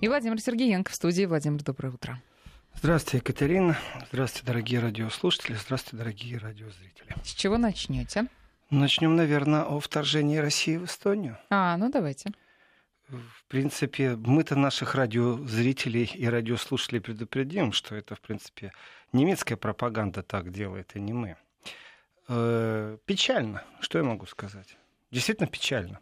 И 0.00 0.06
Владимир 0.06 0.40
Сергеенко 0.40 0.92
в 0.92 0.94
студии. 0.94 1.24
Владимир, 1.24 1.60
доброе 1.64 1.90
утро. 1.90 2.22
Здравствуйте, 2.74 3.18
Екатерина. 3.18 3.76
Здравствуйте, 4.12 4.46
дорогие 4.46 4.78
радиослушатели. 4.78 5.54
Здравствуйте, 5.54 5.96
дорогие 5.96 6.38
радиозрители. 6.38 7.16
С 7.24 7.34
чего 7.34 7.58
начнете? 7.58 8.26
Начнем, 8.70 9.16
наверное, 9.16 9.64
о 9.64 9.80
вторжении 9.80 10.36
России 10.36 10.76
в 10.76 10.84
Эстонию. 10.84 11.36
А, 11.50 11.76
ну 11.76 11.90
давайте. 11.90 12.30
В 13.08 13.44
принципе, 13.48 14.14
мы-то 14.14 14.54
наших 14.54 14.94
радиозрителей 14.94 16.04
и 16.14 16.26
радиослушателей 16.26 17.00
предупредим, 17.00 17.72
что 17.72 17.96
это, 17.96 18.14
в 18.14 18.20
принципе, 18.20 18.72
немецкая 19.12 19.56
пропаганда 19.56 20.22
так 20.22 20.52
делает, 20.52 20.94
и 20.94 21.00
не 21.00 21.12
мы. 21.12 21.36
Э, 22.28 22.98
печально, 23.04 23.64
что 23.80 23.98
я 23.98 24.04
могу 24.04 24.26
сказать? 24.26 24.76
Действительно 25.10 25.48
печально. 25.48 25.98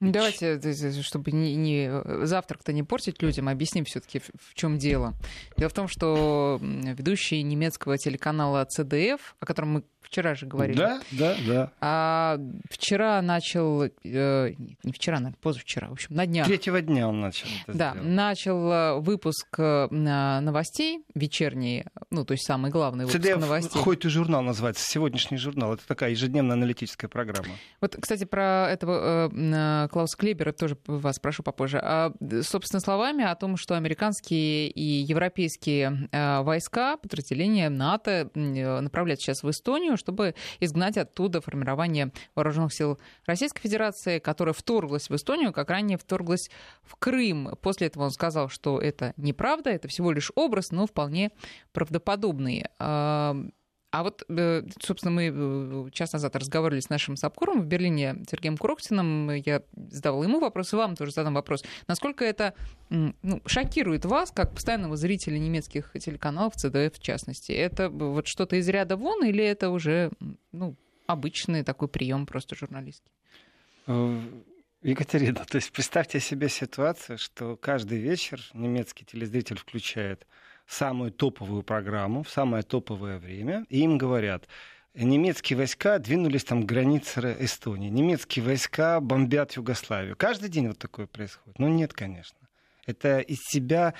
Ну, 0.00 0.12
давайте, 0.12 0.60
чтобы 1.02 1.32
не, 1.32 1.54
не, 1.56 2.26
завтрак-то 2.26 2.72
не 2.72 2.82
портить 2.82 3.22
людям, 3.22 3.48
объясним 3.48 3.84
все-таки, 3.86 4.18
в 4.20 4.54
чем 4.54 4.76
дело. 4.78 5.14
Дело 5.56 5.70
в 5.70 5.74
том, 5.74 5.88
что 5.88 6.58
ведущий 6.60 7.42
немецкого 7.42 7.96
телеканала 7.96 8.66
CDF, 8.76 9.20
о 9.40 9.46
котором 9.46 9.70
мы 9.70 9.82
вчера 10.06 10.34
же 10.34 10.46
говорили. 10.46 10.76
Да, 10.76 11.00
да, 11.12 11.36
да. 11.46 11.72
А 11.80 12.38
вчера 12.70 13.20
начал, 13.22 13.82
э, 13.82 13.90
не 14.04 14.92
вчера, 14.92 15.16
наверное, 15.16 15.38
позавчера, 15.40 15.88
в 15.88 15.92
общем, 15.92 16.14
на 16.14 16.26
днях. 16.26 16.46
Третьего 16.46 16.80
дня 16.80 17.08
он 17.08 17.20
начал 17.20 17.48
это 17.66 17.76
Да, 17.76 17.90
сделать. 17.92 18.08
начал 18.08 18.72
э, 18.72 19.00
выпуск 19.00 19.48
э, 19.58 19.88
новостей 19.90 21.04
вечерний, 21.14 21.84
ну, 22.10 22.24
то 22.24 22.32
есть 22.32 22.46
самый 22.46 22.70
главный 22.70 23.06
выпуск 23.06 23.20
CDF 23.20 23.38
новостей. 23.38 23.82
Хоть 23.82 24.04
и 24.04 24.08
журнал 24.08 24.42
называется, 24.42 24.88
сегодняшний 24.88 25.38
журнал. 25.38 25.74
Это 25.74 25.86
такая 25.86 26.10
ежедневная 26.10 26.54
аналитическая 26.54 27.08
программа. 27.08 27.48
Вот, 27.80 27.96
кстати, 28.00 28.24
про 28.24 28.68
этого 28.70 29.28
э, 29.32 29.85
Клауса 29.88 30.16
Клебера 30.16 30.52
тоже 30.52 30.76
вас 30.86 31.18
прошу 31.18 31.42
попозже. 31.42 31.80
А, 31.82 32.12
собственно, 32.42 32.80
словами 32.80 33.24
о 33.24 33.34
том, 33.34 33.56
что 33.56 33.76
американские 33.76 34.68
и 34.68 34.82
европейские 34.82 36.08
э, 36.12 36.42
войска, 36.42 36.96
подразделения 36.96 37.68
НАТО 37.68 38.30
э, 38.34 38.80
направляют 38.80 39.20
сейчас 39.20 39.42
в 39.42 39.50
Эстонию, 39.50 39.96
чтобы 39.96 40.34
изгнать 40.60 40.96
оттуда 40.96 41.40
формирование 41.40 42.12
вооруженных 42.34 42.72
сил 42.72 42.98
Российской 43.26 43.62
Федерации, 43.62 44.18
которая 44.18 44.52
вторглась 44.52 45.10
в 45.10 45.14
Эстонию, 45.14 45.52
как 45.52 45.70
ранее 45.70 45.98
вторглась 45.98 46.50
в 46.82 46.96
Крым. 46.96 47.56
После 47.62 47.88
этого 47.88 48.04
он 48.04 48.10
сказал, 48.10 48.48
что 48.48 48.80
это 48.80 49.12
неправда, 49.16 49.70
это 49.70 49.88
всего 49.88 50.12
лишь 50.12 50.30
образ, 50.34 50.70
но 50.70 50.86
вполне 50.86 51.30
правдоподобный. 51.72 52.66
А 53.96 54.02
вот, 54.02 54.24
собственно, 54.82 55.10
мы 55.10 55.90
час 55.90 56.12
назад 56.12 56.36
разговаривали 56.36 56.80
с 56.80 56.90
нашим 56.90 57.16
САПКОРом 57.16 57.62
в 57.62 57.64
Берлине 57.64 58.16
Сергеем 58.30 58.58
Курохтиным. 58.58 59.30
Я 59.30 59.62
задавала 59.74 60.24
ему 60.24 60.38
вопрос, 60.38 60.74
и 60.74 60.76
вам 60.76 60.96
тоже 60.96 61.12
задам 61.12 61.32
вопрос. 61.32 61.64
Насколько 61.88 62.26
это 62.26 62.52
ну, 62.90 63.40
шокирует 63.46 64.04
вас, 64.04 64.32
как 64.32 64.52
постоянного 64.52 64.98
зрителя 64.98 65.38
немецких 65.38 65.94
телеканалов, 65.98 66.56
ЦДФ 66.56 66.94
в 66.94 67.00
частности? 67.00 67.52
Это 67.52 67.88
вот 67.88 68.26
что-то 68.26 68.56
из 68.56 68.68
ряда 68.68 68.98
вон 68.98 69.24
или 69.24 69.42
это 69.42 69.70
уже 69.70 70.10
ну, 70.52 70.76
обычный 71.06 71.64
такой 71.64 71.88
прием 71.88 72.26
просто 72.26 72.54
журналистский? 72.54 73.10
Екатерина, 74.82 75.42
то 75.48 75.56
есть 75.56 75.72
представьте 75.72 76.20
себе 76.20 76.50
ситуацию, 76.50 77.16
что 77.16 77.56
каждый 77.56 77.96
вечер 77.96 78.42
немецкий 78.52 79.06
телезритель 79.06 79.56
включает 79.56 80.26
самую 80.66 81.12
топовую 81.12 81.62
программу 81.62 82.22
в 82.22 82.30
самое 82.30 82.62
топовое 82.62 83.18
время, 83.18 83.64
и 83.68 83.80
им 83.80 83.98
говорят, 83.98 84.48
немецкие 84.94 85.56
войска 85.56 85.98
двинулись 85.98 86.44
там 86.44 86.62
к 86.62 86.66
границе 86.66 87.36
Эстонии, 87.40 87.88
немецкие 87.88 88.44
войска 88.44 89.00
бомбят 89.00 89.52
Югославию. 89.52 90.16
Каждый 90.16 90.48
день 90.48 90.68
вот 90.68 90.78
такое 90.78 91.06
происходит. 91.06 91.58
Ну 91.58 91.68
нет, 91.68 91.92
конечно. 91.92 92.38
Это 92.86 93.20
из 93.20 93.40
себя 93.42 93.94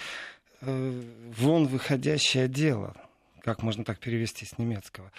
э, 0.61 1.03
вон 1.37 1.67
выходящее 1.67 2.49
дело, 2.49 2.95
как 3.43 3.63
можно 3.63 3.85
так 3.85 3.99
перевести 3.99 4.47
с 4.47 4.59
немецкого 4.59 5.13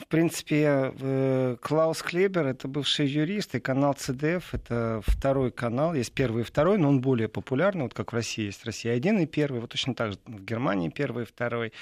в 0.00 0.06
принципе, 0.06 0.92
э, 0.98 1.56
Клаус 1.60 2.02
Клебер— 2.02 2.46
это 2.48 2.68
бывший 2.68 3.06
юрист, 3.06 3.54
и 3.54 3.60
канал 3.60 3.94
CDF— 3.94 4.44
это 4.52 5.00
второй 5.06 5.50
канал. 5.50 5.94
Есть 5.94 6.12
первый 6.12 6.42
и 6.42 6.44
второй, 6.44 6.78
но 6.78 6.88
он 6.88 7.00
более 7.00 7.28
популярный. 7.28 7.82
Вот 7.82 7.94
как 7.94 8.12
в 8.12 8.14
России 8.14 8.46
есть 8.46 8.64
«Россия-1» 8.64 9.22
и 9.22 9.26
первый, 9.26 9.60
вот 9.60 9.70
точно 9.70 9.94
так 9.94 10.12
же 10.12 10.18
в 10.26 10.44
Германии 10.44 10.88
первый 10.88 11.24
и 11.24 11.26
второй. 11.26 11.72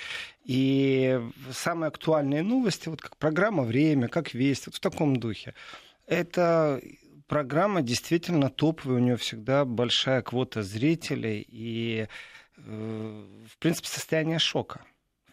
И 0.44 1.20
самые 1.52 1.88
актуальные 1.88 2.42
новости, 2.42 2.88
вот 2.88 3.00
как 3.00 3.16
программа 3.16 3.62
«Время», 3.62 4.08
как 4.08 4.34
«Весть», 4.34 4.66
вот 4.66 4.74
в 4.74 4.80
таком 4.80 5.16
духе. 5.16 5.54
Это 6.06 6.80
программа 7.28 7.82
действительно 7.82 8.50
топовая, 8.50 8.96
у 8.96 9.00
нее 9.00 9.16
всегда 9.16 9.64
большая 9.64 10.22
квота 10.22 10.62
зрителей 10.62 11.46
и, 11.48 12.08
э, 12.58 13.24
в 13.48 13.58
принципе, 13.58 13.88
состояние 13.88 14.38
шока 14.38 14.82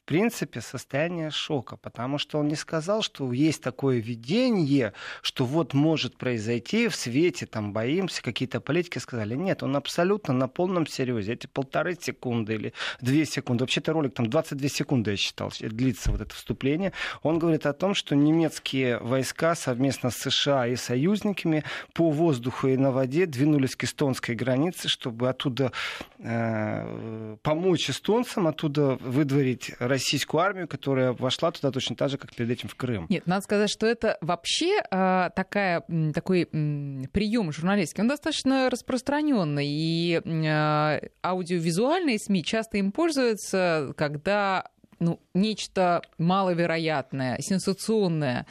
принципе, 0.10 0.60
состояние 0.60 1.30
шока, 1.30 1.78
потому 1.78 2.18
что 2.18 2.40
он 2.40 2.48
не 2.48 2.56
сказал, 2.56 3.04
что 3.04 3.32
есть 3.32 3.62
такое 3.62 4.00
видение, 4.00 4.94
что 5.22 5.46
вот 5.46 5.76
может 5.76 6.18
произойти 6.18 6.88
в 6.88 6.96
свете, 6.96 7.46
там, 7.46 7.74
боимся, 7.74 8.24
какие-то 8.24 8.60
политики 8.60 8.98
сказали. 8.98 9.36
Нет, 9.36 9.62
он 9.62 9.76
абсолютно 9.76 10.34
на 10.34 10.48
полном 10.48 10.88
серьезе. 10.88 11.34
Эти 11.34 11.46
полторы 11.46 11.96
секунды 11.96 12.56
или 12.56 12.74
две 13.00 13.24
секунды, 13.24 13.66
вообще-то 13.66 13.94
ролик 13.94 14.16
там 14.16 14.26
22 14.32 14.70
секунды, 14.70 15.12
я 15.12 15.18
считал, 15.18 15.52
длится 15.60 16.12
вот 16.12 16.22
это 16.22 16.34
вступление. 16.34 16.92
Он 17.22 17.38
говорит 17.38 17.68
о 17.68 17.74
том, 17.74 17.94
что 17.94 18.16
немецкие 18.16 18.98
войска 18.98 19.54
совместно 19.54 20.10
с 20.10 20.16
США 20.16 20.66
и 20.66 20.76
союзниками 20.76 21.64
по 21.94 22.10
воздуху 22.10 22.68
и 22.68 22.78
на 22.78 22.92
воде 22.92 23.28
двинулись 23.28 23.76
к 23.76 23.84
эстонской 23.84 24.34
границе, 24.34 24.88
чтобы 24.88 25.30
оттуда 25.30 25.72
э, 26.18 27.38
помочь 27.44 27.92
эстонцам, 27.92 28.48
оттуда 28.48 28.98
выдворить 29.02 29.72
российскую 30.00 30.42
армию, 30.42 30.68
которая 30.68 31.14
вошла 31.14 31.52
туда 31.52 31.72
точно 31.72 31.96
так 31.96 32.10
же, 32.10 32.18
как 32.18 32.34
перед 32.34 32.50
этим 32.50 32.70
в 32.70 32.76
Крым. 32.76 33.06
Нет, 33.10 33.28
надо 33.28 33.42
сказать, 33.42 33.70
что 33.70 33.86
это 33.86 34.18
вообще 34.22 34.80
э, 34.80 35.30
такая, 35.36 35.84
такой 36.14 36.44
э, 36.44 37.08
прием 37.12 37.52
журналистский, 37.52 38.02
он 38.02 38.08
достаточно 38.08 38.70
распространенный. 38.70 39.68
И 39.68 40.22
э, 40.24 41.10
аудиовизуальные 41.24 42.18
СМИ 42.18 42.44
часто 42.44 42.78
им 42.78 42.92
пользуются, 42.92 43.94
когда 43.98 44.66
ну, 45.00 45.20
нечто 45.34 46.02
маловероятное, 46.18 47.38
сенсационное, 47.40 48.46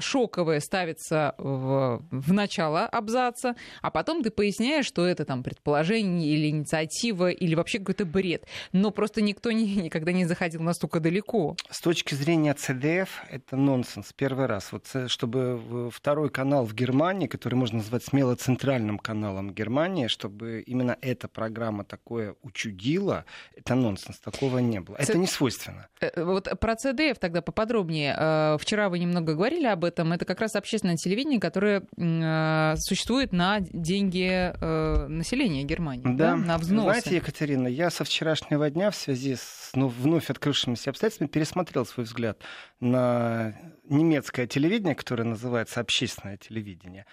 шоковое 0.00 0.60
ставится 0.60 1.34
в, 1.38 2.02
в 2.10 2.32
начало 2.32 2.86
абзаца, 2.86 3.54
а 3.82 3.90
потом 3.90 4.22
ты 4.22 4.30
поясняешь, 4.30 4.86
что 4.86 5.06
это 5.06 5.24
там 5.24 5.42
предположение 5.42 6.28
или 6.28 6.48
инициатива, 6.48 7.30
или 7.30 7.54
вообще 7.54 7.78
какой-то 7.78 8.04
бред. 8.04 8.46
Но 8.72 8.90
просто 8.90 9.22
никто 9.22 9.52
не, 9.52 9.76
никогда 9.76 10.12
не 10.12 10.24
заходил 10.24 10.62
настолько 10.62 11.00
далеко. 11.00 11.56
С 11.70 11.80
точки 11.80 12.14
зрения 12.14 12.54
CDF 12.54 13.08
это 13.30 13.56
нонсенс. 13.56 14.12
Первый 14.12 14.46
раз. 14.46 14.72
Вот, 14.72 14.86
э, 14.94 15.08
чтобы 15.08 15.90
второй 15.92 16.30
канал 16.30 16.64
в 16.64 16.74
Германии, 16.74 17.26
который 17.26 17.54
можно 17.54 17.78
назвать 17.78 18.04
смело 18.04 18.34
центральным 18.34 18.98
каналом 18.98 19.52
Германии, 19.52 20.06
чтобы 20.08 20.62
именно 20.66 20.96
эта 21.00 21.28
программа 21.28 21.84
такое 21.84 22.34
учудила, 22.42 23.24
это 23.56 23.74
нонсенс. 23.74 24.18
Такого 24.18 24.58
не 24.58 24.80
было. 24.80 24.96
Это 24.96 25.18
не 25.18 25.26
свойственно. 25.26 25.88
Э, 26.00 26.24
вот 26.24 26.48
про 26.60 26.74
CDF 26.74 27.18
тогда 27.18 27.42
поподробнее. 27.42 28.14
Э, 28.16 28.56
вчера 28.58 28.88
вы 28.88 28.98
немного 28.98 29.34
говорили 29.34 29.59
об 29.66 29.84
этом. 29.84 30.12
Это 30.12 30.24
как 30.24 30.40
раз 30.40 30.56
общественное 30.56 30.96
телевидение, 30.96 31.40
которое 31.40 31.82
э, 31.96 32.74
существует 32.78 33.32
на 33.32 33.60
деньги 33.60 34.50
населения 35.08 35.64
Германии, 35.64 36.04
да, 36.04 36.32
да? 36.32 36.36
на 36.36 36.58
взносы. 36.58 37.00
Знаете, 37.00 37.16
Екатерина, 37.16 37.68
я 37.68 37.90
со 37.90 38.04
вчерашнего 38.04 38.70
дня 38.70 38.90
в 38.90 38.96
связи 38.96 39.36
с 39.36 39.70
ну, 39.74 39.88
вновь 39.88 40.30
открывшимися 40.30 40.90
обстоятельствами 40.90 41.28
пересмотрел 41.28 41.86
свой 41.86 42.04
взгляд 42.04 42.38
на 42.80 43.54
немецкое 43.88 44.46
телевидение, 44.46 44.94
которое 44.94 45.24
называется 45.24 45.80
общественное 45.80 46.36
телевидение. 46.36 47.06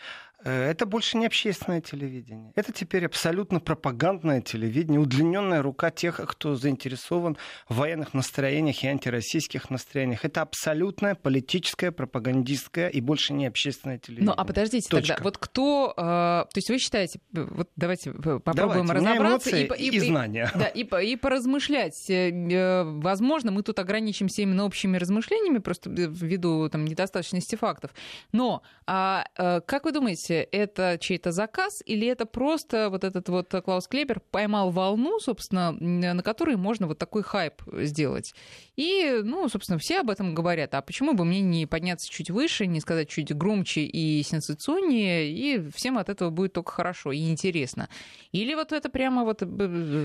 Э, 0.47 0.69
это 0.69 0.85
больше 0.85 1.17
не 1.17 1.25
общественное 1.25 1.81
телевидение. 1.81 2.53
Это 2.55 2.71
теперь 2.71 3.05
абсолютно 3.05 3.59
пропагандное 3.59 4.41
телевидение, 4.41 4.99
удлиненная 4.99 5.61
рука 5.61 5.91
тех, 5.91 6.21
кто 6.25 6.55
заинтересован 6.55 7.37
в 7.67 7.75
военных 7.75 8.13
настроениях 8.13 8.83
и 8.83 8.87
антироссийских 8.87 9.69
настроениях. 9.69 10.23
Это 10.23 10.41
абсолютное 10.41 11.15
политическое, 11.15 11.91
пропагандистское 11.91 12.87
и 12.87 13.01
больше 13.01 13.33
не 13.33 13.45
общественное 13.45 13.97
телевидение. 13.97 14.33
Ну, 14.33 14.41
а 14.41 14.45
подождите 14.45 14.87
Точка. 14.87 15.15
тогда, 15.15 15.23
вот 15.23 15.37
кто... 15.37 15.93
Э, 15.97 16.01
то 16.49 16.55
есть 16.55 16.69
вы 16.69 16.77
считаете, 16.79 17.19
вот 17.33 17.69
давайте 17.75 18.11
попробуем 18.11 18.87
давайте, 18.87 18.93
разобраться. 18.93 19.57
и, 19.57 19.65
и, 19.65 19.95
и, 19.95 19.99
знания. 19.99 20.49
Да, 20.57 20.67
и, 20.67 20.83
и 20.83 21.15
поразмышлять. 21.17 22.09
Э, 22.09 22.83
возможно, 22.83 23.51
мы 23.51 23.63
тут 23.63 23.79
ограничимся 23.79 24.43
именно 24.43 24.63
общими 24.63 24.97
размышлениями, 24.97 25.57
просто 25.57 25.89
ввиду 25.89 26.69
там, 26.69 26.85
недостаточности 26.85 27.55
фактов. 27.57 27.91
Но 28.31 28.63
а, 28.85 29.25
а, 29.35 29.59
как 29.61 29.83
вы 29.83 29.91
думаете, 29.91 30.36
это 30.51 30.97
чей-то 30.99 31.31
заказ 31.31 31.81
или 31.85 32.07
это 32.07 32.25
просто 32.25 32.89
вот 32.89 33.03
этот 33.03 33.29
вот 33.29 33.49
Клаус 33.49 33.87
Клебер 33.87 34.19
поймал 34.31 34.71
волну, 34.71 35.19
собственно, 35.19 35.71
на 35.71 36.23
которой 36.23 36.55
можно 36.55 36.87
вот 36.87 36.97
такой 36.97 37.23
хайп 37.23 37.61
сделать? 37.81 38.33
И, 38.75 39.21
ну, 39.23 39.49
собственно, 39.49 39.79
все 39.79 40.01
об 40.01 40.09
этом 40.09 40.35
говорят. 40.35 40.75
А 40.75 40.81
почему 40.81 41.13
бы 41.13 41.25
мне 41.25 41.41
не 41.41 41.65
подняться 41.65 42.09
чуть 42.09 42.29
выше, 42.29 42.67
не 42.67 42.79
сказать 42.79 43.09
чуть 43.09 43.35
громче 43.35 43.81
и 43.81 44.21
сенсационнее, 44.23 45.31
и 45.31 45.69
всем 45.71 45.97
от 45.97 46.09
этого 46.09 46.29
будет 46.29 46.53
только 46.53 46.71
хорошо 46.71 47.11
и 47.11 47.29
интересно? 47.29 47.89
Или 48.31 48.53
вот 48.53 48.71
это 48.71 48.89
прямо 48.89 49.23
вот 49.23 49.41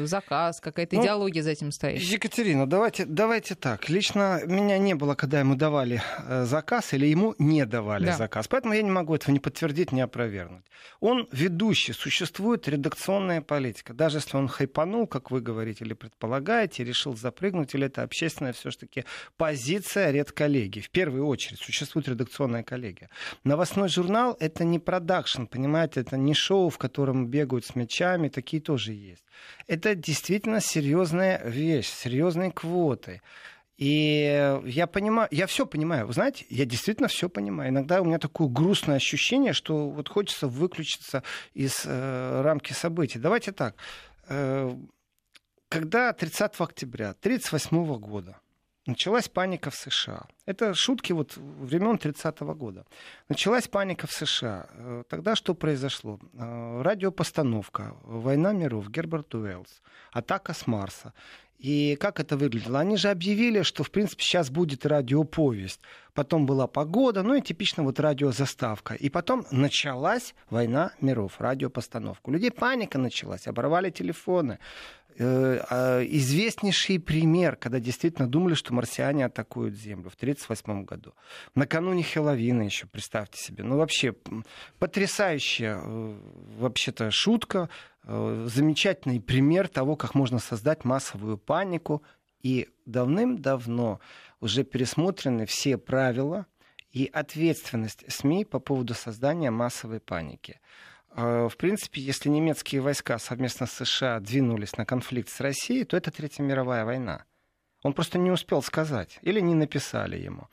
заказ, 0.08 0.61
какая-то 0.61 0.96
ну, 0.96 1.02
идеология 1.02 1.43
за 1.43 1.50
этим 1.50 1.70
стоит? 1.70 2.00
Екатерина, 2.00 2.67
давайте, 2.67 3.05
давайте 3.05 3.55
так. 3.55 3.88
Лично 3.88 4.40
меня 4.46 4.79
не 4.79 4.94
было, 4.94 5.14
когда 5.14 5.40
ему 5.40 5.55
давали 5.55 6.02
э, 6.26 6.44
заказ 6.44 6.94
или 6.94 7.06
ему 7.06 7.34
не 7.38 7.67
давали 7.67 8.06
да. 8.06 8.17
заказ. 8.17 8.49
Поэтому 8.49 8.75
я 8.75 8.82
не 8.82 8.90
могу 8.90 9.14
этого 9.14 9.32
не 9.32 9.40
подтвердить, 9.40 9.93
не 9.93 10.00
опровергнуть. 10.12 10.64
Он 11.00 11.26
ведущий, 11.32 11.93
существует 11.93 12.69
редакционная 12.69 13.41
политика. 13.41 13.94
Даже 13.94 14.19
если 14.19 14.37
он 14.37 14.49
хайпанул, 14.49 15.06
как 15.06 15.31
вы 15.31 15.41
говорите, 15.41 15.85
или 15.85 15.94
предполагаете, 15.94 16.85
решил 16.85 17.17
запрыгнуть, 17.17 17.75
или 17.75 17.87
это 17.87 18.03
общественная 18.03 18.53
все-таки 18.53 19.05
позиция 19.37 20.11
редколлегии. 20.11 20.81
В 20.81 20.91
первую 20.91 21.26
очередь 21.26 21.61
существует 21.61 22.09
редакционная 22.09 22.62
коллегия. 22.62 23.09
Новостной 23.44 23.88
журнал— 23.88 24.37
это 24.41 24.64
не 24.64 24.79
продакшн, 24.79 25.44
понимаете, 25.44 26.00
это 26.00 26.17
не 26.17 26.35
шоу, 26.35 26.69
в 26.69 26.79
котором 26.79 27.26
бегают 27.26 27.65
с 27.65 27.75
мячами, 27.75 28.29
такие 28.29 28.62
тоже 28.62 28.93
есть. 28.93 29.25
Это 29.67 29.94
действительно 29.94 30.61
серьезная 30.61 31.43
вещь, 31.44 31.88
серьезные 31.88 32.53
квоты. 32.53 33.23
И 33.78 34.60
я 34.64 34.86
понимаю, 34.86 35.28
я 35.30 35.46
все 35.46 35.66
понимаю. 35.66 36.06
Вы 36.06 36.12
знаете, 36.12 36.44
я 36.50 36.64
действительно 36.64 37.08
все 37.08 37.28
понимаю. 37.28 37.70
Иногда 37.70 38.00
у 38.00 38.04
меня 38.04 38.19
такое 38.19 38.48
грустное 38.48 38.96
ощущение, 38.96 39.52
что 39.52 39.88
вот 39.88 40.08
хочется 40.08 40.46
выключиться 40.46 41.22
из 41.54 41.82
э, 41.84 42.42
рамки 42.42 42.72
событий. 42.72 43.19
Давайте 43.19 43.52
так. 43.52 43.76
Э, 44.28 44.76
когда 45.69 46.12
30 46.12 46.60
октября 46.60 47.10
1938 47.10 47.98
года 47.98 48.38
началась 48.86 49.28
паника 49.28 49.70
в 49.70 49.74
США. 49.74 50.26
Это 50.46 50.74
шутки 50.74 51.12
вот 51.12 51.36
времен 51.36 51.96
30-го 51.96 52.54
года. 52.54 52.84
Началась 53.28 53.69
паника 53.69 54.06
в 54.06 54.12
США. 54.12 54.66
Э, 54.70 55.04
тогда 55.08 55.34
что 55.34 55.54
произошло? 55.54 56.19
Э, 56.34 56.82
радиопостановка 56.82 57.94
«Война 58.02 58.52
миров», 58.52 58.90
Герберт 58.90 59.34
Уэллс, 59.34 59.82
«Атака 60.12 60.52
с 60.52 60.66
Марса». 60.66 61.14
И 61.62 61.97
как 62.00 62.19
это 62.19 62.37
выглядело? 62.37 62.81
Они 62.81 62.97
же 62.97 63.09
объявили, 63.09 63.62
что, 63.62 63.85
в 63.85 63.93
принципе, 63.93 64.25
сейчас 64.25 64.50
будет 64.50 64.85
радиоповесть. 64.85 65.79
Потом 66.14 66.44
была 66.44 66.67
погода, 66.67 67.23
ну 67.23 67.35
и 67.35 67.41
типично 67.41 67.82
вот 67.82 67.99
радиозаставка. 67.99 68.94
И 68.94 69.09
потом 69.09 69.47
началась 69.50 70.35
война 70.50 70.93
миров, 71.00 71.41
радиопостановка. 71.41 72.29
У 72.29 72.32
людей 72.32 72.50
паника 72.50 72.99
началась, 72.99 73.47
оборвали 73.47 73.91
телефоны. 73.91 74.59
Э, 75.19 75.61
а, 75.69 76.03
известнейший 76.05 76.99
пример, 76.99 77.56
когда 77.56 77.81
действительно 77.81 78.29
думали, 78.29 78.55
что 78.55 78.73
марсиане 78.73 79.26
атакуют 79.26 79.75
Землю 79.75 80.09
в 80.09 80.14
1938 80.14 80.85
году. 80.85 81.12
Накануне 81.55 82.03
Хеловина 82.03 82.62
еще, 82.62 82.87
представьте 82.87 83.43
себе. 83.43 83.62
Ну, 83.62 83.76
вообще, 83.76 84.15
потрясающая 84.79 85.79
э, 85.82 86.15
вообще-то 86.58 87.11
шутка, 87.11 87.69
э, 88.05 88.47
замечательный 88.49 89.20
пример 89.20 89.69
того, 89.69 89.97
как 89.97 90.15
можно 90.15 90.38
создать 90.38 90.85
массовую 90.85 91.37
панику. 91.37 92.03
И 92.43 92.69
давным-давно 92.87 94.00
уже 94.43 94.65
пересмотрены 94.65 95.47
все 95.47 95.79
правила 95.79 96.47
и 96.91 97.09
ответственность 97.11 98.05
СМИ 98.12 98.44
по 98.44 98.59
поводу 98.59 98.93
создания 98.93 99.50
массовой 99.50 100.00
паники. 100.00 100.61
А, 101.11 101.49
в 101.49 101.56
принципе, 101.56 102.03
если 102.03 102.29
немецкие 102.29 102.81
войска 102.81 103.19
совместно 103.19 103.67
с 103.67 103.73
США 103.73 104.19
двинулись 104.19 104.77
на 104.77 104.85
конфликт 104.85 105.31
с 105.31 105.41
Россией, 105.41 105.85
то 105.85 105.97
это 105.97 106.11
Третья 106.11 106.43
мировая 106.43 106.85
война. 106.85 107.25
Он 107.82 107.93
просто 107.93 108.19
не 108.19 108.31
успел 108.31 108.62
сказать 108.62 109.19
или 109.23 109.40
не 109.40 109.55
написали 109.55 110.17
ему. 110.17 110.49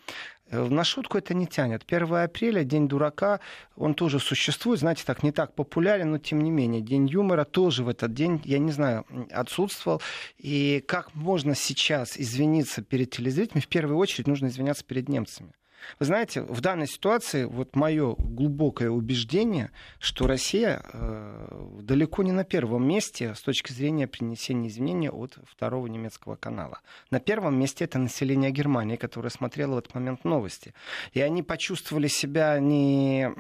Э, 0.52 0.68
на 0.68 0.84
шутку 0.84 1.18
это 1.18 1.34
не 1.34 1.48
тянет. 1.48 1.84
1 1.88 2.14
апреля, 2.16 2.64
День 2.64 2.88
дурака, 2.88 3.40
он 3.76 3.94
тоже 3.94 4.20
существует, 4.20 4.80
знаете, 4.80 5.04
так 5.06 5.24
не 5.24 5.32
так 5.32 5.54
популярен, 5.54 6.12
но 6.12 6.18
тем 6.18 6.42
не 6.42 6.52
менее. 6.52 6.82
День 6.82 7.08
юмора 7.08 7.46
тоже 7.46 7.84
в 7.84 7.90
этот 7.90 8.14
день, 8.14 8.42
я 8.46 8.60
не 8.60 8.72
знаю, 8.72 9.06
отсутствовал. 9.32 10.02
И 10.38 10.84
как 10.88 11.14
можно 11.14 11.56
сейчас 11.56 12.18
извиниться 12.18 12.82
перед 12.82 13.12
телезрителями? 13.12 13.62
В 13.62 13.68
первую 13.68 13.98
очередь 13.98 14.28
нужно 14.28 14.48
извиняться 14.48 14.84
перед 14.84 15.10
немцами. 15.10 15.54
Вы 16.00 16.06
знаете, 16.06 16.42
в 16.42 16.62
данной 16.62 16.88
ситуации 16.88 17.46
вот 17.46 17.76
мое 17.76 18.16
глубокое 18.18 18.90
убеждение, 18.90 19.72
что 20.00 20.28
Россия 20.28 20.82
э, 20.92 21.80
далеко 21.82 22.24
не 22.24 22.32
на 22.32 22.44
первом 22.44 22.88
месте 22.88 23.34
с 23.36 23.42
точки 23.42 23.72
зрения 23.72 24.08
принесения 24.08 24.70
извинения 24.70 25.12
от 25.12 25.38
второго 25.46 25.88
немецкого 25.88 26.36
канала. 26.36 26.82
На 27.12 27.20
первом 27.20 27.60
месте 27.60 27.86
это 27.86 28.00
население 28.00 28.52
Германии, 28.52 28.96
которое 28.96 29.30
смотрело 29.30 29.76
в 29.76 29.78
этот 29.80 29.96
момент 29.96 30.24
новости. 30.24 30.74
И 31.14 31.22
они 31.22 31.44
почувствовали 31.44 32.08
себя 32.08 32.60
не 32.60 33.34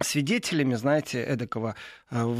свидетелями, 0.00 0.74
знаете, 0.74 1.22
эдакого 1.22 1.74
э, 2.10 2.34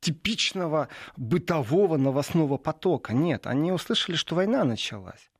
типичного 0.00 0.88
бытового 1.16 1.96
новостного 1.96 2.56
потока. 2.56 3.12
Нет, 3.12 3.46
они 3.46 3.72
услышали, 3.72 4.16
что 4.16 4.34
война 4.34 4.64
началась. 4.64 5.30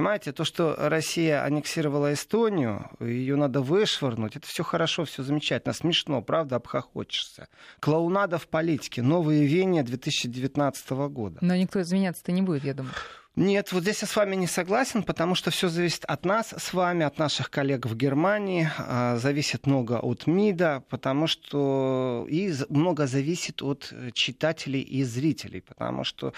Понимаете, 0.00 0.32
то, 0.32 0.44
что 0.44 0.76
Россия 0.78 1.44
аннексировала 1.44 2.14
Эстонию, 2.14 2.90
ее 3.00 3.36
надо 3.36 3.60
вышвырнуть, 3.60 4.34
это 4.34 4.46
все 4.46 4.62
хорошо, 4.62 5.04
все 5.04 5.22
замечательно, 5.22 5.74
смешно, 5.74 6.22
правда, 6.22 6.56
обхохочешься. 6.56 7.48
Клоунада 7.80 8.38
в 8.38 8.48
политике, 8.48 9.02
новые 9.02 9.44
веяния 9.44 9.82
2019 9.82 10.90
года. 11.10 11.36
Но 11.42 11.54
никто 11.54 11.82
извиняться-то 11.82 12.32
не 12.32 12.40
будет, 12.40 12.64
я 12.64 12.72
думаю. 12.72 12.94
Нет, 13.36 13.70
вот 13.70 13.82
здесь 13.84 14.02
я 14.02 14.08
с 14.08 14.16
вами 14.16 14.34
не 14.34 14.48
согласен, 14.48 15.04
потому 15.04 15.36
что 15.36 15.52
все 15.52 15.68
зависит 15.68 16.04
от 16.04 16.24
нас 16.24 16.52
с 16.56 16.74
вами, 16.74 17.06
от 17.06 17.18
наших 17.18 17.48
коллег 17.48 17.86
в 17.86 17.96
Германии, 17.96 18.68
а, 18.76 19.18
зависит 19.18 19.66
много 19.66 20.00
от 20.00 20.26
МИДа, 20.26 20.82
потому 20.88 21.28
что 21.28 22.26
и 22.28 22.52
много 22.68 23.06
зависит 23.06 23.62
от 23.62 23.94
читателей 24.14 24.80
и 24.80 25.04
зрителей, 25.04 25.60
потому 25.60 26.02
что 26.02 26.32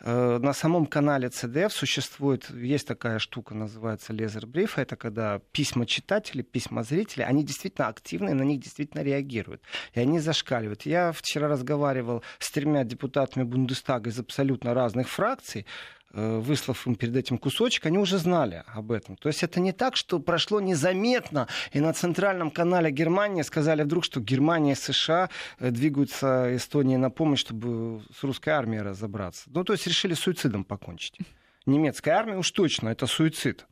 э, 0.00 0.38
на 0.38 0.54
самом 0.54 0.86
канале 0.86 1.28
CDF 1.28 1.68
существует, 1.68 2.48
есть 2.50 2.88
такая 2.88 3.18
штука, 3.18 3.54
называется 3.54 4.14
лезер-бриф, 4.14 4.78
это 4.78 4.96
когда 4.96 5.40
письма 5.52 5.84
читателей, 5.84 6.44
письма 6.44 6.82
зрителей, 6.82 7.26
они 7.26 7.44
действительно 7.44 7.88
активны, 7.88 8.32
на 8.32 8.42
них 8.42 8.60
действительно 8.60 9.02
реагируют, 9.02 9.60
и 9.92 10.00
они 10.00 10.18
зашкаливают. 10.18 10.86
Я 10.86 11.12
вчера 11.12 11.46
разговаривал 11.46 12.22
с 12.38 12.50
тремя 12.50 12.84
депутатами 12.84 13.44
Бундестага 13.44 14.08
из 14.08 14.18
абсолютно 14.18 14.72
разных 14.72 15.10
фракций, 15.10 15.66
выслав 16.12 16.86
им 16.86 16.94
перед 16.94 17.16
этим 17.16 17.38
кусочек, 17.38 17.86
они 17.86 17.98
уже 17.98 18.18
знали 18.18 18.64
об 18.66 18.92
этом. 18.92 19.16
То 19.16 19.28
есть 19.28 19.42
это 19.42 19.60
не 19.60 19.72
так, 19.72 19.96
что 19.96 20.18
прошло 20.18 20.60
незаметно, 20.60 21.48
и 21.72 21.80
на 21.80 21.92
центральном 21.92 22.50
канале 22.50 22.90
Германии 22.90 23.42
сказали 23.42 23.82
вдруг, 23.82 24.04
что 24.04 24.20
Германия 24.20 24.72
и 24.72 24.74
США 24.74 25.28
э, 25.58 25.70
двигаются 25.70 26.56
Эстонии 26.56 26.96
на 26.96 27.10
помощь, 27.10 27.40
чтобы 27.40 28.02
с 28.18 28.22
русской 28.22 28.50
армией 28.50 28.82
разобраться. 28.82 29.44
Ну, 29.46 29.64
то 29.64 29.72
есть 29.72 29.86
решили 29.86 30.14
суицидом 30.14 30.64
покончить. 30.64 31.18
Немецкая 31.66 32.12
армия 32.12 32.36
уж 32.36 32.50
точно 32.50 32.88
это 32.88 33.06
суицид. 33.06 33.66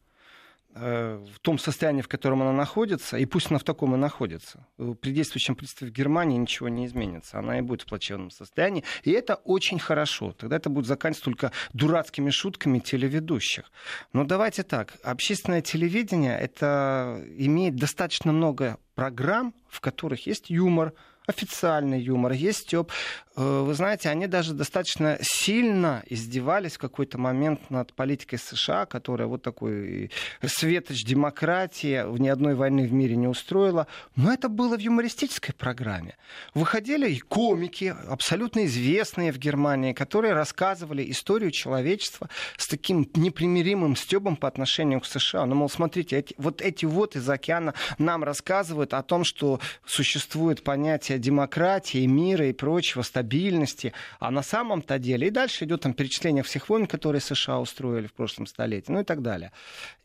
Э, 0.78 1.25
в 1.35 1.38
том 1.40 1.59
состоянии, 1.59 2.02
в 2.02 2.09
котором 2.09 2.42
она 2.42 2.52
находится, 2.52 3.16
и 3.16 3.25
пусть 3.25 3.50
она 3.50 3.59
в 3.59 3.64
таком 3.64 3.95
и 3.95 3.97
находится. 3.97 4.66
При 5.00 5.12
действующем 5.12 5.54
правительстве 5.54 5.88
Германии 5.88 6.37
ничего 6.37 6.68
не 6.68 6.85
изменится. 6.85 7.38
Она 7.38 7.59
и 7.59 7.62
будет 7.62 7.83
в 7.83 7.87
плачевном 7.87 8.30
состоянии. 8.30 8.85
И 9.02 9.11
это 9.11 9.37
очень 9.37 9.78
хорошо. 9.78 10.33
Тогда 10.33 10.56
это 10.56 10.68
будет 10.68 10.87
заканчиваться 10.87 11.25
только 11.25 11.52
дурацкими 11.73 12.28
шутками 12.28 12.78
телеведущих. 12.78 13.71
Но 14.12 14.25
давайте 14.25 14.64
так. 14.64 14.95
Общественное 15.02 15.62
телевидение 15.62 16.38
это 16.38 17.25
имеет 17.38 17.76
достаточно 17.76 18.33
много 18.33 18.76
программ, 18.95 19.54
в 19.68 19.80
которых 19.80 20.26
есть 20.26 20.50
юмор, 20.50 20.92
официальный 21.26 22.00
юмор, 22.00 22.33
есть 22.33 22.61
стёб. 22.61 22.90
Э, 23.37 23.62
вы 23.62 23.75
знаете, 23.75 24.09
они 24.09 24.26
даже 24.26 24.54
достаточно 24.54 25.18
сильно 25.21 26.02
издевались 26.06 26.75
в 26.75 26.78
какой-то 26.78 27.18
момент 27.18 27.71
над 27.71 27.92
политикой 27.92 28.38
США, 28.38 28.87
которая 28.87 29.28
вот 29.28 29.42
такой 29.42 30.11
светоч 30.45 31.04
демократии 31.04 32.04
в 32.06 32.18
ни 32.18 32.28
одной 32.28 32.54
войны 32.54 32.87
в 32.87 32.92
мире 32.92 33.16
не 33.16 33.28
устроила. 33.28 33.87
Но 34.14 34.33
это 34.33 34.49
было 34.49 34.76
в 34.76 34.80
юмористической 34.80 35.54
программе. 35.54 36.16
Выходили 36.54 37.11
и 37.11 37.18
комики, 37.18 37.95
абсолютно 38.09 38.64
известные 38.66 39.33
в 39.33 39.38
Германии, 39.38 39.92
которые 39.92 40.33
рассказывали 40.33 41.11
историю 41.11 41.50
человечества 41.50 42.28
с 42.56 42.66
таким 42.66 43.09
непримиримым 43.14 43.97
стебом 43.97 44.37
по 44.37 44.49
отношению 44.49 45.00
к 45.00 45.06
США. 45.06 45.47
Ну, 45.47 45.54
мол, 45.54 45.68
смотрите, 45.68 46.16
эти, 46.18 46.35
вот 46.38 46.62
эти 46.62 46.87
вот 46.87 47.16
из 47.16 47.28
океана 47.28 47.75
нам 47.99 48.25
рассказывают 48.25 48.95
о 48.95 49.02
том, 49.02 49.25
что 49.25 49.61
существует 49.85 50.62
понятие 50.62 51.16
понятие 51.17 51.19
демократии, 51.19 52.07
мира 52.07 52.47
и 52.47 52.53
прочего, 52.53 53.03
стабильности. 53.03 53.93
А 54.21 54.31
на 54.31 54.43
самом-то 54.43 54.99
деле, 54.99 55.27
и 55.27 55.31
дальше 55.31 55.65
идет 55.65 55.83
там 55.83 55.95
перечисление 55.95 56.43
всех 56.43 56.69
войн, 56.69 56.87
которые 56.87 57.21
США 57.21 57.59
устроили 57.59 58.07
в 58.07 58.13
прошлом 58.13 58.47
столетии, 58.47 58.93
ну 58.93 59.01
и 59.01 59.05
так 59.05 59.21
далее. 59.21 59.51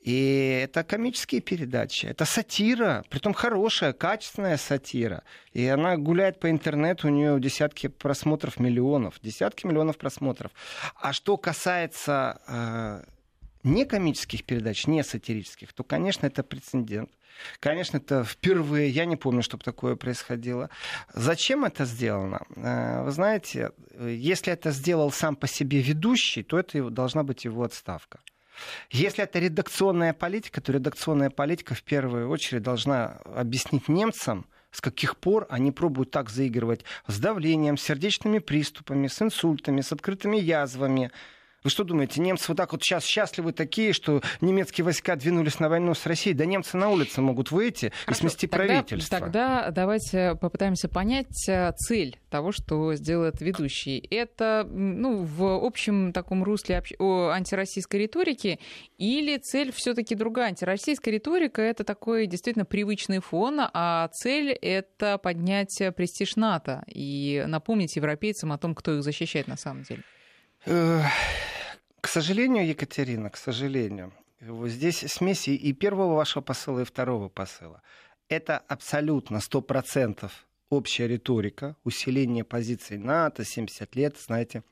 И 0.05 0.61
это 0.63 0.83
комические 0.83 1.41
передачи, 1.41 2.07
это 2.07 2.25
сатира, 2.25 3.03
притом 3.09 3.33
хорошая, 3.33 3.93
качественная 3.93 4.57
сатира. 4.57 5.23
И 5.53 5.67
она 5.67 5.97
гуляет 5.97 6.39
по 6.39 6.47
интернету, 6.49 7.07
у 7.07 7.11
нее 7.11 7.39
десятки 7.39 7.87
просмотров 7.87 8.59
миллионов, 8.59 9.19
десятки 9.21 9.67
миллионов 9.67 9.97
просмотров. 9.97 10.51
А 10.95 11.13
что 11.13 11.37
касается 11.37 12.41
э, 12.47 13.03
не 13.63 13.85
комических 13.85 14.43
передач, 14.43 14.87
не 14.87 15.03
сатирических, 15.03 15.73
то, 15.73 15.83
конечно, 15.83 16.25
это 16.25 16.43
прецедент. 16.43 17.09
Конечно, 17.59 17.97
это 17.97 18.23
впервые, 18.23 18.89
я 18.89 19.05
не 19.05 19.15
помню, 19.15 19.41
чтобы 19.41 19.63
такое 19.63 19.95
происходило. 19.95 20.69
Зачем 21.13 21.65
это 21.65 21.85
сделано? 21.85 22.41
Э, 22.55 23.03
вы 23.03 23.11
знаете, 23.11 23.71
если 23.99 24.53
это 24.53 24.71
сделал 24.71 25.11
сам 25.11 25.35
по 25.35 25.47
себе 25.47 25.81
ведущий, 25.81 26.43
то 26.43 26.59
это 26.59 26.89
должна 26.89 27.23
быть 27.23 27.45
его 27.45 27.63
отставка. 27.63 28.19
Если 28.91 29.23
это 29.23 29.39
редакционная 29.39 30.13
политика, 30.13 30.61
то 30.61 30.71
редакционная 30.71 31.29
политика 31.29 31.73
в 31.73 31.83
первую 31.83 32.29
очередь 32.29 32.61
должна 32.63 33.17
объяснить 33.25 33.87
немцам, 33.87 34.45
с 34.71 34.81
каких 34.81 35.17
пор 35.17 35.47
они 35.49 35.71
пробуют 35.71 36.11
так 36.11 36.29
заигрывать 36.29 36.83
с 37.07 37.19
давлением, 37.19 37.77
с 37.77 37.83
сердечными 37.83 38.39
приступами, 38.39 39.07
с 39.07 39.21
инсультами, 39.21 39.81
с 39.81 39.91
открытыми 39.91 40.37
язвами, 40.37 41.11
вы 41.63 41.69
что 41.69 41.83
думаете, 41.83 42.21
немцы 42.21 42.45
вот 42.47 42.57
так 42.57 42.71
вот 42.71 42.83
сейчас 42.83 43.05
счастливы 43.05 43.53
такие, 43.53 43.93
что 43.93 44.21
немецкие 44.41 44.83
войска 44.83 45.15
двинулись 45.15 45.59
на 45.59 45.69
войну 45.69 45.93
с 45.93 46.05
Россией? 46.07 46.35
Да 46.35 46.45
немцы 46.45 46.75
на 46.75 46.89
улице 46.89 47.21
могут 47.21 47.51
выйти 47.51 47.91
Хорошо, 48.05 48.19
и 48.19 48.21
смести 48.21 48.47
тогда, 48.47 48.65
правительство. 48.65 49.19
Тогда 49.19 49.69
давайте 49.69 50.35
попытаемся 50.41 50.89
понять 50.89 51.47
э, 51.47 51.71
цель 51.73 52.19
того, 52.29 52.51
что 52.51 52.95
сделает 52.95 53.41
ведущий. 53.41 53.99
Это 54.09 54.67
ну, 54.71 55.23
в 55.23 55.63
общем 55.63 56.13
таком 56.13 56.43
русле 56.43 56.81
антироссийской 56.99 58.01
риторики 58.01 58.59
или 58.97 59.37
цель 59.37 59.71
все 59.71 59.93
таки 59.93 60.15
другая? 60.15 60.49
Антироссийская 60.49 61.13
риторика— 61.13 61.61
это 61.63 61.83
такой 61.83 62.25
действительно 62.25 62.65
привычный 62.65 63.19
фон, 63.19 63.59
а 63.61 64.07
цель— 64.13 64.51
это 64.61 65.19
поднять 65.19 65.79
престиж 65.95 66.35
НАТО 66.37 66.83
и 66.87 67.43
напомнить 67.47 67.95
европейцам 67.95 68.51
о 68.51 68.57
том, 68.57 68.73
кто 68.73 68.95
их 68.95 69.03
защищает 69.03 69.47
на 69.47 69.57
самом 69.57 69.83
деле. 69.83 70.03
К 72.01 72.07
сожалению, 72.07 72.67
Екатерина, 72.67 73.29
к 73.29 73.37
сожалению, 73.37 74.11
здесь 74.41 74.99
смеси 75.07 75.51
и 75.51 75.71
первого 75.71 76.15
вашего 76.15 76.41
посыла, 76.41 76.79
и 76.79 76.83
второго 76.83 77.29
посыла. 77.29 77.83
Это 78.27 78.57
абсолютно 78.57 79.39
сто 79.39 79.61
процентов 79.61 80.47
общая 80.69 81.07
риторика, 81.07 81.75
усиление 81.83 82.43
позиций 82.43 82.97
НАТО, 82.97 83.45
70 83.45 83.95
лет, 83.95 84.17
знаете, 84.17 84.63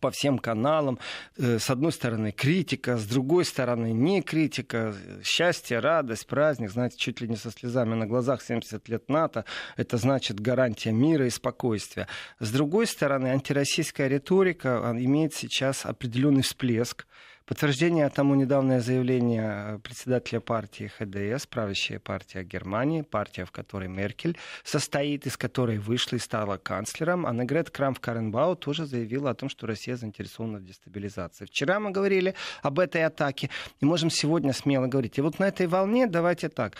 по 0.00 0.10
всем 0.10 0.38
каналам. 0.38 0.98
Э, 1.36 1.58
с 1.58 1.70
одной 1.70 1.92
стороны 1.92 2.32
критика, 2.32 2.96
с 2.96 3.06
другой 3.06 3.44
стороны 3.44 3.92
не 3.92 4.22
критика. 4.22 4.94
Счастье, 5.22 5.78
радость, 5.80 6.26
праздник, 6.26 6.70
знаете, 6.70 6.96
чуть 6.98 7.20
ли 7.20 7.28
не 7.28 7.36
со 7.36 7.50
слезами 7.50 7.94
на 7.94 8.06
глазах 8.06 8.42
70 8.42 8.88
лет 8.88 9.08
НАТО. 9.08 9.44
Это 9.76 9.96
значит 9.96 10.40
гарантия 10.40 10.92
мира 10.92 11.26
и 11.26 11.30
спокойствия. 11.30 12.06
С 12.38 12.50
другой 12.50 12.86
стороны, 12.86 13.28
антироссийская 13.28 14.08
риторика 14.08 14.94
имеет 14.96 15.34
сейчас 15.34 15.84
определенный 15.84 16.42
всплеск. 16.42 17.06
Подтверждение 17.44 18.08
тому 18.08 18.34
недавнее 18.34 18.80
заявление 18.80 19.80
председателя 19.80 20.40
партии 20.40 20.90
ХДС, 20.98 21.46
правящая 21.46 21.98
партия 21.98 22.44
Германии, 22.44 23.02
партия, 23.02 23.44
в 23.44 23.50
которой 23.50 23.88
Меркель 23.88 24.36
состоит, 24.62 25.26
из 25.26 25.36
которой 25.36 25.78
вышла 25.78 26.16
и 26.16 26.20
стала 26.20 26.56
канцлером. 26.56 27.26
Аннегрет 27.26 27.70
Крамф-Каренбау 27.70 28.54
тоже 28.56 28.86
заявила 28.86 29.30
о 29.30 29.34
том, 29.34 29.48
что 29.48 29.66
Россия 29.66 29.96
заинтересована 29.96 30.58
в 30.58 30.64
дестабилизации. 30.64 31.46
Вчера 31.46 31.80
мы 31.80 31.90
говорили 31.90 32.34
об 32.62 32.78
этой 32.78 33.04
атаке 33.04 33.50
и 33.80 33.84
можем 33.84 34.10
сегодня 34.10 34.52
смело 34.52 34.86
говорить. 34.86 35.18
И 35.18 35.20
вот 35.20 35.38
на 35.38 35.48
этой 35.48 35.66
волне 35.66 36.06
давайте 36.06 36.48
так. 36.48 36.76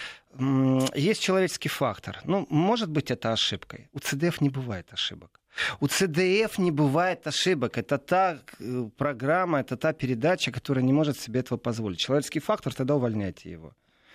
Есть 0.95 1.21
человеческий 1.21 1.69
фактор. 1.69 2.21
Ну, 2.25 2.47
может 2.51 2.89
быть, 2.89 3.11
это 3.11 3.33
ошибкой. 3.33 3.89
У 3.93 3.99
ЦДФ 3.99 4.41
не 4.41 4.49
бывает 4.49 4.93
ошибок. 4.93 5.42
У 5.81 5.87
ЦДФ 5.87 6.59
не 6.59 6.71
бывает 6.71 7.27
ошибок. 7.27 7.79
Это 7.79 7.99
та 7.99 8.39
э, 8.59 8.89
программа, 8.97 9.61
это 9.61 9.77
та 9.77 9.93
передача, 9.93 10.51
которая 10.51 10.85
не 10.85 10.93
может 10.93 11.19
себе 11.19 11.41
этого 11.41 11.59
позволить. 11.59 11.99
Человеческий 11.99 12.41
фактор, 12.41 12.75
тогда 12.75 12.97
увольняйте 12.97 13.51
его. 13.51 13.75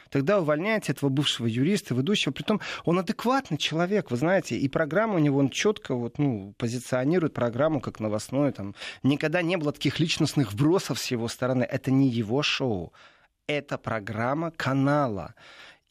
Тогда 0.10 0.40
увольняйте 0.40 0.94
этого 0.94 1.10
бывшего 1.10 1.48
юриста, 1.48 1.94
ведущего. 1.94 2.32
Притом 2.32 2.62
он 2.86 3.00
адекватный 3.00 3.58
человек, 3.58 4.10
вы 4.12 4.18
знаете, 4.18 4.58
и 4.58 4.68
программа 4.70 5.16
у 5.16 5.20
него, 5.20 5.40
он 5.40 5.50
четко 5.50 5.96
вот, 5.96 6.18
ну, 6.18 6.54
позиционирует 6.58 7.34
программу 7.34 7.82
как 7.82 8.00
новостную. 8.00 8.54
Там. 8.54 8.76
Никогда 9.04 9.42
не 9.42 9.58
было 9.58 9.72
таких 9.72 10.00
личностных 10.00 10.54
вбросов 10.54 11.00
с 11.00 11.12
его 11.12 11.28
стороны. 11.28 11.64
Это 11.64 11.92
не 11.92 12.10
его 12.10 12.42
шоу. 12.42 12.94
Это 13.48 13.78
программа 13.78 14.52
канала. 14.52 15.36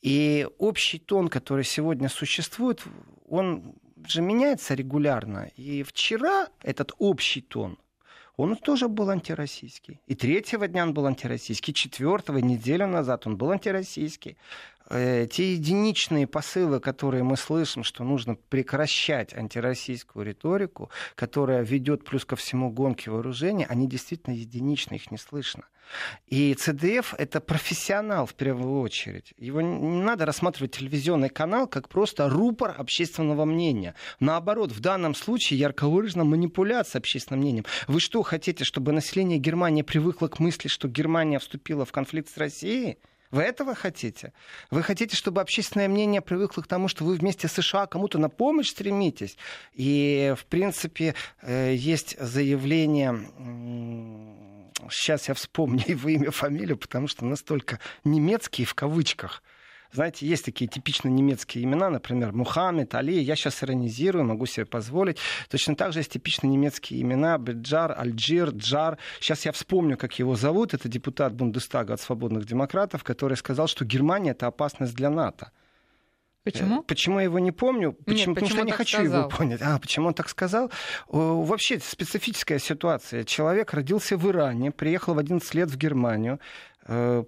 И 0.02 0.46
общий 0.58 0.98
тон, 0.98 1.28
который 1.28 1.64
сегодня 1.64 2.08
существует, 2.08 2.82
он 3.28 3.74
же 4.10 4.22
меняется 4.22 4.75
регулярно. 4.75 5.50
И 5.56 5.82
вчера 5.82 6.48
этот 6.62 6.92
общий 6.98 7.40
тон, 7.40 7.78
он 8.36 8.56
тоже 8.56 8.88
был 8.88 9.08
антироссийский. 9.10 10.00
И 10.06 10.14
третьего 10.14 10.68
дня 10.68 10.82
он 10.82 10.92
был 10.92 11.06
антироссийский, 11.06 11.72
четвертого, 11.72 12.38
неделю 12.38 12.86
назад 12.86 13.26
он 13.26 13.36
был 13.36 13.50
антироссийский. 13.50 14.36
Э, 14.88 15.26
те 15.31 15.55
единичные 15.55 16.26
посылы, 16.26 16.81
которые 16.81 17.23
мы 17.23 17.37
слышим, 17.37 17.83
что 17.83 18.05
нужно 18.05 18.37
прекращать 18.37 19.35
антироссийскую 19.35 20.25
риторику, 20.25 20.90
которая 21.14 21.62
ведет 21.62 22.05
плюс 22.05 22.25
ко 22.25 22.37
всему 22.37 22.71
гонки 22.71 23.09
вооружения, 23.09 23.66
они 23.66 23.88
действительно 23.88 24.35
единичны, 24.35 24.95
их 24.95 25.11
не 25.11 25.19
слышно. 25.19 25.64
И 26.26 26.55
ЦДФ— 26.55 27.14
это 27.19 27.40
профессионал 27.40 28.26
в 28.26 28.35
первую 28.35 28.81
очередь. 28.81 29.35
Его 29.38 29.61
не 29.61 30.02
надо 30.02 30.26
рассматривать 30.26 30.73
телевизионный 30.73 31.28
канал 31.28 31.69
как 31.69 31.88
просто 31.88 32.28
рупор 32.28 32.75
общественного 32.76 33.45
мнения. 33.45 33.95
Наоборот, 34.19 34.73
в 34.73 34.81
данном 34.81 35.14
случае 35.14 35.61
ярко 35.61 35.87
выражена 35.87 36.25
манипуляция 36.25 36.99
общественным 36.99 37.40
мнением. 37.40 37.66
Вы 37.87 38.00
что, 38.00 38.23
хотите, 38.23 38.64
чтобы 38.64 38.93
население 38.93 39.38
Германии 39.38 39.83
привыкло 39.83 40.28
к 40.28 40.40
мысли, 40.40 40.69
что 40.69 40.88
Германия 40.88 41.38
вступила 41.38 41.85
в 41.85 41.93
конфликт 41.93 42.31
с 42.31 42.37
Россией? 42.37 42.99
Вы 43.30 43.42
этого 43.42 43.75
хотите? 43.75 44.33
Вы 44.71 44.83
хотите, 44.83 45.16
чтобы 45.16 45.40
общественное 45.40 45.88
мнение 45.88 46.21
привыкло 46.21 46.62
к 46.62 46.66
тому, 46.66 46.88
что 46.88 47.04
вы 47.04 47.16
вместе 47.16 47.49
с 47.49 47.52
США 47.52 47.87
кому-то 47.87 48.18
на 48.18 48.28
помощь 48.28 48.71
стремитесь? 48.71 49.37
И, 49.73 50.35
в 50.38 50.45
принципе, 50.47 51.14
э, 51.42 51.75
есть 51.75 52.18
заявление 52.18 53.26
сейчас 54.90 55.28
я 55.28 55.35
вспомню 55.35 55.83
его 55.87 56.09
имя, 56.09 56.30
фамилию, 56.30 56.76
потому 56.76 57.09
что 57.09 57.25
настолько 57.25 57.78
немецкие 58.04 58.66
в 58.66 58.75
кавычках. 58.75 59.42
Знаете, 59.96 60.26
есть 60.26 60.44
такие 60.44 60.68
типично 60.68 61.08
немецкие 61.08 61.64
имена, 61.64 61.88
например, 61.88 62.32
Мухаммед, 62.32 62.94
Али. 62.94 63.18
Я 63.18 63.34
сейчас 63.34 63.62
иронизирую, 63.64 64.26
могу 64.26 64.44
себе 64.44 64.66
позволить. 64.66 65.16
Точно 65.48 65.74
так 65.74 65.94
же 65.94 66.00
есть 66.00 66.12
типично 66.12 66.48
немецкие 66.48 67.00
имена 67.00 67.38
Беджар, 67.38 67.94
Альджир, 67.96 68.50
Джар. 68.50 68.98
Сейчас 69.20 69.46
я 69.46 69.52
вспомню, 69.52 69.96
как 69.96 70.18
его 70.18 70.36
зовут. 70.36 70.74
Это 70.74 70.86
депутат 70.90 71.32
Бундестага 71.32 71.94
от 71.94 72.00
свободных 72.02 72.44
демократов, 72.44 73.04
который 73.04 73.38
сказал, 73.38 73.68
что 73.68 73.86
Германия— 73.86 74.30
это 74.32 74.46
опасность 74.46 74.94
для 74.94 75.08
НАТО. 75.08 75.50
Почему? 76.44 76.80
Э, 76.80 76.82
почему 76.86 77.18
я 77.18 77.24
его 77.24 77.38
не 77.38 77.50
помню? 77.50 77.94
Почему? 77.94 78.34
Нет, 78.34 78.34
Потому 78.34 78.48
что 78.50 78.58
я 78.58 78.64
не 78.64 78.72
хочу 78.72 78.98
сказал? 78.98 79.20
его 79.20 79.30
понять. 79.30 79.62
А, 79.62 79.78
почему 79.78 80.08
он 80.08 80.14
так 80.14 80.28
сказал? 80.28 80.70
Вообще 81.08 81.80
специфическая 81.80 82.58
ситуация. 82.58 83.24
Человек 83.24 83.72
родился 83.72 84.18
в 84.18 84.28
Иране, 84.28 84.72
приехал 84.72 85.14
в 85.14 85.18
11 85.18 85.54
лет 85.54 85.70
в 85.70 85.78
Германию, 85.78 86.38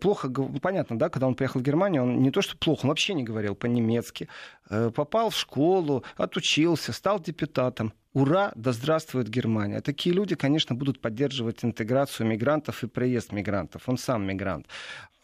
плохо, 0.01 0.31
понятно, 0.63 0.99
да, 0.99 1.09
когда 1.09 1.27
он 1.27 1.35
приехал 1.35 1.61
в 1.61 1.65
Германию, 1.65 2.03
он 2.03 2.23
не 2.23 2.31
то 2.31 2.43
что 2.43 2.57
плохо, 2.57 2.81
он 2.85 2.91
вообще 2.91 3.15
не 3.15 3.25
говорил 3.25 3.55
по-немецки, 3.55 4.29
э, 4.71 4.91
попал 4.95 5.31
в 5.31 5.37
школу, 5.37 6.05
отучился, 6.17 6.93
стал 6.93 7.21
депутатом. 7.21 7.93
Ура, 8.15 8.53
да 8.55 8.73
здравствует 8.73 9.29
Германия. 9.29 9.81
Такие 9.81 10.15
люди, 10.15 10.35
конечно, 10.35 10.75
будут 10.75 11.01
поддерживать 11.01 11.65
интеграцию 11.65 12.27
мигрантов 12.27 12.83
и 12.83 12.87
приезд 12.87 13.33
мигрантов. 13.33 13.89
Он 13.89 13.99
сам 13.99 14.27
мигрант. 14.27 14.67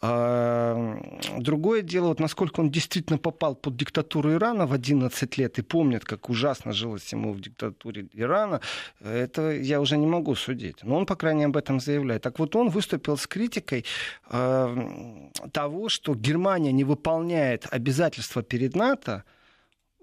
А, 0.07 1.01
другое 1.39 1.81
дело, 1.81 2.09
вот 2.09 2.21
насколько 2.21 2.61
он 2.61 2.71
действительно 2.71 3.19
попал 3.19 3.55
под 3.55 3.77
диктатуру 3.77 4.33
Ирана 4.33 4.67
в 4.67 4.75
11 4.75 5.39
лет 5.39 5.59
и 5.59 5.63
помнит, 5.63 6.05
как 6.05 6.29
ужасно 6.29 6.73
жилось 6.73 7.11
ему 7.11 7.33
в 7.33 7.41
диктатуре 7.41 8.09
Ирана, 8.13 8.61
это 9.01 9.53
я 9.53 9.81
уже 9.81 9.97
не 9.97 10.07
могу 10.07 10.35
судить. 10.35 10.83
Но 10.83 10.97
он, 10.97 11.07
по 11.07 11.17
крайней 11.17 11.39
мере, 11.39 11.51
об 11.51 11.57
этом 11.57 11.81
заявляет. 11.81 12.21
Так 12.21 12.39
вот, 12.39 12.55
он 12.55 12.69
выступил 12.69 13.17
с 13.17 13.27
критикой 13.27 13.87
э, 14.29 15.31
того, 15.53 15.89
что 15.89 16.15
Германия 16.15 16.73
не 16.73 16.85
выполняет 16.85 17.67
обязательства 17.71 18.43
перед 18.43 18.77
НАТО, 18.77 19.25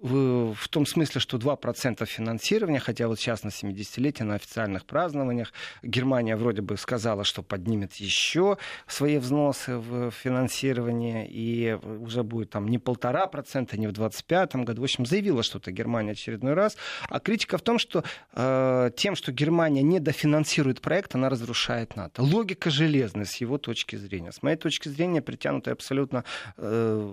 в 0.02 0.68
том 0.70 0.86
смысле, 0.88 1.22
что 1.22 1.38
2% 1.38 2.04
финансирования, 2.06 2.80
хотя 2.80 3.08
вот 3.08 3.20
сейчас 3.20 3.44
на 3.44 3.50
70-летие 3.50 4.24
на 4.24 4.36
официальных 4.36 4.86
празднованиях 4.86 5.54
Германия 5.84 6.36
вроде 6.36 6.64
бы 6.64 6.76
сказала, 6.78 7.24
что 7.24 7.44
поднимет 7.44 7.94
еще 7.96 8.58
свои 8.88 9.20
взносы 9.20 9.78
в 9.78 10.10
финансирование, 10.10 11.28
и 11.30 11.74
уже 12.00 12.24
будет 12.24 12.50
там 12.50 12.68
не 12.68 12.80
полтора 12.80 13.28
процента, 13.28 13.78
не 13.78 13.86
в 13.86 13.92
25 13.92 14.56
году. 14.56 14.82
В 14.82 14.86
общем, 14.86 15.06
заявила 15.06 15.44
что-то 15.44 15.72
Германия 15.72 16.14
очередной 16.14 16.56
раз. 16.56 16.78
А 17.08 17.20
критика 17.20 17.60
в 17.60 17.62
том, 17.62 17.78
что 17.78 18.04
э, 18.34 18.90
тем, 18.98 19.16
что 19.16 19.32
Германия 19.32 19.84
не 19.84 20.00
дофинансирует 20.00 20.82
проект, 20.82 21.14
она 21.14 21.30
разрушает 21.30 21.96
НАТО. 21.96 22.24
Логика 22.24 22.72
железная 22.72 23.26
с 23.26 23.36
его 23.36 23.60
точки 23.60 23.98
зрения. 23.98 24.32
С 24.32 24.42
моей 24.42 24.58
точки 24.58 24.90
зрения, 24.90 25.22
притянутая 25.22 25.76
абсолютно 25.76 26.24
э, 26.58 27.12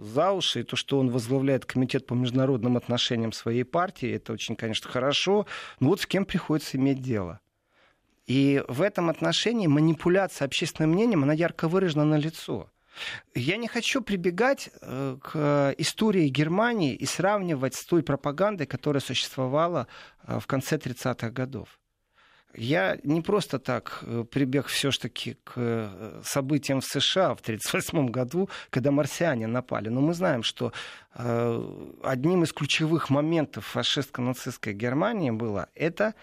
за 0.00 0.32
уши, 0.32 0.60
и 0.60 0.62
то, 0.62 0.76
что 0.76 0.98
он 0.98 1.10
возглавляет 1.10 1.66
комитет 1.66 2.06
по 2.06 2.14
международному 2.14 2.29
международным 2.30 2.76
отношениям 2.76 3.32
своей 3.32 3.64
партии. 3.64 4.14
Это 4.14 4.32
очень, 4.32 4.56
конечно, 4.56 4.88
хорошо. 4.90 5.46
Но 5.80 5.88
вот 5.88 6.00
с 6.00 6.06
кем 6.06 6.24
приходится 6.24 6.76
иметь 6.76 7.02
дело. 7.02 7.40
И 8.26 8.62
в 8.68 8.82
этом 8.82 9.10
отношении 9.10 9.66
манипуляция 9.66 10.46
общественным 10.46 10.90
мнением, 10.92 11.24
она 11.24 11.32
ярко 11.32 11.66
выражена 11.66 12.04
на 12.04 12.16
лицо. 12.16 12.70
Я 13.34 13.56
не 13.56 13.66
хочу 13.66 14.02
прибегать 14.02 14.70
э, 14.80 15.16
к 15.20 15.74
истории 15.78 16.28
Германии 16.28 16.94
и 16.94 17.06
сравнивать 17.06 17.74
с 17.74 17.84
той 17.84 18.02
пропагандой, 18.02 18.66
которая 18.66 19.00
существовала 19.00 19.86
э, 20.22 20.38
в 20.38 20.46
конце 20.46 20.76
30-х 20.76 21.30
годов. 21.30 21.80
Я 22.54 22.98
не 23.04 23.20
просто 23.20 23.58
так 23.58 24.00
э, 24.02 24.24
прибег 24.30 24.66
все-таки 24.66 25.36
к 25.44 25.52
э, 25.56 26.20
событиям 26.24 26.80
в 26.80 26.84
США 26.84 27.34
в 27.34 27.40
1938 27.40 28.10
году, 28.10 28.48
когда 28.70 28.90
марсиане 28.90 29.46
напали. 29.46 29.88
Но 29.88 30.00
мы 30.00 30.14
знаем, 30.14 30.42
что 30.42 30.72
э, 31.14 31.94
одним 32.02 32.42
из 32.42 32.52
ключевых 32.52 33.08
моментов 33.08 33.66
фашистско-нацистской 33.66 34.72
Германии 34.72 35.30
было 35.30 35.68
это 35.74 36.14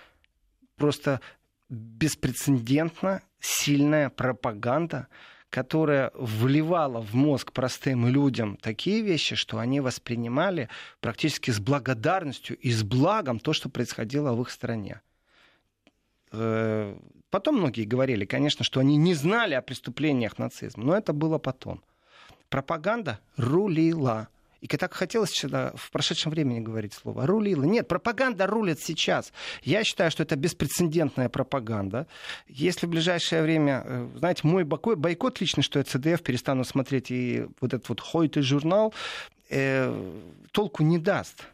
просто 0.75 1.21
беспрецедентно 1.69 3.21
сильная 3.39 4.09
пропаганда, 4.09 5.07
которая 5.49 6.11
вливала 6.13 7.01
в 7.01 7.13
мозг 7.13 7.53
простым 7.53 8.05
людям 8.07 8.57
такие 8.57 9.01
вещи, 9.01 9.35
что 9.35 9.59
они 9.59 9.79
воспринимали 9.79 10.67
практически 10.99 11.51
с 11.51 11.59
благодарностью 11.59 12.57
и 12.57 12.69
с 12.69 12.83
благом 12.83 13.39
то, 13.39 13.53
что 13.53 13.69
происходило 13.69 14.33
в 14.33 14.41
их 14.41 14.49
стране. 14.49 15.01
Э, 16.31 16.95
потом 17.29 17.57
многие 17.57 17.85
говорили, 17.85 18.25
конечно, 18.25 18.63
что 18.63 18.79
они 18.79 18.97
не 18.97 19.13
знали 19.13 19.53
о 19.53 19.61
преступлениях 19.61 20.37
нацизма, 20.37 20.83
но 20.83 20.97
это 20.97 21.13
было 21.13 21.37
потом. 21.37 21.83
Пропаганда 22.49 23.19
рулила. 23.35 24.29
И 24.61 24.67
так 24.67 24.93
хотелось 24.93 25.31
сюда 25.31 25.71
в 25.75 25.91
прошедшем 25.91 26.31
времени 26.31 26.59
говорить 26.59 26.93
слово 26.93 27.27
«рулила». 27.27 27.63
Нет, 27.63 27.87
пропаганда 27.87 28.47
рулит 28.47 28.79
сейчас. 28.79 29.31
Я 29.61 29.83
считаю, 29.83 30.09
что 30.09 30.23
это 30.23 30.35
беспрецедентная 30.35 31.29
пропаганда. 31.29 32.07
Если 32.47 32.87
в 32.87 32.89
ближайшее 32.89 33.43
время, 33.43 33.83
э, 33.85 34.09
знаете, 34.17 34.41
мой 34.47 34.63
бойкот 34.63 35.39
личный, 35.41 35.63
что 35.63 35.79
я 35.79 35.85
ZDF 35.85 36.23
перестану 36.23 36.63
смотреть 36.63 37.11
и 37.11 37.45
вот 37.61 37.73
этот 37.73 37.87
вот 37.89 38.01
heute 38.01 38.35
journal, 38.35 38.93
э, 39.49 39.93
толку 40.51 40.83
не 40.83 40.97
даст. 40.97 41.45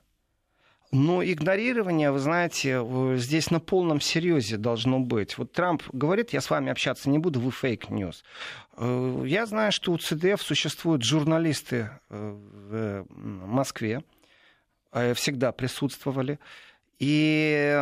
Но 0.94 1.24
игнорирование, 1.24 2.12
вы 2.12 2.20
знаете, 2.20 2.86
здесь 3.18 3.50
на 3.50 3.60
полном 3.60 4.00
серьезе 4.00 4.58
должно 4.58 5.00
быть. 5.00 5.40
Вот 5.40 5.52
Трамп 5.52 5.82
говорит, 5.92 6.34
я 6.34 6.40
с 6.40 6.52
вами 6.52 6.72
общаться 6.72 7.10
не 7.10 7.18
буду, 7.18 7.40
вы 7.40 7.50
fake 7.50 7.82
news. 7.82 8.24
Э, 8.78 9.24
я 9.26 9.48
знаю, 9.48 9.72
что 9.72 9.92
у 9.92 9.98
ЦДФ 9.98 10.40
существуют 10.40 11.04
журналисты 11.04 11.90
э, 12.12 13.04
в 13.10 13.48
Москве, 13.48 14.04
э, 14.92 15.16
всегда 15.16 15.52
присутствовали. 15.52 16.38
И 17.00 17.76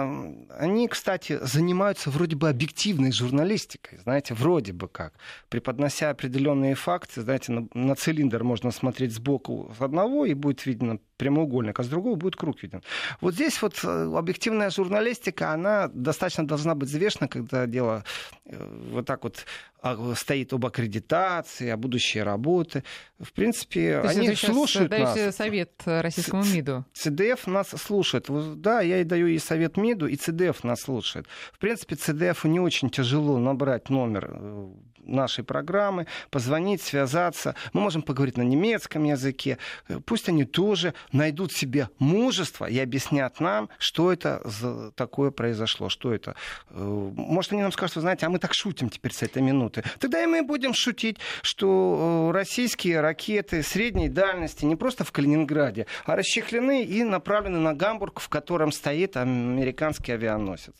они, 0.57 0.87
кстати, 0.87 1.37
занимаются 1.41 2.09
вроде 2.09 2.37
бы 2.37 2.47
объективной 2.47 3.11
журналистикой, 3.11 3.99
знаете, 3.99 4.33
вроде 4.33 4.71
бы 4.71 4.87
как, 4.87 5.13
преподнося 5.49 6.09
определенные 6.11 6.75
факты, 6.75 7.21
знаете, 7.21 7.51
на, 7.51 7.67
на 7.73 7.95
цилиндр 7.95 8.43
можно 8.43 8.71
смотреть 8.71 9.11
сбоку 9.11 9.75
с 9.77 9.81
одного, 9.81 10.25
и 10.25 10.33
будет 10.33 10.65
видно 10.65 10.97
прямоугольник, 11.21 11.79
а 11.79 11.83
с 11.83 11.87
другого 11.87 12.15
будет 12.15 12.35
круг 12.35 12.63
виден. 12.63 12.81
Вот 13.21 13.35
здесь 13.35 13.61
вот 13.61 13.79
э, 13.83 14.17
объективная 14.17 14.71
журналистика, 14.71 15.51
она 15.51 15.87
достаточно 15.93 16.47
должна 16.47 16.73
быть 16.73 16.89
взвешена, 16.89 17.27
когда 17.27 17.67
дело 17.67 18.03
э, 18.45 18.89
вот 18.91 19.05
так 19.05 19.23
вот 19.23 19.45
а, 19.83 20.13
стоит 20.15 20.51
об 20.53 20.65
аккредитации, 20.65 21.69
о 21.69 21.77
будущей 21.77 22.23
работы. 22.23 22.83
В 23.19 23.31
принципе, 23.33 24.01
То 24.01 24.09
они 24.09 24.35
слушают 24.35 24.91
нас. 24.91 25.35
совет 25.35 25.71
российскому 25.85 26.43
МИДу? 26.43 26.85
ЦДФ 26.93 27.45
нас 27.45 27.69
слушает. 27.69 28.25
Да, 28.61 28.81
я 28.81 29.01
и 29.01 29.03
даю 29.03 29.27
и 29.27 29.37
совет 29.37 29.77
МИДу, 29.77 30.07
и 30.07 30.15
ЦДФ 30.15 30.63
нас 30.63 30.81
слушает. 30.81 31.27
В 31.53 31.59
принципе, 31.59 31.95
ЦДФ 31.95 32.45
не 32.45 32.59
очень 32.59 32.89
тяжело 32.89 33.37
набрать 33.37 33.89
номер 33.89 34.31
э, 34.33 34.69
нашей 35.05 35.43
программы, 35.43 36.07
позвонить, 36.29 36.81
связаться. 36.81 37.55
Мы 37.73 37.81
можем 37.81 38.01
поговорить 38.01 38.37
на 38.37 38.43
немецком 38.43 39.03
языке. 39.03 39.57
Пусть 40.05 40.29
они 40.29 40.45
тоже 40.45 40.93
найдут 41.11 41.51
себе 41.51 41.89
мужество 41.99 42.65
и 42.65 42.79
объяснят 42.79 43.39
нам, 43.39 43.69
что 43.77 44.11
это 44.11 44.41
за 44.45 44.91
такое 44.91 45.31
произошло, 45.31 45.89
что 45.89 46.13
это. 46.13 46.35
Э, 46.69 47.11
может, 47.15 47.53
они 47.53 47.61
нам 47.61 47.71
скажут, 47.71 47.95
вы 47.95 48.01
знаете, 48.01 48.25
а 48.25 48.29
мы 48.29 48.39
так 48.39 48.53
шутим 48.53 48.89
теперь 48.89 49.13
с 49.13 49.21
этой 49.21 49.41
минуты. 49.41 49.83
Тогда 49.99 50.23
и 50.23 50.25
мы 50.25 50.43
будем 50.43 50.73
шутить, 50.73 51.17
что 51.41 52.29
э, 52.29 52.37
российские 52.37 53.01
ракеты 53.01 53.63
средней 53.63 54.09
дальности 54.09 54.65
не 54.65 54.75
просто 54.75 55.03
в 55.03 55.11
Калининграде, 55.11 55.87
а 56.05 56.15
расчехлены 56.15 56.83
и 56.83 57.03
направлены 57.03 57.59
на 57.59 57.73
Гамбург, 57.73 58.19
в 58.19 58.29
котором 58.29 58.71
стоит 58.71 59.17
американский 59.17 60.11
авианосец. 60.11 60.73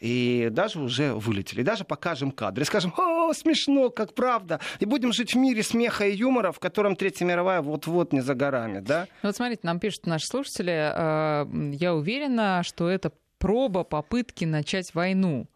И 0.00 0.48
даже 0.50 0.80
уже 0.80 1.12
вылетели. 1.12 1.60
И 1.60 1.64
даже 1.64 1.84
покажем 1.84 2.30
кадры. 2.30 2.64
Скажем, 2.64 2.92
о, 2.96 3.32
смешно, 3.32 3.67
как 3.90 4.14
правда. 4.14 4.60
И 4.80 4.84
будем 4.84 5.12
жить 5.12 5.34
в 5.34 5.36
мире 5.36 5.62
смеха 5.62 6.06
и 6.06 6.14
юмора, 6.14 6.52
в 6.52 6.58
котором 6.58 6.96
Третья 6.96 7.24
мировая 7.24 7.62
вот-вот 7.62 8.12
не 8.12 8.20
за 8.20 8.34
горами. 8.34 8.80
Да? 8.80 9.06
Ну 9.22 9.28
вот 9.28 9.36
смотрите, 9.36 9.60
нам 9.64 9.78
пишут 9.78 10.06
наши 10.06 10.26
слушатели, 10.26 10.92
э, 10.94 11.74
я 11.74 11.94
уверена, 11.94 12.62
что 12.64 12.88
это 12.88 13.12
проба 13.38 13.84
попытки 13.84 14.44
начать 14.44 14.94
войну. 14.94 15.46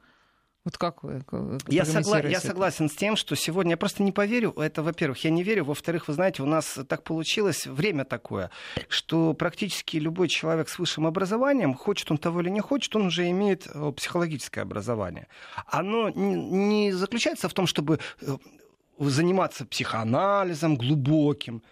Вот 0.64 0.78
как 0.78 1.02
вы 1.02 1.24
я, 1.66 1.82
согла- 1.82 2.28
я 2.28 2.40
согласен 2.40 2.88
с 2.88 2.94
тем, 2.94 3.16
что 3.16 3.34
сегодня 3.34 3.72
я 3.72 3.76
просто 3.76 4.04
не 4.04 4.12
поверю. 4.12 4.52
Это, 4.52 4.82
во-первых, 4.84 5.24
я 5.24 5.30
не 5.30 5.42
верю. 5.42 5.64
Во-вторых, 5.64 6.06
вы 6.06 6.14
знаете, 6.14 6.42
у 6.44 6.46
нас 6.46 6.78
так 6.88 7.02
получилось 7.02 7.66
время 7.66 8.04
такое, 8.04 8.50
что 8.88 9.34
практически 9.34 9.96
любой 9.96 10.28
человек 10.28 10.68
с 10.68 10.78
высшим 10.78 11.06
образованием, 11.06 11.74
хочет 11.74 12.10
он 12.12 12.18
того 12.18 12.40
или 12.42 12.48
не 12.48 12.60
хочет, 12.60 12.94
он 12.94 13.06
уже 13.06 13.28
имеет 13.30 13.66
э, 13.66 13.92
психологическое 13.96 14.60
образование. 14.60 15.26
Оно 15.66 16.10
не 16.10 16.92
заключается 16.92 17.48
в 17.48 17.54
том, 17.54 17.66
чтобы 17.66 17.98
э, 18.20 18.36
заниматься 18.98 19.66
психоанализом 19.66 20.76
глубоким. 20.76 21.62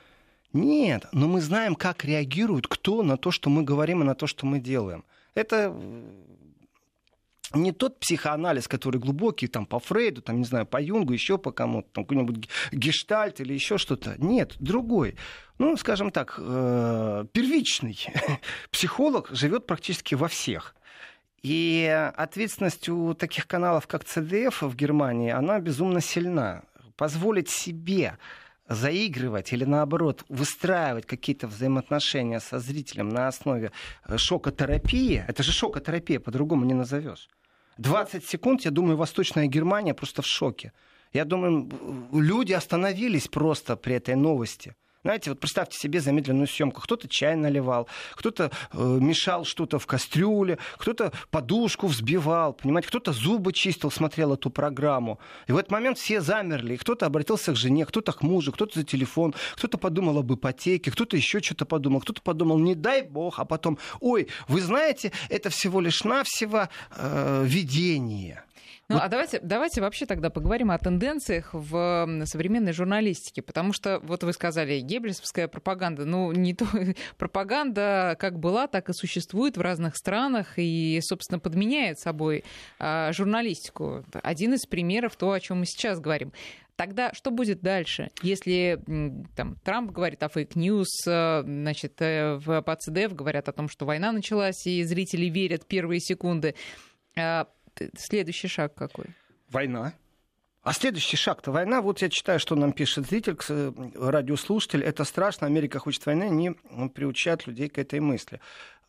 Нет, 0.52 1.06
но 1.12 1.28
мы 1.28 1.40
знаем, 1.40 1.76
как 1.76 2.04
реагирует 2.04 2.66
кто 2.66 3.04
на 3.04 3.16
то, 3.16 3.30
что 3.30 3.50
мы 3.50 3.62
говорим 3.62 4.02
и 4.02 4.04
на 4.04 4.16
то, 4.16 4.26
что 4.26 4.46
мы 4.46 4.58
делаем. 4.58 5.04
Это 5.36 5.72
не 7.54 7.72
тот 7.72 7.98
психоанализ, 7.98 8.68
который 8.68 9.00
глубокий, 9.00 9.46
там, 9.46 9.66
по 9.66 9.78
Фрейду, 9.78 10.22
там, 10.22 10.38
не 10.38 10.44
знаю, 10.44 10.66
по 10.66 10.80
Юнгу, 10.80 11.12
еще 11.12 11.38
по 11.38 11.52
кому-то, 11.52 11.88
там, 11.92 12.04
какой-нибудь 12.04 12.48
гештальт 12.72 13.40
или 13.40 13.52
еще 13.52 13.78
что-то. 13.78 14.14
Нет, 14.18 14.56
другой. 14.58 15.16
Ну, 15.58 15.76
скажем 15.76 16.10
так, 16.10 16.36
э, 16.38 17.24
первичный 17.32 17.98
психолог 18.70 19.28
живет 19.30 19.66
практически 19.66 20.14
во 20.14 20.28
всех. 20.28 20.74
И 21.42 21.86
ответственность 22.16 22.88
у 22.88 23.14
таких 23.14 23.46
каналов, 23.46 23.86
как 23.86 24.04
CDF 24.04 24.66
в 24.66 24.76
Германии, 24.76 25.30
она 25.30 25.58
безумно 25.58 26.00
сильна. 26.00 26.62
Позволить 26.96 27.48
себе 27.48 28.18
заигрывать 28.70 29.52
или 29.52 29.64
наоборот 29.64 30.24
выстраивать 30.28 31.04
какие-то 31.04 31.48
взаимоотношения 31.48 32.40
со 32.40 32.60
зрителем 32.60 33.08
на 33.08 33.26
основе 33.26 33.72
э, 34.06 34.16
шокотерапии, 34.16 35.24
это 35.26 35.42
же 35.42 35.52
шокотерапия, 35.52 36.20
по-другому 36.20 36.64
не 36.64 36.74
назовешь. 36.74 37.28
20 37.80 38.24
секунд, 38.24 38.64
я 38.64 38.70
думаю, 38.70 38.96
Восточная 38.96 39.46
Германия 39.46 39.94
просто 39.94 40.20
в 40.22 40.26
шоке. 40.26 40.72
Я 41.14 41.24
думаю, 41.24 41.68
люди 42.12 42.52
остановились 42.52 43.26
просто 43.28 43.76
при 43.76 43.94
этой 43.94 44.16
новости. 44.16 44.74
Знаете, 45.02 45.30
вот 45.30 45.40
представьте 45.40 45.78
себе 45.78 46.00
замедленную 46.00 46.46
съемку. 46.46 46.82
Кто-то 46.82 47.08
чай 47.08 47.34
наливал, 47.34 47.88
кто-то 48.12 48.50
э, 48.72 48.98
мешал 49.00 49.46
что-то 49.46 49.78
в 49.78 49.86
кастрюле, 49.86 50.58
кто-то 50.76 51.12
подушку 51.30 51.86
взбивал, 51.86 52.52
понимаете, 52.52 52.88
кто-то 52.88 53.12
зубы 53.12 53.54
чистил, 53.54 53.90
смотрел 53.90 54.34
эту 54.34 54.50
программу. 54.50 55.18
И 55.46 55.52
в 55.52 55.56
этот 55.56 55.70
момент 55.70 55.96
все 55.96 56.20
замерли. 56.20 56.76
Кто-то 56.76 57.06
обратился 57.06 57.52
к 57.52 57.56
жене, 57.56 57.86
кто-то 57.86 58.12
к 58.12 58.20
мужу, 58.22 58.52
кто-то 58.52 58.78
за 58.78 58.84
телефон, 58.84 59.34
кто-то 59.56 59.78
подумал 59.78 60.18
об 60.18 60.34
ипотеке, 60.34 60.90
кто-то 60.90 61.16
еще 61.16 61.40
что-то 61.40 61.64
подумал, 61.64 62.02
кто-то 62.02 62.20
подумал, 62.20 62.58
не 62.58 62.74
дай 62.74 63.00
бог, 63.00 63.38
а 63.38 63.46
потом, 63.46 63.78
ой, 64.00 64.28
вы 64.48 64.60
знаете, 64.60 65.12
это 65.30 65.48
всего 65.48 65.80
лишь 65.80 66.04
навсего 66.04 66.68
э, 66.94 67.44
видение. 67.46 68.44
Ну, 68.90 68.96
вот. 68.96 69.04
а 69.04 69.08
давайте, 69.08 69.38
давайте 69.40 69.80
вообще 69.80 70.04
тогда 70.04 70.30
поговорим 70.30 70.72
о 70.72 70.78
тенденциях 70.78 71.50
в 71.52 72.24
современной 72.24 72.72
журналистике, 72.72 73.40
потому 73.40 73.72
что, 73.72 74.00
вот 74.00 74.24
вы 74.24 74.32
сказали, 74.32 74.80
геббельсовская 74.80 75.46
пропаганда, 75.46 76.04
ну, 76.04 76.32
не 76.32 76.54
то, 76.54 76.66
пропаганда 77.16 78.16
как 78.18 78.40
была, 78.40 78.66
так 78.66 78.88
и 78.88 78.92
существует 78.92 79.56
в 79.56 79.60
разных 79.60 79.94
странах 79.94 80.54
и, 80.56 80.98
собственно, 81.04 81.38
подменяет 81.38 82.00
собой 82.00 82.42
а, 82.80 83.12
журналистику. 83.12 84.04
Один 84.24 84.54
из 84.54 84.66
примеров 84.66 85.14
то, 85.14 85.30
о 85.30 85.38
чем 85.38 85.60
мы 85.60 85.66
сейчас 85.66 86.00
говорим. 86.00 86.32
Тогда 86.74 87.14
что 87.14 87.30
будет 87.30 87.60
дальше, 87.60 88.10
если 88.22 88.82
там, 89.36 89.54
Трамп 89.62 89.92
говорит 89.92 90.20
о 90.24 90.28
fake 90.28 90.63
news, 90.63 91.06
э, 91.06 91.42
значит, 91.44 92.00
э, 92.00 92.40
в, 92.44 92.62
по 92.62 92.74
ZDF 92.74 93.14
говорят 93.14 93.48
о 93.48 93.52
том, 93.52 93.68
что 93.68 93.84
война 93.84 94.10
началась, 94.10 94.66
и 94.66 94.82
зрители 94.82 95.26
верят 95.26 95.66
первые 95.66 96.00
секунды. 96.00 96.56
Следующий 97.96 98.48
шаг 98.48 98.74
какой? 98.74 99.06
Война. 99.48 99.94
А 100.62 100.74
следующий 100.74 101.16
шаг-то 101.16 101.52
война. 101.52 101.80
Вот 101.80 102.02
я 102.02 102.10
читаю, 102.10 102.38
что 102.38 102.54
нам 102.54 102.72
пишет 102.72 103.06
зритель, 103.06 103.38
радиослушатель. 103.94 104.82
Это 104.82 105.04
страшно, 105.04 105.46
Америка 105.46 105.78
хочет 105.78 106.04
войны, 106.04 106.24
они 106.24 106.50
приучают 106.90 107.46
людей 107.46 107.70
к 107.70 107.78
этой 107.78 108.00
мысли. 108.00 108.40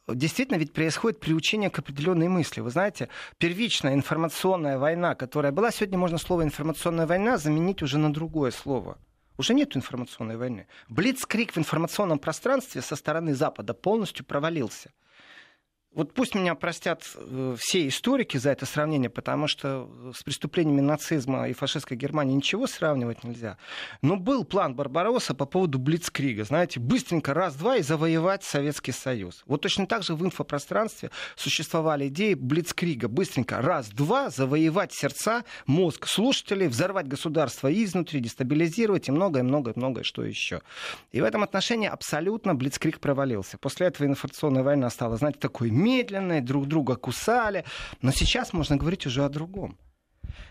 Действительно, 0.07 0.57
ведь 0.57 0.73
происходит 0.73 1.21
приучение 1.21 1.69
к 1.69 1.79
определенной 1.79 2.27
мысли. 2.27 2.59
Вы 2.59 2.71
знаете, 2.71 3.07
первичная 3.37 3.93
информационная 3.93 4.77
война, 4.77 5.15
которая 5.15 5.53
была, 5.53 5.71
сегодня 5.71 5.97
можно 5.97 6.17
слово 6.17 6.43
информационная 6.43 7.07
война 7.07 7.37
заменить 7.37 7.81
уже 7.81 7.97
на 7.97 8.11
другое 8.11 8.51
слово. 8.51 8.97
Уже 9.37 9.53
нет 9.53 9.77
информационной 9.77 10.35
войны. 10.35 10.67
Блицкрик 10.89 11.53
в 11.53 11.57
информационном 11.57 12.19
пространстве 12.19 12.81
со 12.81 12.97
стороны 12.97 13.33
Запада 13.33 13.73
полностью 13.73 14.25
провалился 14.25 14.91
вот 15.93 16.13
пусть 16.13 16.35
меня 16.35 16.55
простят 16.55 17.03
э, 17.15 17.55
все 17.59 17.85
историки 17.87 18.37
за 18.37 18.51
это 18.51 18.65
сравнение, 18.65 19.09
потому 19.09 19.47
что 19.47 19.89
с 20.15 20.23
преступлениями 20.23 20.79
нацизма 20.79 21.49
и 21.49 21.53
фашистской 21.53 21.97
Германии 21.97 22.33
ничего 22.33 22.65
сравнивать 22.65 23.25
нельзя. 23.25 23.57
Но 24.01 24.15
был 24.15 24.45
план 24.45 24.73
Барбаросса 24.73 25.33
по 25.33 25.45
поводу 25.45 25.79
Блицкрига. 25.79 26.45
Знаете, 26.45 26.79
быстренько 26.79 27.33
раз-два 27.33 27.75
и 27.75 27.81
завоевать 27.81 28.45
Советский 28.45 28.93
Союз. 28.93 29.43
Вот 29.45 29.61
точно 29.61 29.85
так 29.85 30.03
же 30.03 30.15
в 30.15 30.23
инфопространстве 30.23 31.11
существовали 31.35 32.07
идеи 32.07 32.35
Блицкрига. 32.35 33.09
Быстренько 33.09 33.61
раз-два 33.61 34.29
завоевать 34.29 34.93
сердца, 34.93 35.43
мозг 35.65 36.07
слушателей, 36.07 36.67
взорвать 36.67 37.07
государство 37.09 37.67
изнутри, 37.71 38.21
дестабилизировать 38.21 39.09
и 39.09 39.11
многое-многое-многое 39.11 40.05
что 40.05 40.23
еще. 40.23 40.61
И 41.11 41.19
в 41.19 41.25
этом 41.25 41.43
отношении 41.43 41.89
абсолютно 41.89 42.55
Блицкриг 42.55 43.01
провалился. 43.01 43.57
После 43.57 43.87
этого 43.87 44.07
информационная 44.07 44.63
война 44.63 44.89
стала, 44.89 45.17
знаете, 45.17 45.39
такой 45.39 45.69
медленные, 45.81 46.41
друг 46.41 46.67
друга 46.67 46.95
кусали. 46.95 47.65
Но 48.01 48.11
сейчас 48.11 48.53
можно 48.53 48.77
говорить 48.77 49.05
уже 49.05 49.25
о 49.25 49.29
другом. 49.29 49.77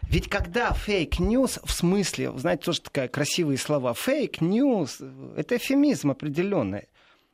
Ведь 0.03 0.29
когда 0.29 0.73
fake 0.73 1.12
news, 1.12 1.61
в 1.63 1.71
смысле, 1.71 2.37
знаете, 2.37 2.65
тоже 2.65 2.81
такая 2.81 3.09
красивые 3.09 3.59
слова, 3.59 3.95
fake 3.95 4.42
news, 4.42 5.01
это 5.37 5.57
эвфемизм 5.57 6.11
определенный. 6.11 6.89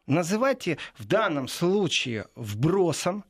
Называйте 0.06 0.78
в 0.98 1.06
данном 1.06 1.48
случае 1.48 2.26
вбросом, 2.36 3.24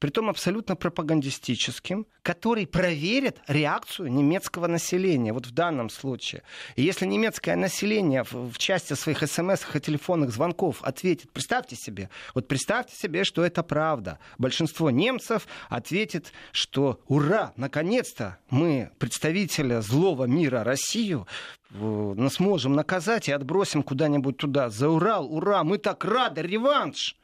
притом 0.00 0.28
абсолютно 0.28 0.74
пропагандистическим, 0.74 2.06
который 2.22 2.66
проверит 2.66 3.38
реакцию 3.46 4.10
немецкого 4.12 4.66
населения, 4.66 5.32
вот 5.32 5.46
в 5.46 5.52
данном 5.52 5.90
случае. 5.90 6.42
И 6.74 6.82
если 6.82 7.06
немецкое 7.06 7.54
население 7.54 8.24
в, 8.24 8.32
в 8.32 8.58
части 8.58 8.94
своих 8.94 9.18
смс 9.18 9.62
и 9.74 9.80
телефонных 9.80 10.32
звонков 10.32 10.82
ответит, 10.82 11.30
представьте 11.30 11.76
себе, 11.76 12.10
вот 12.34 12.48
представьте 12.48 12.96
себе, 12.96 13.24
что 13.24 13.44
это 13.44 13.62
правда. 13.62 14.18
Большинство 14.38 14.90
немцев 14.90 15.46
ответит, 15.68 16.32
что 16.50 17.00
ура, 17.06 17.52
наконец-то 17.56 18.38
мы 18.48 18.90
представителя 18.98 19.82
злого 19.82 20.24
мира 20.24 20.64
Россию 20.64 21.28
мы 21.72 22.30
сможем 22.30 22.72
наказать 22.72 23.28
и 23.28 23.32
отбросим 23.32 23.84
куда-нибудь 23.84 24.36
туда, 24.36 24.70
за 24.70 24.88
Урал, 24.88 25.32
ура, 25.32 25.62
мы 25.62 25.78
так 25.78 26.04
рады, 26.04 26.42
реванш. 26.42 27.16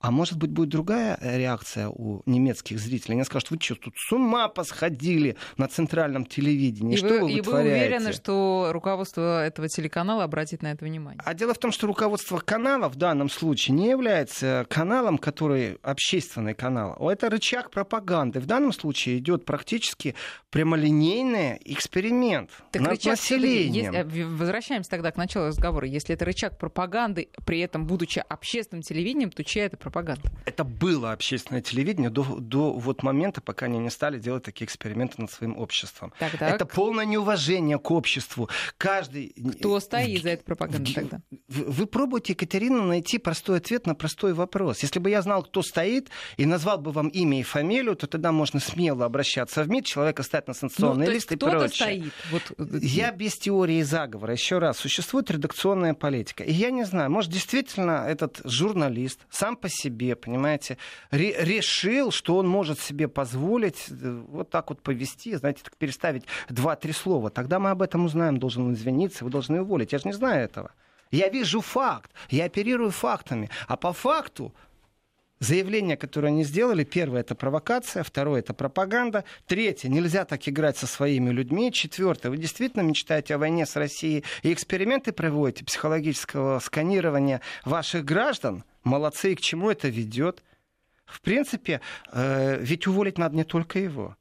А 0.00 0.10
может 0.10 0.38
быть, 0.38 0.50
будет 0.50 0.70
другая 0.70 1.18
э, 1.20 1.36
реакция 1.36 1.88
у 1.90 2.22
немецких 2.24 2.78
зрителей? 2.78 3.16
Они 3.16 3.24
скажут, 3.24 3.50
вы 3.50 3.58
что, 3.60 3.74
тут 3.74 3.94
с 3.98 4.10
ума 4.12 4.48
посходили 4.48 5.36
на 5.58 5.68
центральном 5.68 6.24
телевидении? 6.24 6.94
И 6.94 6.96
что 6.96 7.08
вы, 7.08 7.20
вы 7.24 7.32
и 7.32 7.40
вы 7.42 7.60
уверены, 7.60 8.14
что 8.14 8.70
руководство 8.72 9.44
этого 9.44 9.68
телеканала 9.68 10.24
обратит 10.24 10.62
на 10.62 10.72
это 10.72 10.86
внимание? 10.86 11.20
А 11.22 11.34
дело 11.34 11.52
в 11.52 11.58
том, 11.58 11.70
что 11.70 11.86
руководство 11.86 12.38
канала 12.38 12.88
в 12.88 12.96
данном 12.96 13.28
случае 13.28 13.76
не 13.76 13.90
является 13.90 14.64
каналом, 14.70 15.18
который 15.18 15.76
общественный 15.82 16.54
канал. 16.54 16.96
Это 17.10 17.28
рычаг 17.28 17.70
пропаганды. 17.70 18.40
В 18.40 18.46
данном 18.46 18.72
случае 18.72 19.18
идет 19.18 19.44
практически 19.44 20.14
прямолинейный 20.48 21.60
эксперимент 21.66 22.50
так 22.72 22.80
над 22.80 22.92
рычаг, 22.92 23.12
населением. 23.12 23.92
Если, 23.92 24.22
возвращаемся 24.22 24.88
тогда 24.88 25.12
к 25.12 25.18
началу 25.18 25.48
разговора. 25.48 25.86
Если 25.86 26.14
это 26.14 26.24
рычаг 26.24 26.58
пропаганды, 26.58 27.28
при 27.44 27.60
этом 27.60 27.86
будучи 27.86 28.24
общественным 28.26 28.80
телевидением, 28.80 29.30
то 29.30 29.44
чья 29.44 29.66
это 29.66 29.76
пропаганда? 29.76 29.89
Пропаганда. 29.90 30.30
Это 30.44 30.64
было 30.64 31.12
общественное 31.12 31.60
телевидение 31.60 32.10
до, 32.10 32.22
до 32.22 32.72
вот 32.72 33.02
момента, 33.02 33.40
пока 33.40 33.66
они 33.66 33.78
не 33.78 33.90
стали 33.90 34.18
делать 34.18 34.44
такие 34.44 34.66
эксперименты 34.66 35.20
над 35.20 35.30
своим 35.30 35.58
обществом. 35.58 36.12
Так, 36.18 36.38
так. 36.38 36.54
Это 36.54 36.64
полное 36.64 37.04
неуважение 37.04 37.78
к 37.78 37.90
обществу. 37.90 38.48
Каждый... 38.78 39.34
Кто 39.58 39.80
стоит 39.80 40.22
за 40.22 40.30
этой 40.30 40.44
пропагандой 40.44 40.94
тогда? 40.94 41.20
Вы, 41.48 41.86
пробуете, 41.86 42.32
Екатерина, 42.32 42.82
найти 42.82 43.18
простой 43.18 43.58
ответ 43.58 43.86
на 43.86 43.94
простой 43.94 44.32
вопрос. 44.32 44.80
Если 44.80 44.98
бы 44.98 45.10
я 45.10 45.22
знал, 45.22 45.42
кто 45.42 45.62
стоит, 45.62 46.08
и 46.36 46.46
назвал 46.46 46.78
бы 46.78 46.92
вам 46.92 47.08
имя 47.08 47.40
и 47.40 47.42
фамилию, 47.42 47.96
то 47.96 48.06
тогда 48.06 48.32
можно 48.32 48.60
смело 48.60 49.04
обращаться 49.04 49.62
в 49.64 49.68
МИД, 49.68 49.86
человека 49.86 50.22
стать 50.22 50.46
на 50.48 50.54
санкционный 50.54 51.06
ну, 51.06 51.12
лист 51.12 51.32
и 51.32 51.36
прочее. 51.36 51.68
Стоит. 51.68 52.12
Вот... 52.30 52.42
Э, 52.58 52.78
я 52.80 53.12
без 53.12 53.36
теории 53.36 53.82
заговора. 53.82 54.32
Еще 54.32 54.58
раз, 54.58 54.78
существует 54.78 55.30
редакционная 55.30 55.94
политика. 55.94 56.44
И 56.44 56.52
я 56.52 56.70
не 56.70 56.84
знаю, 56.84 57.10
может, 57.10 57.30
действительно 57.30 58.06
этот 58.08 58.40
журналист 58.44 59.20
сам 59.30 59.56
по 59.56 59.68
себе, 59.68 59.79
понимаете, 59.88 60.76
ре- 61.10 61.36
решил, 61.38 62.10
что 62.10 62.36
он 62.36 62.48
может 62.48 62.78
себе 62.80 63.08
позволить 63.08 63.86
э, 63.88 64.22
вот 64.28 64.50
так 64.50 64.70
вот 64.70 64.82
повести, 64.82 65.34
знаете, 65.36 65.62
так 65.62 65.76
переставить 65.76 66.24
два-три 66.48 66.92
слова. 66.92 67.30
Тогда 67.30 67.58
мы 67.58 67.70
об 67.70 67.82
этом 67.82 68.04
узнаем, 68.04 68.38
должен 68.38 68.72
извиниться, 68.74 69.24
вы 69.24 69.30
должны 69.30 69.62
уволить. 69.62 69.92
Я 69.92 69.98
же 69.98 70.08
не 70.08 70.14
знаю 70.14 70.44
этого. 70.44 70.72
Я 71.10 71.28
вижу 71.28 71.60
факт, 71.60 72.10
я 72.28 72.44
оперирую 72.44 72.90
фактами. 72.90 73.50
А 73.66 73.76
по 73.76 73.92
факту 73.92 74.52
заявление, 75.40 75.96
которое 75.96 76.28
они 76.28 76.44
сделали, 76.44 76.84
первое 76.84 77.22
это 77.22 77.34
провокация, 77.34 78.02
второе 78.02 78.40
это 78.40 78.54
пропаганда, 78.54 79.24
третье 79.46 79.88
нельзя 79.88 80.24
так 80.24 80.46
играть 80.48 80.76
со 80.76 80.86
своими 80.86 81.30
людьми, 81.30 81.72
четвертое 81.72 82.28
вы 82.28 82.36
действительно 82.36 82.82
мечтаете 82.82 83.34
о 83.34 83.38
войне 83.38 83.66
с 83.66 83.74
Россией 83.74 84.24
и 84.42 84.52
эксперименты 84.52 85.12
проводите 85.12 85.64
психологического 85.64 86.58
сканирования 86.60 87.40
ваших 87.64 88.04
граждан, 88.04 88.64
молодцы, 88.84 89.32
и 89.32 89.34
к 89.34 89.40
чему 89.40 89.70
это 89.70 89.88
ведет? 89.88 90.42
В 91.06 91.20
принципе, 91.20 91.80
э, 92.12 92.58
ведь 92.60 92.86
уволить 92.86 93.18
надо 93.18 93.36
не 93.36 93.44
только 93.44 93.78
его. 93.78 94.16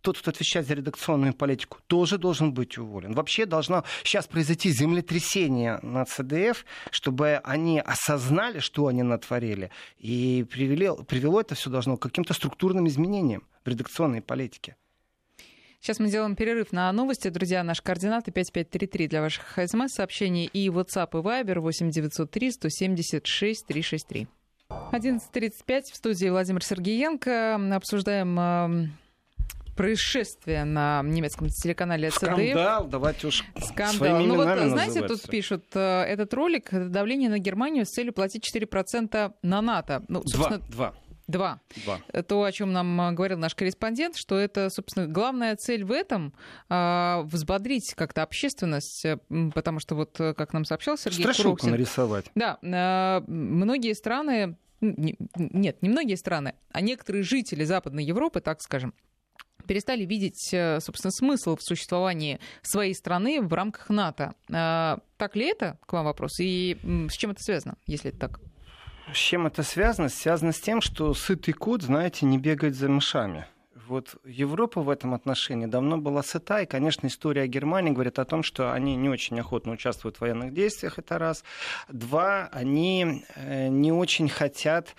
Тот, 0.00 0.18
кто 0.18 0.30
отвечает 0.30 0.66
за 0.66 0.74
редакционную 0.74 1.32
политику, 1.32 1.78
тоже 1.86 2.18
должен 2.18 2.52
быть 2.52 2.76
уволен. 2.76 3.12
Вообще 3.12 3.46
должно 3.46 3.84
сейчас 4.02 4.26
произойти 4.26 4.70
землетрясение 4.70 5.78
на 5.82 6.04
ЦДФ, 6.04 6.64
чтобы 6.90 7.40
они 7.44 7.78
осознали, 7.80 8.58
что 8.58 8.88
они 8.88 9.04
натворили, 9.04 9.70
и 9.98 10.44
привели, 10.50 10.90
привело 11.06 11.40
это 11.40 11.54
все 11.54 11.70
должно 11.70 11.96
к 11.96 12.02
каким-то 12.02 12.34
структурным 12.34 12.88
изменениям 12.88 13.44
в 13.64 13.68
редакционной 13.68 14.22
политике. 14.22 14.76
Сейчас 15.82 15.98
мы 15.98 16.06
делаем 16.06 16.36
перерыв 16.36 16.70
на 16.70 16.92
новости. 16.92 17.26
Друзья, 17.26 17.64
наши 17.64 17.82
координаты 17.82 18.30
5533 18.30 19.08
для 19.08 19.20
ваших 19.20 19.58
смс-сообщений 19.66 20.44
и 20.44 20.68
WhatsApp 20.68 21.08
и 21.10 21.16
Viber 21.16 21.58
8903 21.58 22.52
176 22.52 23.66
363. 23.66 24.28
11.35 24.70 25.82
в 25.92 25.96
студии 25.96 26.28
Владимир 26.28 26.62
Сергеенко. 26.62 27.74
Обсуждаем 27.74 28.38
эм, 28.38 28.96
происшествие 29.76 30.62
на 30.62 31.02
немецком 31.02 31.48
телеканале 31.48 32.10
ЦДФ. 32.10 32.26
Скандал, 32.26 32.86
давайте 32.86 33.26
уж 33.26 33.44
Скандал. 33.60 34.20
Ну 34.20 34.36
вот, 34.36 34.44
знаете, 34.44 35.04
тут 35.08 35.28
пишут, 35.28 35.64
э, 35.74 36.02
этот 36.04 36.32
ролик 36.32 36.68
давление 36.70 37.28
на 37.28 37.40
Германию 37.40 37.86
с 37.86 37.88
целью 37.88 38.12
платить 38.12 38.48
4% 38.48 39.32
на 39.42 39.60
НАТО. 39.60 40.04
Ну, 40.06 40.22
собственно, 40.22 40.58
два, 40.58 40.92
два. 40.92 40.94
Два. 41.32 41.60
Два. 41.84 42.22
То, 42.22 42.44
о 42.44 42.52
чем 42.52 42.72
нам 42.72 43.00
а, 43.00 43.12
говорил 43.12 43.38
наш 43.38 43.54
корреспондент, 43.54 44.16
что 44.16 44.38
это, 44.38 44.70
собственно, 44.70 45.06
главная 45.06 45.56
цель 45.56 45.84
в 45.84 45.90
этом 45.90 46.34
а, 46.68 47.22
взбодрить 47.24 47.94
как-то 47.94 48.22
общественность, 48.22 49.04
э, 49.04 49.18
потому 49.54 49.80
что 49.80 49.94
вот, 49.94 50.20
э, 50.20 50.34
как 50.34 50.52
нам 50.52 50.64
сообщал 50.64 50.98
Сергей 50.98 51.22
Страшилку 51.22 51.50
Куроксин, 51.50 51.70
нарисовать. 51.70 52.30
Да, 52.34 52.58
а, 52.62 53.24
многие 53.26 53.94
страны, 53.94 54.56
нет, 54.80 55.82
не 55.82 55.88
многие 55.88 56.16
страны, 56.16 56.54
а 56.70 56.80
некоторые 56.80 57.22
жители 57.22 57.64
Западной 57.64 58.04
Европы, 58.04 58.40
так 58.40 58.60
скажем, 58.60 58.94
перестали 59.66 60.04
видеть, 60.04 60.50
э, 60.52 60.80
собственно, 60.80 61.12
смысл 61.12 61.56
в 61.56 61.62
существовании 61.62 62.40
своей 62.62 62.94
страны 62.94 63.40
в 63.40 63.52
рамках 63.52 63.88
НАТО. 63.88 64.34
Так 64.48 65.36
ли 65.36 65.46
это, 65.46 65.78
к 65.86 65.92
вам 65.92 66.04
вопрос, 66.04 66.40
и 66.40 66.76
с 67.08 67.14
чем 67.14 67.30
это 67.30 67.42
связано, 67.42 67.76
если 67.86 68.10
это 68.10 68.18
так? 68.18 68.40
С 69.12 69.16
чем 69.16 69.46
это 69.46 69.62
связано? 69.62 70.08
Связано 70.08 70.52
с 70.52 70.60
тем, 70.60 70.80
что 70.80 71.12
сытый 71.12 71.52
кот, 71.52 71.82
знаете, 71.82 72.24
не 72.24 72.38
бегает 72.38 72.74
за 72.74 72.88
мышами. 72.88 73.46
Вот 73.86 74.16
Европа 74.24 74.80
в 74.80 74.88
этом 74.88 75.12
отношении 75.12 75.66
давно 75.66 75.98
была 75.98 76.22
сыта, 76.22 76.62
и, 76.62 76.66
конечно, 76.66 77.08
история 77.08 77.46
Германии 77.46 77.90
говорит 77.90 78.18
о 78.18 78.24
том, 78.24 78.42
что 78.42 78.72
они 78.72 78.96
не 78.96 79.10
очень 79.10 79.38
охотно 79.38 79.72
участвуют 79.72 80.16
в 80.16 80.20
военных 80.22 80.54
действиях, 80.54 80.98
это 80.98 81.18
раз. 81.18 81.44
Два, 81.88 82.48
они 82.52 83.24
э, 83.34 83.68
не 83.68 83.92
очень 83.92 84.28
хотят 84.28 84.94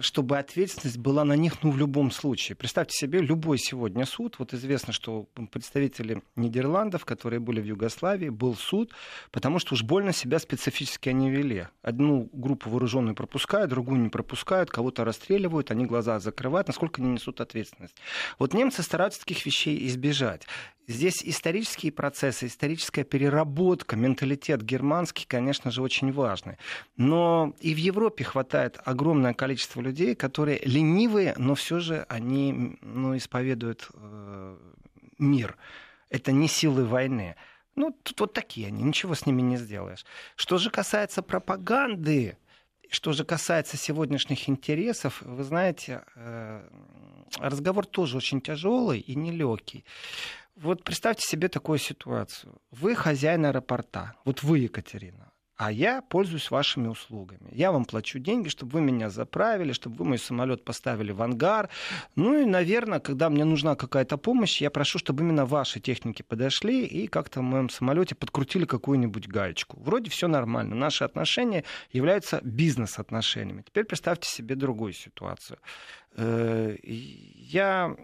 чтобы 0.00 0.38
ответственность 0.38 0.98
была 0.98 1.24
на 1.24 1.34
них 1.34 1.62
ну, 1.62 1.70
в 1.70 1.78
любом 1.78 2.10
случае. 2.10 2.56
Представьте 2.56 2.96
себе, 2.96 3.20
любой 3.20 3.58
сегодня 3.58 4.04
суд, 4.06 4.38
вот 4.38 4.54
известно, 4.54 4.92
что 4.92 5.26
представители 5.50 6.22
Нидерландов, 6.36 7.04
которые 7.04 7.40
были 7.40 7.60
в 7.60 7.64
Югославии, 7.64 8.28
был 8.28 8.54
суд, 8.54 8.92
потому 9.30 9.58
что 9.58 9.74
уж 9.74 9.82
больно 9.82 10.12
себя 10.12 10.38
специфически 10.38 11.08
они 11.08 11.30
вели. 11.30 11.68
Одну 11.82 12.28
группу 12.32 12.70
вооруженную 12.70 13.14
пропускают, 13.14 13.70
другую 13.70 14.00
не 14.00 14.08
пропускают, 14.08 14.70
кого-то 14.70 15.04
расстреливают, 15.04 15.70
они 15.70 15.86
глаза 15.86 16.18
закрывают, 16.18 16.68
насколько 16.68 17.00
они 17.00 17.12
несут 17.12 17.40
ответственность. 17.40 17.96
Вот 18.38 18.54
немцы 18.54 18.82
стараются 18.82 19.20
таких 19.20 19.44
вещей 19.46 19.86
избежать. 19.86 20.46
Здесь 20.86 21.22
исторические 21.24 21.92
процессы, 21.92 22.46
историческая 22.46 23.04
переработка, 23.04 23.96
менталитет 23.96 24.62
германский, 24.62 25.24
конечно 25.26 25.70
же, 25.70 25.80
очень 25.80 26.12
важный. 26.12 26.58
Но 26.96 27.54
и 27.60 27.72
в 27.74 27.78
Европе 27.78 28.24
хватает 28.24 28.78
огромное 28.84 29.32
количество 29.32 29.80
людей, 29.80 30.14
которые 30.14 30.60
ленивые, 30.64 31.34
но 31.38 31.54
все 31.54 31.80
же 31.80 32.04
они 32.10 32.76
ну, 32.82 33.16
исповедуют 33.16 33.88
э, 33.94 34.56
мир. 35.18 35.56
Это 36.10 36.32
не 36.32 36.48
силы 36.48 36.84
войны. 36.84 37.36
Ну, 37.76 37.96
тут 38.02 38.20
вот 38.20 38.32
такие 38.34 38.68
они, 38.68 38.82
ничего 38.82 39.14
с 39.14 39.24
ними 39.24 39.40
не 39.40 39.56
сделаешь. 39.56 40.04
Что 40.36 40.58
же 40.58 40.70
касается 40.70 41.22
пропаганды, 41.22 42.36
что 42.90 43.12
же 43.12 43.24
касается 43.24 43.78
сегодняшних 43.78 44.48
интересов, 44.48 45.22
вы 45.22 45.42
знаете, 45.44 46.04
э, 46.14 46.68
разговор 47.38 47.86
тоже 47.86 48.18
очень 48.18 48.40
тяжелый 48.40 49.00
и 49.00 49.14
нелегкий. 49.14 49.84
Вот 50.56 50.84
представьте 50.84 51.26
себе 51.26 51.48
такую 51.48 51.78
ситуацию. 51.78 52.58
Вы 52.70 52.94
хозяин 52.94 53.44
аэропорта, 53.44 54.14
вот 54.24 54.44
вы, 54.44 54.60
Екатерина, 54.60 55.32
а 55.56 55.72
я 55.72 56.00
пользуюсь 56.02 56.50
вашими 56.50 56.88
услугами. 56.88 57.48
Я 57.52 57.72
вам 57.72 57.84
плачу 57.84 58.18
деньги, 58.18 58.48
чтобы 58.48 58.72
вы 58.72 58.80
меня 58.80 59.10
заправили, 59.10 59.72
чтобы 59.72 59.96
вы 59.96 60.04
мой 60.04 60.18
самолет 60.18 60.64
поставили 60.64 61.12
в 61.12 61.22
ангар. 61.22 61.70
Ну 62.16 62.36
и, 62.38 62.44
наверное, 62.44 62.98
когда 62.98 63.30
мне 63.30 63.44
нужна 63.44 63.76
какая-то 63.76 64.16
помощь, 64.16 64.60
я 64.60 64.70
прошу, 64.70 64.98
чтобы 64.98 65.22
именно 65.22 65.46
ваши 65.46 65.80
техники 65.80 66.22
подошли 66.22 66.84
и 66.84 67.06
как-то 67.06 67.40
в 67.40 67.44
моем 67.44 67.68
самолете 67.68 68.14
подкрутили 68.14 68.64
какую-нибудь 68.64 69.28
гаечку. 69.28 69.80
Вроде 69.80 70.10
все 70.10 70.28
нормально. 70.28 70.74
Наши 70.74 71.04
отношения 71.04 71.64
являются 71.92 72.40
бизнес-отношениями. 72.42 73.62
Теперь 73.62 73.84
представьте 73.84 74.28
себе 74.28 74.56
другую 74.56 74.92
ситуацию. 74.92 75.58
Э, 76.16 76.76
я 76.82 77.96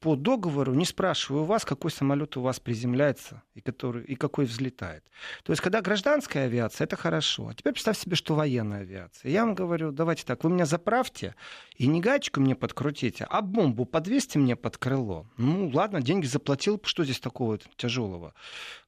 по 0.00 0.16
договору 0.16 0.72
не 0.72 0.86
спрашиваю 0.86 1.44
вас, 1.44 1.64
какой 1.64 1.90
самолет 1.90 2.36
у 2.38 2.40
вас 2.40 2.58
приземляется 2.58 3.42
и, 3.54 3.60
который, 3.60 4.02
и 4.04 4.14
какой 4.14 4.46
взлетает. 4.46 5.04
То 5.44 5.52
есть, 5.52 5.62
когда 5.62 5.82
гражданская 5.82 6.46
авиация, 6.46 6.86
это 6.86 6.96
хорошо. 6.96 7.48
А 7.48 7.54
теперь 7.54 7.74
представьте 7.74 8.02
себе, 8.02 8.16
что 8.16 8.34
военная 8.34 8.80
авиация. 8.80 9.30
Я 9.30 9.44
вам 9.44 9.54
говорю, 9.54 9.92
давайте 9.92 10.24
так, 10.24 10.42
вы 10.42 10.50
меня 10.50 10.64
заправьте 10.64 11.34
и 11.76 11.86
не 11.86 12.00
гаечку 12.00 12.40
мне 12.40 12.54
подкрутите, 12.54 13.26
а 13.28 13.42
бомбу 13.42 13.84
подвесьте 13.84 14.38
мне 14.38 14.56
под 14.56 14.78
крыло. 14.78 15.26
Ну, 15.36 15.68
ладно, 15.68 16.00
деньги 16.00 16.26
заплатил, 16.26 16.80
что 16.82 17.04
здесь 17.04 17.20
такого 17.20 17.58
тяжелого? 17.76 18.32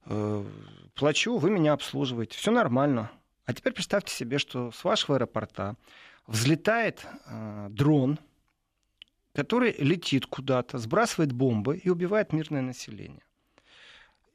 Э, 0.05 0.43
плачу, 0.95 1.37
вы 1.37 1.51
меня 1.51 1.73
обслуживаете, 1.73 2.37
все 2.37 2.51
нормально. 2.51 3.11
А 3.45 3.53
теперь 3.53 3.73
представьте 3.73 4.11
себе, 4.13 4.39
что 4.39 4.71
с 4.71 4.83
вашего 4.83 5.17
аэропорта 5.17 5.75
взлетает 6.25 7.05
э, 7.27 7.67
дрон, 7.69 8.17
который 9.33 9.75
летит 9.77 10.25
куда-то, 10.25 10.77
сбрасывает 10.77 11.31
бомбы 11.31 11.77
и 11.77 11.89
убивает 11.89 12.33
мирное 12.33 12.61
население. 12.61 13.23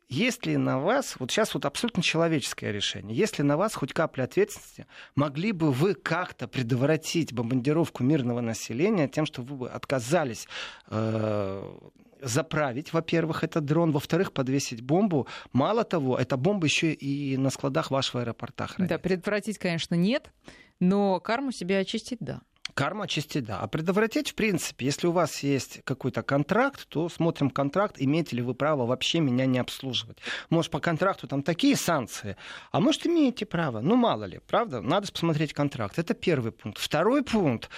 Если 0.08 0.56
на 0.56 0.78
вас, 0.78 1.16
вот 1.18 1.30
сейчас 1.30 1.52
вот 1.52 1.66
абсолютно 1.66 2.02
человеческое 2.02 2.72
решение, 2.72 3.14
если 3.14 3.42
на 3.42 3.58
вас 3.58 3.74
хоть 3.74 3.92
капля 3.92 4.24
ответственности, 4.24 4.86
могли 5.14 5.52
бы 5.52 5.70
вы 5.70 5.92
как-то 5.92 6.48
предотвратить 6.48 7.34
бомбардировку 7.34 8.02
мирного 8.02 8.40
населения 8.40 9.06
тем, 9.06 9.26
что 9.26 9.42
вы 9.42 9.56
бы 9.56 9.68
отказались 9.68 10.48
э, 10.86 11.78
заправить, 12.22 12.94
во-первых, 12.94 13.44
этот 13.44 13.66
дрон, 13.66 13.92
во-вторых, 13.92 14.32
подвесить 14.32 14.80
бомбу. 14.80 15.26
Мало 15.52 15.84
того, 15.84 16.18
эта 16.18 16.38
бомба 16.38 16.66
еще 16.66 16.94
и 16.94 17.36
на 17.36 17.50
складах 17.50 17.90
вашего 17.90 18.22
аэропорта 18.22 18.66
хранится. 18.66 18.96
Да, 18.96 18.98
предотвратить, 18.98 19.58
конечно, 19.58 19.94
нет, 19.94 20.32
но 20.80 21.20
карму 21.20 21.52
себе 21.52 21.78
очистить, 21.78 22.18
да. 22.20 22.40
Карма 22.74 23.04
очистить, 23.04 23.44
да. 23.44 23.60
А 23.60 23.66
предотвратить, 23.66 24.30
в 24.30 24.34
принципе, 24.34 24.86
если 24.86 25.06
у 25.06 25.12
вас 25.12 25.42
есть 25.42 25.80
какой-то 25.84 26.22
контракт, 26.22 26.86
то 26.88 27.08
смотрим 27.08 27.50
контракт, 27.50 27.96
имеете 27.98 28.36
ли 28.36 28.42
вы 28.42 28.54
право 28.54 28.86
вообще 28.86 29.20
меня 29.20 29.46
не 29.46 29.58
обслуживать. 29.58 30.18
Может, 30.50 30.70
по 30.70 30.80
контракту 30.80 31.26
там 31.26 31.42
такие 31.42 31.76
санкции, 31.76 32.36
а 32.70 32.80
может, 32.80 33.06
имеете 33.06 33.46
право. 33.46 33.80
Ну, 33.80 33.96
мало 33.96 34.24
ли, 34.24 34.40
правда? 34.46 34.80
Надо 34.80 35.10
посмотреть 35.10 35.52
контракт. 35.52 35.98
Это 35.98 36.14
первый 36.14 36.52
пункт. 36.52 36.78
Второй 36.78 37.22
пункт 37.22 37.68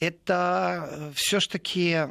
это 0.00 0.88
э, 0.90 1.12
все-таки 1.14 2.06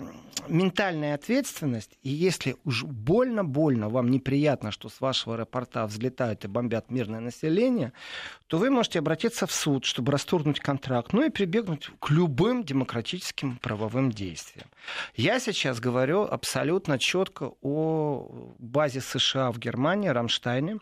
ментальная 0.47 1.15
ответственность. 1.15 1.97
И 2.03 2.09
если 2.09 2.55
уж 2.63 2.83
больно-больно 2.83 3.89
вам 3.89 4.09
неприятно, 4.09 4.71
что 4.71 4.89
с 4.89 5.01
вашего 5.01 5.35
аэропорта 5.35 5.85
взлетают 5.85 6.45
и 6.45 6.47
бомбят 6.47 6.91
мирное 6.91 7.19
население, 7.19 7.93
то 8.47 8.57
вы 8.57 8.69
можете 8.69 8.99
обратиться 8.99 9.47
в 9.47 9.51
суд, 9.51 9.85
чтобы 9.85 10.11
расторгнуть 10.11 10.59
контракт, 10.59 11.13
ну 11.13 11.25
и 11.25 11.29
прибегнуть 11.29 11.89
к 11.99 12.09
любым 12.09 12.63
демократическим 12.63 13.57
правовым 13.57 14.11
действиям. 14.11 14.67
Я 15.15 15.39
сейчас 15.39 15.79
говорю 15.79 16.23
абсолютно 16.23 16.99
четко 16.99 17.51
о 17.61 18.55
базе 18.59 19.01
США 19.01 19.51
в 19.51 19.59
Германии, 19.59 20.09
Рамштайне, 20.09 20.77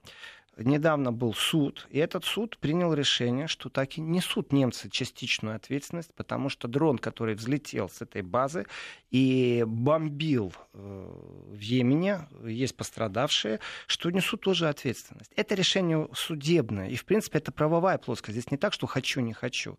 недавно 0.58 1.12
был 1.12 1.34
суд, 1.34 1.88
и 1.89 2.00
этот 2.00 2.26
суд 2.26 2.58
принял 2.58 2.94
решение, 2.94 3.48
что 3.48 3.70
так 3.70 3.98
и 3.98 4.02
несут 4.02 4.54
немцы 4.54 4.89
частичную 4.89 5.56
ответственность, 5.56 6.13
потому 6.15 6.50
что 6.50 6.68
дрон, 6.68 6.98
который 6.98 7.36
взлетел 7.36 7.89
с 7.89 8.02
этой 8.02 8.22
базы 8.22 8.65
и 9.12 9.63
бомбил 9.68 10.54
э, 10.74 10.78
в 10.78 11.60
Йемене, 11.60 12.28
есть 12.46 12.76
пострадавшие, 12.76 13.60
что 13.88 14.10
несут 14.12 14.41
тоже 14.41 14.70
ответственность. 14.70 15.32
Это 15.36 15.56
решение 15.56 16.08
судебное, 16.13 16.89
и, 16.89 16.96
в 16.96 17.06
принципе, 17.06 17.39
это 17.39 17.52
правовая 17.52 17.98
плоскость. 17.98 18.38
Здесь 18.38 18.52
не 18.52 18.58
так, 18.58 18.74
что 18.74 18.88
хочу, 18.88 19.22
не 19.22 19.34
хочу. 19.34 19.78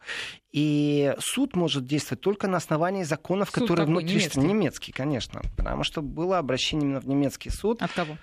И 0.53 1.15
суд 1.19 1.57
может 1.57 1.87
действовать 1.87 2.21
только 2.21 2.49
на 2.49 2.59
основании 2.59 3.03
законов, 3.03 3.51
суд 3.51 3.63
которые 3.63 3.87
внутри... 3.87 4.17
Немецкий? 4.17 4.41
немецкий, 4.41 4.93
конечно, 4.93 5.43
потому 5.57 5.85
что 5.85 6.03
было 6.03 6.39
обращение 6.39 6.87
именно 6.87 7.01
в 7.01 7.07
немецкий 7.07 7.51
суд. 7.51 7.83
От 7.83 7.93
кого? 7.93 8.17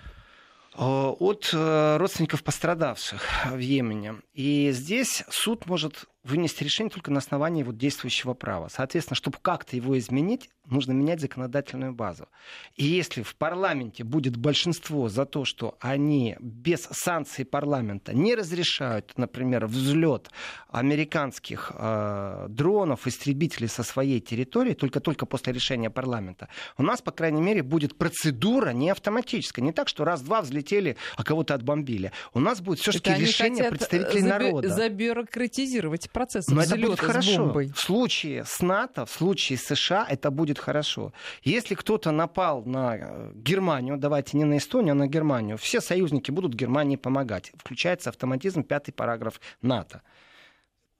Э, 0.76 0.82
от 0.82 1.50
э, 1.52 1.96
родственников 1.98 2.42
пострадавших 2.42 3.46
в 3.46 3.58
Йемене. 3.58 4.16
И 4.32 4.70
здесь 4.72 5.24
суд 5.30 5.66
может 5.66 6.06
вынести 6.24 6.64
решение 6.64 6.90
только 6.90 7.10
на 7.10 7.18
основании 7.18 7.62
вот 7.62 7.76
действующего 7.76 8.34
права. 8.34 8.68
Соответственно, 8.68 9.16
чтобы 9.16 9.36
как-то 9.40 9.76
его 9.76 9.96
изменить, 9.98 10.50
нужно 10.66 10.92
менять 10.92 11.20
законодательную 11.20 11.92
базу. 11.92 12.28
И 12.76 12.84
если 12.84 13.22
в 13.22 13.36
парламенте 13.36 14.04
будет 14.04 14.36
большинство 14.36 15.08
за 15.08 15.26
то, 15.26 15.44
что 15.44 15.76
они 15.80 16.36
без 16.40 16.88
санкций 16.90 17.44
парламента 17.44 18.14
не 18.14 18.34
разрешают, 18.34 19.12
например, 19.16 19.66
взлет 19.66 20.30
американских 20.68 21.72
э, 21.74 22.46
дронов, 22.48 23.06
истребителей 23.06 23.68
со 23.68 23.82
своей 23.82 24.20
территории, 24.20 24.72
только-только 24.72 25.26
после 25.26 25.52
решения 25.52 25.90
парламента, 25.90 26.48
у 26.78 26.82
нас, 26.82 27.02
по 27.02 27.12
крайней 27.12 27.42
мере, 27.42 27.62
будет 27.62 27.98
процедура 27.98 28.70
не 28.70 28.90
автоматическая. 28.90 29.64
Не 29.64 29.72
так, 29.72 29.88
что 29.88 30.04
раз-два 30.04 30.40
взлетели, 30.40 30.96
а 31.16 31.24
кого-то 31.24 31.54
отбомбили. 31.54 32.12
У 32.32 32.40
нас 32.40 32.62
будет 32.62 32.78
все-таки 32.78 33.14
решение 33.14 33.68
представителей 33.68 34.22
заби- 34.22 34.28
народа. 34.28 34.68
Забюрократизировать 34.70 36.10
процесс 36.14 36.48
Но 36.48 36.62
это 36.62 36.76
будет 36.76 37.00
хорошо. 37.00 37.44
Бомбой. 37.44 37.70
В 37.74 37.78
случае 37.78 38.44
с 38.46 38.62
НАТО, 38.62 39.04
в 39.04 39.10
случае 39.10 39.58
с 39.58 39.66
США 39.66 40.06
это 40.08 40.30
будет 40.30 40.58
хорошо. 40.58 41.12
Если 41.42 41.74
кто-то 41.74 42.10
напал 42.12 42.64
на 42.64 42.96
э, 42.96 43.32
Германию, 43.34 43.98
давайте 43.98 44.38
не 44.38 44.44
на 44.44 44.56
Эстонию, 44.56 44.92
а 44.92 44.94
на 44.94 45.08
Германию, 45.08 45.58
все 45.58 45.82
союзники 45.82 46.30
будут 46.30 46.54
Германии 46.54 46.96
помогать. 46.96 47.52
Включается 47.58 48.08
автоматизм, 48.08 48.62
пятый 48.62 48.92
параграф 48.92 49.40
НАТО. 49.60 50.00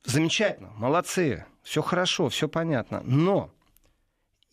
Замечательно, 0.05 0.71
молодцы, 0.77 1.47
все 1.63 1.81
хорошо, 1.81 2.29
все 2.29 2.47
понятно. 2.47 3.01
Но 3.05 3.51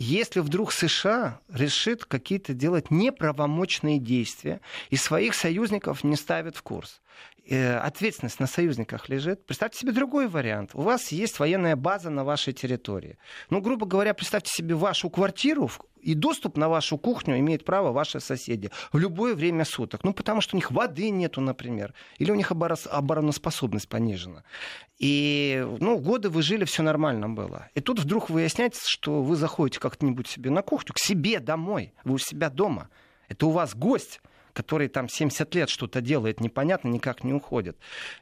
если 0.03 0.39
вдруг 0.39 0.71
США 0.71 1.41
решит 1.47 2.05
какие-то 2.05 2.55
делать 2.55 2.89
неправомочные 2.89 3.99
действия 3.99 4.59
и 4.89 4.95
своих 4.95 5.35
союзников 5.35 6.03
не 6.03 6.15
ставит 6.15 6.55
в 6.55 6.63
курс, 6.63 7.01
ответственность 7.49 8.39
на 8.39 8.47
союзниках 8.47 9.09
лежит. 9.09 9.45
Представьте 9.45 9.79
себе 9.79 9.91
другой 9.91 10.27
вариант. 10.27 10.71
У 10.73 10.81
вас 10.81 11.11
есть 11.11 11.39
военная 11.39 11.75
база 11.75 12.09
на 12.09 12.23
вашей 12.23 12.53
территории. 12.53 13.17
Ну, 13.49 13.61
грубо 13.61 13.85
говоря, 13.85 14.13
представьте 14.13 14.51
себе 14.53 14.75
вашу 14.75 15.09
квартиру, 15.09 15.69
И 16.01 16.13
доступ 16.15 16.57
на 16.57 16.67
вашу 16.67 16.97
кухню 16.97 17.37
имеют 17.39 17.63
право 17.63 17.91
ваши 17.91 18.19
соседи 18.19 18.71
в 18.91 18.97
любое 18.97 19.35
время 19.35 19.65
суток. 19.65 20.03
Ну, 20.03 20.13
потому 20.13 20.41
что 20.41 20.55
у 20.55 20.57
них 20.57 20.71
воды 20.71 21.09
нету, 21.09 21.41
например. 21.41 21.93
Или 22.17 22.31
у 22.31 22.35
них 22.35 22.51
обороноспособность 22.51 23.87
понижена. 23.87 24.43
И, 24.97 25.65
ну, 25.79 25.99
годы 25.99 26.29
вы 26.29 26.41
жили, 26.41 26.65
все 26.65 26.83
нормально 26.83 27.29
было. 27.29 27.69
И 27.75 27.81
тут 27.81 27.99
вдруг 27.99 28.29
выясняется, 28.29 28.81
что 28.85 29.21
вы 29.21 29.35
заходите 29.35 29.79
как-нибудь 29.79 30.27
себе 30.27 30.49
на 30.49 30.61
кухню, 30.61 30.93
к 30.93 30.99
себе 30.99 31.39
домой. 31.39 31.93
Вы 32.03 32.15
у 32.15 32.17
себя 32.17 32.49
дома. 32.49 32.89
Это 33.29 33.45
у 33.45 33.51
вас 33.51 33.75
гость 33.75 34.21
который 34.53 34.87
там 34.87 35.09
70 35.09 35.53
лет 35.55 35.69
что-то 35.69 36.01
делает, 36.01 36.39
непонятно, 36.39 36.89
никак 36.89 37.23
не 37.23 37.33
уходит. 37.33 37.77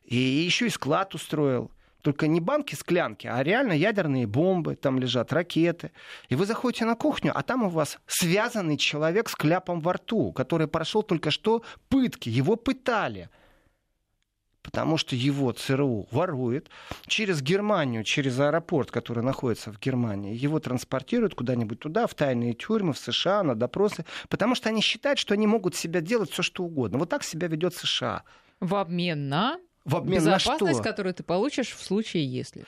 И 0.06 0.16
еще 0.18 0.68
и 0.68 0.70
склад 0.70 1.16
устроил. 1.16 1.72
Только 2.02 2.28
не 2.28 2.40
банки, 2.40 2.76
склянки, 2.76 3.28
а 3.28 3.44
реально 3.44 3.74
ядерные 3.74 4.26
бомбы, 4.26 4.76
там 4.76 5.00
лежат 5.00 5.34
ракеты. 5.34 5.92
И 6.30 6.36
вы 6.36 6.46
заходите 6.46 6.86
на 6.86 6.96
кухню, 6.96 7.34
а 7.36 7.44
там 7.44 7.64
у 7.64 7.70
вас 7.70 8.00
связанный 8.08 8.78
человек 8.78 9.28
с 9.28 9.36
кляпом 9.36 9.82
во 9.82 9.94
рту, 9.94 10.32
который 10.32 10.68
прошел 10.68 11.04
только 11.04 11.30
что 11.30 11.62
пытки, 11.90 12.30
его 12.30 12.56
пытали 12.56 13.30
потому 14.62 14.98
что 14.98 15.16
его 15.16 15.52
ЦРУ 15.52 16.08
ворует 16.12 16.70
через 17.08 17.42
Германию, 17.42 18.04
через 18.04 18.40
аэропорт, 18.40 18.92
который 18.92 19.24
находится 19.24 19.72
в 19.72 19.80
Германии. 19.80 20.36
Его 20.36 20.60
транспортируют 20.60 21.36
куда-нибудь 21.36 21.80
туда, 21.80 22.08
в 22.08 22.14
тайные 22.14 22.54
тюрьмы, 22.54 22.94
в 22.94 22.98
США, 22.98 23.44
на 23.44 23.56
допросы, 23.56 24.06
потому 24.28 24.56
что 24.56 24.70
они 24.70 24.82
считают, 24.82 25.20
что 25.20 25.34
они 25.34 25.48
могут 25.48 25.76
себя 25.76 26.02
делать 26.02 26.32
все, 26.32 26.44
что 26.44 26.64
угодно. 26.64 26.98
Вот 26.98 27.10
так 27.10 27.24
себя 27.24 27.48
ведет 27.48 27.74
США. 27.76 28.24
В 28.60 28.76
обмен 28.76 29.30
на 29.30 29.58
в 29.86 29.96
обмен 29.96 30.20
безопасность, 30.20 30.62
на 30.62 30.74
что? 30.74 30.84
которую 30.84 31.14
ты 31.14 31.24
получишь 31.24 31.74
в 31.74 31.82
случае, 31.82 32.26
если. 32.26 32.66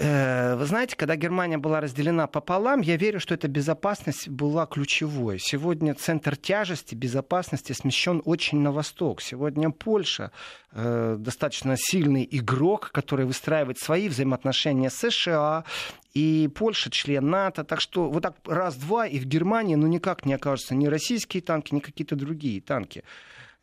Э, 0.00 0.54
вы 0.54 0.64
знаете, 0.66 0.94
когда 0.96 1.16
Германия 1.16 1.58
была 1.58 1.80
разделена 1.80 2.28
пополам, 2.28 2.82
я 2.82 2.96
верю, 2.96 3.18
что 3.18 3.34
эта 3.34 3.48
безопасность 3.48 4.28
была 4.28 4.64
ключевой. 4.66 5.38
Сегодня 5.40 5.94
центр 5.94 6.36
тяжести 6.36 6.94
безопасности 6.94 7.72
смещен 7.72 8.22
очень 8.24 8.60
на 8.60 8.70
восток. 8.70 9.20
Сегодня 9.20 9.70
Польша 9.70 10.30
э, 10.70 11.16
достаточно 11.18 11.74
сильный 11.76 12.28
игрок, 12.30 12.90
который 12.92 13.26
выстраивает 13.26 13.78
свои 13.78 14.08
взаимоотношения 14.08 14.88
с 14.88 14.94
США, 14.94 15.64
и 16.14 16.48
Польша 16.54 16.90
член 16.90 17.28
НАТО. 17.28 17.64
Так 17.64 17.80
что 17.80 18.08
вот 18.08 18.22
так 18.22 18.36
раз-два, 18.46 19.06
и 19.06 19.18
в 19.18 19.26
Германии 19.26 19.74
ну 19.74 19.88
никак 19.88 20.24
не 20.24 20.34
окажутся 20.34 20.76
ни 20.76 20.86
российские 20.86 21.42
танки, 21.42 21.74
ни 21.74 21.80
какие-то 21.80 22.14
другие 22.14 22.60
танки. 22.60 23.02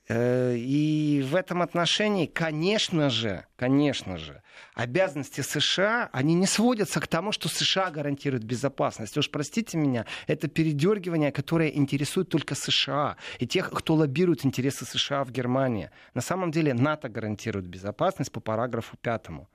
Э, 0.08 0.56
и 0.56 1.24
в 1.24 1.36
этом 1.36 1.62
отношении, 1.62 2.28
конечно 2.28 3.10
же, 3.10 3.46
конечно 3.56 4.18
же, 4.18 4.42
обязанности 4.76 5.42
США, 5.42 6.10
они 6.14 6.36
не 6.36 6.46
сводятся 6.46 7.00
к 7.00 7.08
тому, 7.08 7.32
что 7.32 7.50
США 7.50 7.90
гарантирует 7.90 8.44
безопасность. 8.44 9.18
Уж 9.18 9.32
простите 9.32 9.78
меня, 9.78 10.06
это 10.28 10.48
передергивание, 10.48 11.32
которое 11.32 11.70
интересует 11.70 12.30
только 12.30 12.54
США 12.54 13.18
и 13.40 13.48
тех, 13.48 13.72
кто 13.72 13.96
лоббирует 13.96 14.46
интересы 14.46 14.86
США 14.86 15.24
в 15.24 15.32
Германии. 15.32 15.90
На 16.14 16.22
самом 16.22 16.52
деле 16.52 16.74
НАТО 16.74 17.10
гарантирует 17.10 17.66
безопасность 17.66 18.32
по 18.32 18.40
параграфу 18.40 18.98
пятому. 18.98 19.50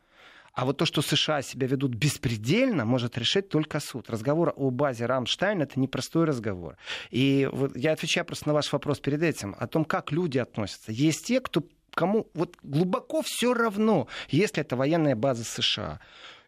А 0.61 0.67
вот 0.67 0.77
то, 0.77 0.85
что 0.85 1.01
США 1.01 1.41
себя 1.41 1.67
ведут 1.67 1.95
беспредельно, 1.95 2.85
может 2.85 3.17
решить 3.17 3.49
только 3.49 3.81
суд. 3.81 4.11
Разговор 4.11 4.53
о 4.55 4.71
базе 4.71 5.07
Рамштайн— 5.07 5.63
это 5.63 5.81
непростой 5.81 6.27
разговор. 6.27 6.77
И 7.11 7.49
вот 7.51 7.75
я 7.75 7.93
отвечаю 7.93 8.27
просто 8.27 8.49
на 8.49 8.53
ваш 8.53 8.71
вопрос 8.71 9.01
перед 9.01 9.23
этим, 9.23 9.57
о 9.59 9.67
том, 9.67 9.87
как 9.87 10.13
люди 10.13 10.37
относятся. 10.37 10.93
Есть 10.93 11.25
те, 11.25 11.41
кто 11.41 11.63
кому 11.95 12.29
вот 12.35 12.59
глубоко 12.63 13.23
все 13.23 13.55
равно, 13.55 14.07
если 14.29 14.61
это 14.61 14.77
военная 14.77 15.17
база 15.17 15.45
США. 15.45 15.99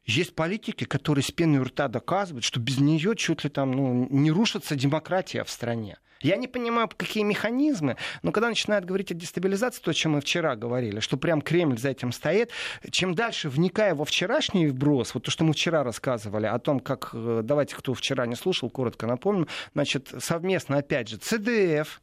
Есть 0.04 0.34
политики, 0.34 0.84
которые 0.84 1.24
с 1.24 1.30
пеной 1.30 1.60
у 1.60 1.64
рта 1.64 1.88
доказывают, 1.88 2.44
что 2.44 2.60
без 2.60 2.80
нее 2.80 3.16
чуть 3.16 3.44
ли 3.44 3.48
там 3.48 3.70
ну, 3.70 4.08
не 4.10 4.30
рушится 4.30 4.76
демократия 4.76 5.42
в 5.42 5.48
стране. 5.48 5.96
Я 6.22 6.36
не 6.36 6.48
понимаю, 6.48 6.88
какие 6.96 7.24
механизмы, 7.24 7.96
но 8.22 8.32
когда 8.32 8.48
начинают 8.48 8.84
говорить 8.84 9.10
о 9.10 9.14
дестабилизации, 9.14 9.82
то, 9.82 9.90
о 9.90 9.94
чем 9.94 10.12
мы 10.12 10.20
вчера 10.20 10.56
говорили, 10.56 11.00
что 11.00 11.16
прям 11.16 11.42
Кремль 11.42 11.78
за 11.78 11.90
этим 11.90 12.12
стоит, 12.12 12.50
чем 12.90 13.14
дальше 13.14 13.48
вникая 13.48 13.94
во 13.94 14.04
вчерашний 14.04 14.68
вброс, 14.68 15.14
вот 15.14 15.24
то, 15.24 15.30
что 15.30 15.44
мы 15.44 15.52
вчера 15.52 15.82
рассказывали 15.82 16.46
о 16.46 16.58
том, 16.58 16.80
как, 16.80 17.10
э, 17.12 17.40
давайте, 17.42 17.74
кто 17.74 17.92
вчера 17.94 18.26
не 18.26 18.36
слушал, 18.36 18.70
коротко 18.70 19.06
напомню, 19.06 19.48
значит, 19.74 20.12
совместно, 20.18 20.78
опять 20.78 21.08
же, 21.08 21.16
ЦДФ, 21.16 22.00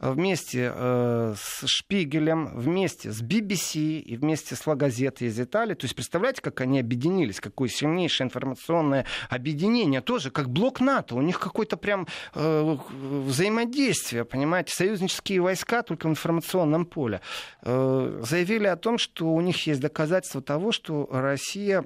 вместе 0.00 0.72
э, 0.74 1.34
с 1.36 1.66
Шпигелем, 1.66 2.58
вместе 2.58 3.10
с 3.10 3.22
BBC 3.22 3.98
и 4.00 4.16
вместе 4.16 4.54
с 4.54 4.66
Лагазетой 4.66 5.28
из 5.28 5.40
Италии. 5.40 5.74
То 5.74 5.84
есть 5.84 5.94
представляете, 5.94 6.42
как 6.42 6.60
они 6.60 6.80
объединились, 6.80 7.40
какое 7.40 7.68
сильнейшее 7.68 8.26
информационное 8.26 9.06
объединение, 9.28 10.00
тоже 10.00 10.30
как 10.30 10.50
блок 10.50 10.80
НАТО. 10.80 11.14
У 11.14 11.22
них 11.22 11.38
какое-то 11.40 11.76
прям 11.76 12.06
э, 12.34 12.76
взаимодействие, 12.90 14.24
понимаете, 14.24 14.72
союзнические 14.74 15.40
войска 15.40 15.82
только 15.82 16.06
в 16.06 16.10
информационном 16.10 16.86
поле. 16.86 17.20
Э, 17.62 18.22
заявили 18.22 18.66
о 18.66 18.76
том, 18.76 18.98
что 18.98 19.28
у 19.28 19.40
них 19.40 19.66
есть 19.66 19.80
доказательства 19.80 20.42
того, 20.42 20.72
что 20.72 21.08
Россия 21.10 21.84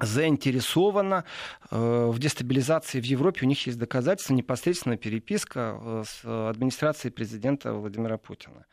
заинтересована 0.00 1.24
э, 1.70 2.10
в 2.10 2.18
дестабилизации 2.18 3.00
в 3.00 3.04
Европе. 3.04 3.44
У 3.44 3.48
них 3.48 3.66
есть 3.66 3.78
доказательства, 3.78 4.34
непосредственная 4.34 4.96
переписка 4.96 5.78
э, 5.80 6.04
с 6.06 6.48
администрацией 6.50 7.12
президента 7.12 7.72
Владимира 7.72 8.18
Путина. 8.18 8.66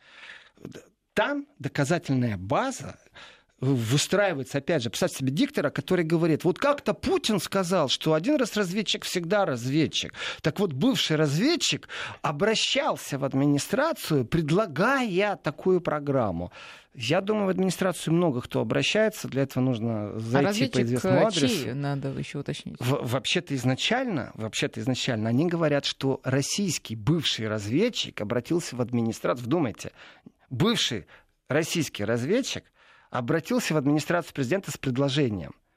Там 1.14 1.46
доказательная 1.58 2.36
база 2.36 2.98
выстраивается, 3.60 4.58
опять 4.58 4.82
же, 4.82 4.90
представьте 4.90 5.18
себе 5.18 5.32
диктора, 5.32 5.70
который 5.70 6.04
говорит, 6.04 6.44
вот 6.44 6.58
как-то 6.58 6.94
Путин 6.94 7.40
сказал, 7.40 7.88
что 7.88 8.14
один 8.14 8.36
раз 8.36 8.56
разведчик 8.56 9.04
всегда 9.04 9.44
разведчик. 9.44 10.14
Так 10.42 10.60
вот, 10.60 10.72
бывший 10.72 11.16
разведчик 11.16 11.88
обращался 12.22 13.18
в 13.18 13.24
администрацию, 13.24 14.24
предлагая 14.24 15.36
такую 15.36 15.80
программу. 15.80 16.52
Я 17.00 17.20
думаю, 17.20 17.46
в 17.46 17.50
администрацию 17.50 18.12
много 18.12 18.40
кто 18.40 18.60
обращается, 18.60 19.28
для 19.28 19.42
этого 19.42 19.62
нужно 19.62 20.10
а 20.10 20.18
зайти 20.18 20.64
а 20.64 20.68
по 20.68 20.82
известному 20.82 21.26
адресу. 21.28 21.64
Чей, 21.64 21.72
надо 21.72 22.08
еще 22.08 22.38
уточнить. 22.38 22.74
В, 22.80 23.08
вообще-то 23.08 23.54
изначально, 23.54 24.32
вообще-то 24.34 24.80
изначально 24.80 25.28
они 25.28 25.46
говорят, 25.46 25.84
что 25.84 26.20
российский 26.24 26.96
бывший 26.96 27.46
разведчик 27.46 28.20
обратился 28.20 28.74
в 28.74 28.80
администрацию. 28.80 29.44
Вдумайте, 29.44 29.92
бывший 30.50 31.06
российский 31.48 32.04
разведчик 32.04 32.64
обратился 33.10 33.74
в 33.74 33.76
администрацию 33.76 34.34
президента 34.34 34.72
с 34.72 34.76
предложением– 34.76 35.54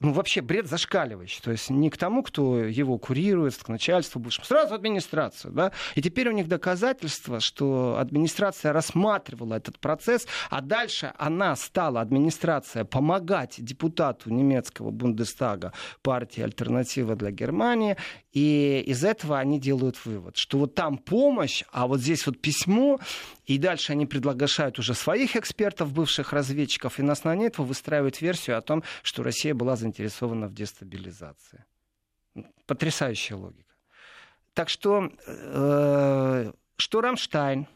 ну, 0.00 0.12
вообще 0.12 0.40
бред 0.40 0.66
зашкаливающий. 0.66 1.40
То 1.42 1.50
есть 1.50 1.70
не 1.70 1.88
к 1.88 1.96
тому, 1.96 2.22
кто 2.22 2.58
его 2.58 2.98
курирует, 2.98 3.56
к 3.56 3.68
начальству 3.68 4.20
бывшему, 4.20 4.44
сразу 4.44 4.72
в 4.72 4.74
администрацию. 4.74 5.52
Да? 5.52 5.72
И 5.94 6.02
теперь 6.02 6.28
у 6.28 6.32
них 6.32 6.48
доказательства, 6.48 7.40
что 7.40 7.96
администрация 7.98 8.72
рассматривала 8.72 9.54
этот 9.54 9.78
процесс, 9.78 10.26
а 10.50 10.60
дальше 10.60 11.12
она 11.16 11.56
стала, 11.56 12.00
администрация, 12.00 12.84
помогать 12.84 13.54
депутату 13.58 14.30
немецкого 14.30 14.90
Бундестага 14.90 15.72
партии 16.02 16.42
«Альтернатива 16.42 17.16
для 17.16 17.30
Германии». 17.30 17.96
И 18.32 18.82
из 18.86 19.04
этого 19.04 19.38
они 19.38 19.60
делают 19.60 20.04
вывод, 20.04 20.36
что 20.36 20.58
вот 20.58 20.74
там 20.74 20.98
помощь, 20.98 21.62
а 21.70 21.86
вот 21.86 22.00
здесь 22.00 22.26
вот 22.26 22.40
письмо, 22.40 22.98
и 23.46 23.58
дальше 23.58 23.92
они 23.92 24.06
приглашают 24.06 24.78
уже 24.78 24.94
своих 24.94 25.36
экспертов, 25.36 25.92
бывших 25.92 26.32
разведчиков, 26.32 26.98
и 26.98 27.02
на 27.02 27.12
основании 27.12 27.46
этого 27.46 27.66
выстраивают 27.66 28.20
версию 28.20 28.58
о 28.58 28.62
том, 28.62 28.82
что 29.02 29.22
Россия 29.22 29.54
была 29.54 29.76
заинтересована 29.76 30.48
в 30.48 30.54
дестабилизации. 30.54 31.64
Потрясающая 32.66 33.36
логика. 33.36 33.74
Так 34.54 34.68
что, 34.68 35.10
э, 35.26 36.52
что 36.76 37.00
Рамштайн, 37.00 37.66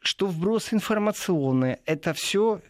что 0.00 0.26
вброс 0.26 0.72
информационный, 0.72 1.78
это 1.86 2.12
все 2.12 2.60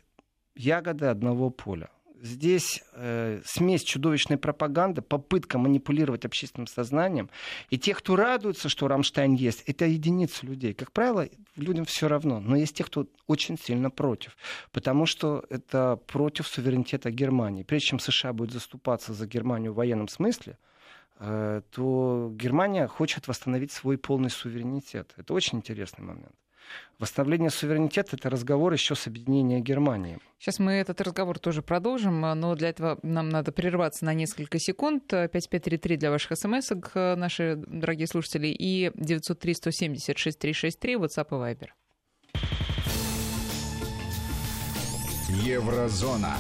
ягоды 0.55 1.07
одного 1.07 1.51
поля 1.51 1.89
здесь 2.23 2.83
э, 2.95 3.41
смесь 3.45 3.83
чудовищной 3.83 4.39
пропаганды, 4.39 5.03
попытка 5.03 5.59
манипулировать 5.59 6.25
общественным 6.25 6.69
сознанием. 6.69 7.29
И 7.71 7.79
те, 7.79 7.95
кто 7.95 8.17
радуется, 8.17 8.69
что 8.69 8.89
Рамштайн 8.89 9.35
есть, 9.35 9.63
это 9.67 9.85
единицы 9.87 10.47
людей. 10.47 10.73
Как 10.73 10.93
правило, 10.93 11.29
людям 11.57 11.85
все 11.85 12.09
равно. 12.09 12.41
Но 12.41 12.57
есть 12.57 12.77
те, 12.77 12.85
кто 12.85 13.09
очень 13.27 13.59
сильно 13.59 13.91
против. 13.91 14.37
Потому 14.71 15.05
что 15.05 15.45
это 15.51 15.99
против 16.07 16.47
суверенитета 16.47 17.11
Германии. 17.11 17.65
Прежде 17.65 17.89
чем 17.89 17.99
США 17.99 18.33
будет 18.33 18.53
заступаться 18.53 19.13
за 19.13 19.27
Германию 19.27 19.73
в 19.73 19.77
военном 19.77 20.07
смысле, 20.09 20.59
э, 21.19 21.63
то 21.71 22.31
Германия 22.35 22.87
хочет 22.87 23.27
восстановить 23.27 23.73
свой 23.73 23.99
полный 23.99 24.31
суверенитет. 24.31 25.13
Это 25.17 25.35
очень 25.35 25.59
интересный 25.59 26.05
момент. 26.05 26.35
Восстановление 26.99 27.51
суверенитета— 27.51 28.17
это 28.19 28.31
разговор 28.31 28.73
еще 28.73 28.95
с 28.95 29.07
объединением 29.07 29.63
Германии. 29.63 30.19
Сейчас 30.39 30.59
мы 30.59 30.73
этот 30.73 31.01
разговор 31.01 31.39
тоже 31.39 31.63
продолжим, 31.63 32.21
но 32.21 32.55
для 32.55 32.69
этого 32.69 32.99
нам 33.03 33.29
надо 33.29 33.51
прерваться 33.51 34.05
на 34.05 34.15
несколько 34.15 34.59
секунд. 34.59 35.05
5533 35.09 35.97
для 35.97 36.11
ваших 36.11 36.39
смс 36.39 36.71
наши 36.93 37.57
дорогие 37.67 38.07
слушатели, 38.07 38.49
и 38.49 38.89
903-170-6363, 38.89 40.95
WhatsApp 40.95 41.29
и 41.31 41.35
Viber. 41.35 41.69
Еврозона. 45.29 46.37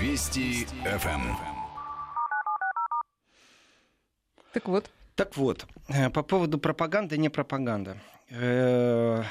Вести 0.00 0.66
ФМ. 0.84 1.59
Так 4.52 4.68
вот. 4.68 4.90
Так 5.14 5.36
вот, 5.36 5.66
э, 5.88 6.10
по 6.10 6.22
поводу 6.22 6.58
пропаганды 6.58 7.16
и 7.16 7.18
не 7.18 7.28
пропаганды. 7.28 8.00
Э, 8.30 9.22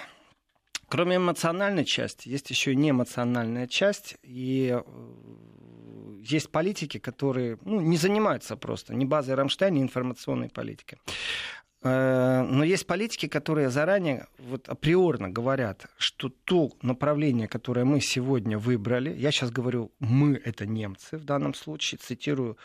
кроме 0.88 1.16
эмоциональной 1.16 1.86
части, 1.86 2.30
есть 2.30 2.50
еще 2.52 2.74
и 2.74 2.76
неэмоциональная 2.76 3.68
часть. 3.68 4.18
И 4.24 4.72
э, 4.72 4.82
есть 6.22 6.52
политики, 6.52 7.00
которые 7.00 7.58
ну, 7.66 7.82
не 7.82 7.98
занимаются 7.98 8.56
просто 8.56 8.94
ни 8.94 9.06
базой 9.06 9.36
Рамштайн, 9.36 9.74
ни 9.74 9.82
информационной 9.82 10.50
политикой. 10.50 11.00
Но 11.82 12.62
есть 12.66 12.86
политики, 12.88 13.30
которые 13.30 13.70
заранее 13.70 14.28
вот 14.38 14.68
априорно 14.68 15.30
говорят, 15.30 15.86
что 15.98 16.28
то 16.44 16.72
направление, 16.82 17.48
которое 17.48 17.86
мы 17.86 18.02
сегодня 18.02 18.58
выбрали, 18.58 19.16
я 19.18 19.32
сейчас 19.32 19.50
говорю 19.50 19.90
«мы»— 20.00 20.36
это 20.46 20.66
немцы 20.66 21.18
в 21.18 21.24
данном 21.24 21.54
случае, 21.54 22.00
цитирую 22.00 22.58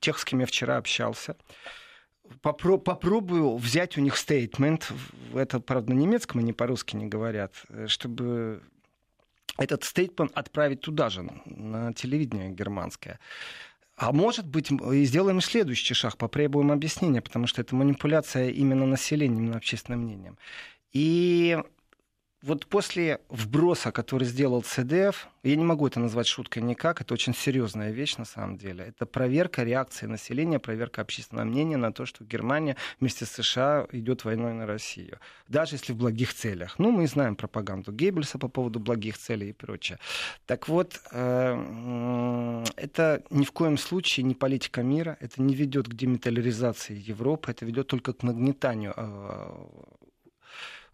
тех, 0.00 0.18
с 0.18 0.24
кем 0.24 0.40
я 0.40 0.46
вчера 0.46 0.76
общался, 0.76 1.36
попро- 2.42 2.78
попробую 2.78 3.56
взять 3.56 3.98
у 3.98 4.00
них 4.00 4.16
стейтмент, 4.16 4.92
это, 5.34 5.60
правда, 5.60 5.92
на 5.92 5.98
немецком, 5.98 6.40
они 6.40 6.52
по-русски 6.52 6.96
не 6.96 7.06
говорят, 7.06 7.54
э, 7.68 7.86
чтобы 7.86 8.62
этот 9.58 9.84
стейтмент 9.84 10.32
отправить 10.34 10.80
туда 10.80 11.10
же, 11.10 11.22
на 11.44 11.92
телевидение 11.92 12.50
германское. 12.50 13.18
А 13.96 14.12
может 14.12 14.46
быть, 14.46 14.70
и 14.70 15.04
сделаем 15.04 15.42
следующий 15.42 15.92
шаг, 15.92 16.16
потребуем 16.16 16.72
объяснения, 16.72 17.20
потому 17.20 17.46
что 17.46 17.60
это 17.60 17.74
манипуляция 17.74 18.48
именно 18.48 18.86
населением, 18.86 19.40
именно 19.40 19.56
общественным 19.58 20.00
мнением. 20.00 20.38
И 20.92 21.58
вот 22.42 22.66
после 22.66 23.20
вброса, 23.28 23.92
который 23.92 24.24
сделал 24.24 24.62
ЦДФ, 24.62 25.28
я 25.42 25.56
не 25.56 25.64
могу 25.64 25.86
это 25.86 26.00
назвать 26.00 26.26
шуткой 26.26 26.62
никак, 26.62 27.00
это 27.02 27.12
очень 27.12 27.34
серьезная 27.34 27.90
вещь 27.90 28.16
на 28.16 28.24
самом 28.24 28.56
деле. 28.56 28.86
Это 28.86 29.04
проверка 29.04 29.62
реакции 29.62 30.06
населения, 30.06 30.58
проверка 30.58 31.02
общественного 31.02 31.44
мнения 31.44 31.76
на 31.76 31.92
то, 31.92 32.06
что 32.06 32.24
Германия 32.24 32.76
вместе 32.98 33.26
с 33.26 33.30
США 33.30 33.86
идет 33.92 34.24
войной 34.24 34.54
на 34.54 34.66
Россию. 34.66 35.18
Даже 35.48 35.74
если 35.74 35.92
в 35.92 35.96
благих 35.96 36.32
целях. 36.32 36.78
Ну, 36.78 36.90
мы 36.90 37.06
знаем 37.06 37.36
пропаганду 37.36 37.92
Геббельса 37.92 38.38
по 38.38 38.48
поводу 38.48 38.80
благих 38.80 39.18
целей 39.18 39.50
и 39.50 39.52
прочее. 39.52 39.98
Так 40.46 40.66
вот, 40.68 40.98
э, 41.12 42.64
это 42.76 43.22
ни 43.28 43.44
в 43.44 43.52
коем 43.52 43.76
случае 43.76 44.24
не 44.24 44.34
политика 44.34 44.82
мира, 44.82 45.18
это 45.20 45.42
не 45.42 45.54
ведет 45.54 45.88
к 45.88 45.94
демилитаризации 45.94 46.96
Европы, 46.96 47.50
это 47.50 47.66
ведет 47.66 47.86
только 47.88 48.14
к 48.14 48.22
нагнетанию 48.22 48.94
э, 48.96 49.66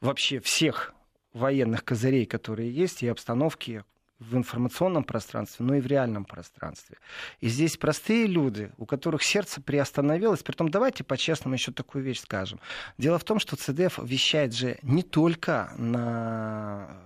вообще 0.01 0.40
всех 0.40 0.95
военных 1.37 1.84
козырей, 1.84 2.26
которые 2.26 2.70
есть, 2.70 3.03
и 3.03 3.09
обстановки 3.09 3.84
в 4.18 4.37
информационном 4.37 5.05
пространстве, 5.05 5.66
но 5.66 5.74
и 5.74 5.80
в 5.80 5.87
реальном 5.87 6.24
пространстве. 6.24 6.97
И 7.41 7.49
здесь 7.49 7.76
простые 7.76 8.26
люди, 8.26 8.72
у 8.78 8.87
которых 8.87 9.22
сердце 9.22 9.61
приостановилось. 9.61 10.43
Притом 10.43 10.70
давайте 10.70 11.05
по-честному 11.05 11.55
еще 11.55 11.70
такую 11.72 12.03
вещь 12.03 12.20
скажем. 12.20 12.61
Дело 12.97 13.18
в 13.18 13.24
том, 13.24 13.39
что 13.39 13.57
ЦДФ 13.57 13.99
вещает 14.03 14.55
же 14.55 14.78
не 14.82 15.03
только 15.03 15.72
на 15.76 16.97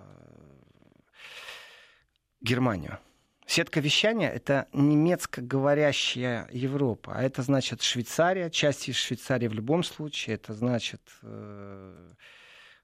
Германию. 2.40 2.98
Сетка 3.44 3.80
вещания— 3.80 4.30
это 4.30 4.68
немецкоговорящая 4.72 6.48
Европа, 6.52 7.14
а 7.16 7.22
это 7.22 7.42
значит 7.42 7.82
Швейцария, 7.82 8.48
часть 8.48 8.88
из 8.88 8.94
Швейцарии 8.94 9.48
в 9.48 9.54
любом 9.54 9.82
случае, 9.82 10.36
это 10.36 10.54
значит 10.54 11.00
э, 11.22 12.12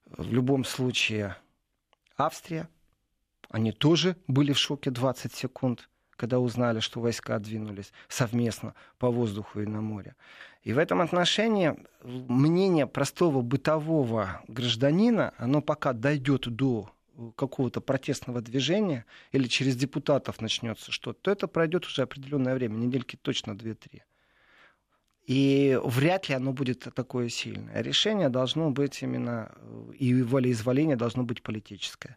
в 0.06 0.32
любом 0.32 0.64
случае 0.64 1.36
Австрия. 2.16 2.68
Они 3.48 3.72
тоже 3.72 4.16
были 4.26 4.52
в 4.52 4.58
шоке 4.58 4.90
20 4.90 5.34
секунд, 5.34 5.88
когда 6.16 6.40
узнали, 6.40 6.80
что 6.80 7.00
войска 7.00 7.38
двинулись 7.38 7.92
совместно 8.08 8.74
по 8.98 9.10
воздуху 9.10 9.60
и 9.60 9.66
на 9.66 9.80
море. 9.80 10.16
И 10.62 10.72
в 10.72 10.78
этом 10.78 11.00
отношении 11.00 11.76
мнение 12.02 12.86
простого 12.86 13.42
бытового 13.42 14.42
гражданина, 14.48 15.32
оно 15.38 15.60
пока 15.60 15.92
дойдет 15.92 16.48
до 16.48 16.90
какого-то 17.36 17.80
протестного 17.80 18.40
движения 18.40 19.06
или 19.32 19.46
через 19.46 19.76
депутатов 19.76 20.40
начнется 20.40 20.92
что-то, 20.92 21.20
то 21.22 21.30
это 21.30 21.46
пройдет 21.46 21.86
уже 21.86 22.02
определенное 22.02 22.54
время, 22.54 22.76
недельки 22.76 23.16
точно 23.16 23.52
2-3. 23.52 24.02
И 25.26 25.78
вряд 25.82 26.28
ли 26.28 26.36
оно 26.36 26.52
будет 26.52 26.86
такое 26.94 27.28
сильное. 27.28 27.82
Решение 27.82 28.28
должно 28.28 28.70
быть 28.70 29.02
именно, 29.02 29.50
э, 29.56 29.92
и 29.98 30.22
волеизволение 30.22 30.96
должно 30.96 31.24
быть 31.24 31.42
политическое. 31.42 32.16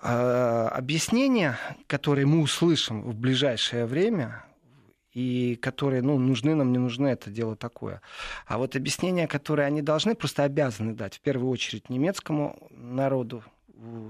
А, 0.00 0.68
объяснения, 0.70 1.58
которые 1.86 2.26
мы 2.26 2.40
услышим 2.40 3.02
в 3.02 3.14
ближайшее 3.14 3.86
время, 3.86 4.44
и 5.12 5.56
которые 5.56 6.02
ну, 6.02 6.18
нужны 6.18 6.56
нам, 6.56 6.72
не 6.72 6.78
нужны, 6.78 7.06
это 7.06 7.30
дело 7.30 7.54
такое. 7.54 8.00
А 8.46 8.58
вот 8.58 8.74
объяснения, 8.74 9.28
которые 9.28 9.66
они 9.66 9.80
должны, 9.80 10.16
просто 10.16 10.42
обязаны 10.42 10.94
дать, 10.94 11.16
в 11.16 11.20
первую 11.20 11.50
очередь 11.50 11.88
немецкому 11.88 12.68
народу, 12.70 13.44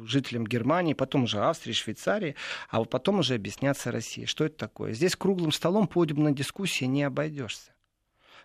жителям 0.04 0.46
Германии, 0.46 0.94
потом 0.94 1.24
уже 1.24 1.40
Австрии, 1.40 1.72
Швейцарии, 1.72 2.36
а 2.70 2.78
вот 2.78 2.88
потом 2.88 3.18
уже 3.18 3.34
объясняться 3.34 3.90
России. 3.90 4.24
Что 4.24 4.44
это 4.44 4.56
такое? 4.56 4.92
Здесь 4.92 5.16
круглым 5.16 5.50
столом 5.50 5.88
подобной 5.88 6.32
дискуссии 6.32 6.84
не 6.84 7.02
обойдешься 7.02 7.71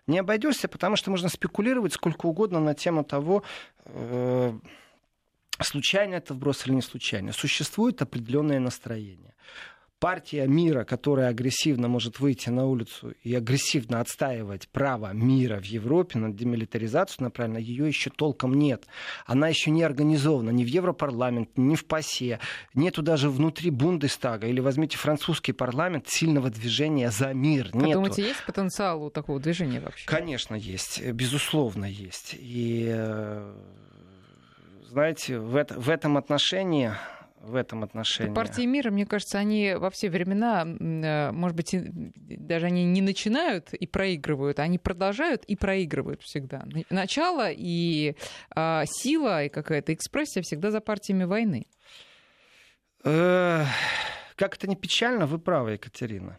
не 0.08 0.18
обойдешься, 0.18 0.68
потому 0.68 0.96
что 0.96 1.10
можно 1.10 1.28
спекулировать 1.28 1.92
сколько 1.92 2.26
угодно 2.26 2.60
на 2.60 2.74
тему 2.74 3.04
того, 3.04 3.42
э, 3.84 4.58
случайно 5.60 6.14
это 6.14 6.34
вброс 6.34 6.66
или 6.66 6.74
не 6.74 6.82
случайно. 6.82 7.32
Существует 7.32 8.02
определенное 8.02 8.58
настроение 8.58 9.34
партия 9.98 10.46
мира, 10.46 10.84
которая 10.84 11.28
агрессивно 11.28 11.88
может 11.88 12.20
выйти 12.20 12.50
на 12.50 12.66
улицу 12.66 13.14
и 13.22 13.34
агрессивно 13.34 14.00
отстаивать 14.00 14.68
право 14.68 15.12
мира 15.12 15.60
в 15.60 15.64
Европе 15.64 16.18
на 16.18 16.32
демилитаризацию 16.32 17.24
направленно, 17.24 17.58
ее 17.58 17.86
еще 17.86 18.10
толком 18.10 18.54
нет. 18.54 18.86
Она 19.26 19.48
еще 19.48 19.70
не 19.70 19.82
организована 19.82 20.50
ни 20.50 20.64
в 20.64 20.68
Европарламент, 20.68 21.50
ни 21.56 21.74
в 21.74 21.84
ПАСЕ. 21.84 22.38
Нету 22.74 23.02
даже 23.02 23.30
внутри 23.30 23.70
Бундестага. 23.70 24.46
Или 24.46 24.60
возьмите 24.60 24.96
французский 24.96 25.52
парламент 25.52 26.08
сильного 26.08 26.50
движения 26.50 27.10
за 27.10 27.32
мир. 27.34 27.74
Нету. 27.74 27.94
думаете, 27.94 28.22
есть 28.22 28.44
потенциал 28.44 29.02
у 29.02 29.10
такого 29.10 29.40
движения 29.40 29.80
вообще? 29.80 30.06
Конечно, 30.06 30.54
есть. 30.54 31.04
Безусловно, 31.12 31.84
есть. 31.84 32.34
И 32.38 32.86
э, 32.88 33.54
знаете, 34.88 35.38
в, 35.38 35.56
это, 35.56 35.78
в 35.78 35.90
этом 35.90 36.16
отношении 36.16 36.92
в 37.40 37.54
этом 37.54 37.84
отношении. 37.84 38.32
Партии 38.34 38.66
мира, 38.66 38.90
мне 38.90 39.06
кажется, 39.06 39.38
они 39.38 39.74
во 39.74 39.90
все 39.90 40.10
времена, 40.10 40.64
э, 40.66 41.32
может 41.32 41.56
быть, 41.56 41.74
даже 41.74 42.66
они 42.66 42.84
не 42.84 43.00
начинают 43.00 43.72
и 43.74 43.86
проигрывают, 43.86 44.58
они 44.58 44.78
продолжают 44.78 45.44
и 45.44 45.56
проигрывают 45.56 46.22
всегда. 46.22 46.64
Начало 46.90 47.50
и 47.50 48.16
а, 48.50 48.84
сила, 48.86 49.44
и 49.44 49.48
какая-то 49.48 49.94
экспрессия 49.94 50.42
всегда 50.42 50.70
за 50.70 50.80
партиями 50.80 51.24
войны. 51.24 51.66
Э, 53.04 53.64
как 54.36 54.56
это 54.56 54.68
не 54.68 54.76
печально, 54.76 55.26
вы 55.26 55.38
правы, 55.38 55.72
Екатерина. 55.72 56.38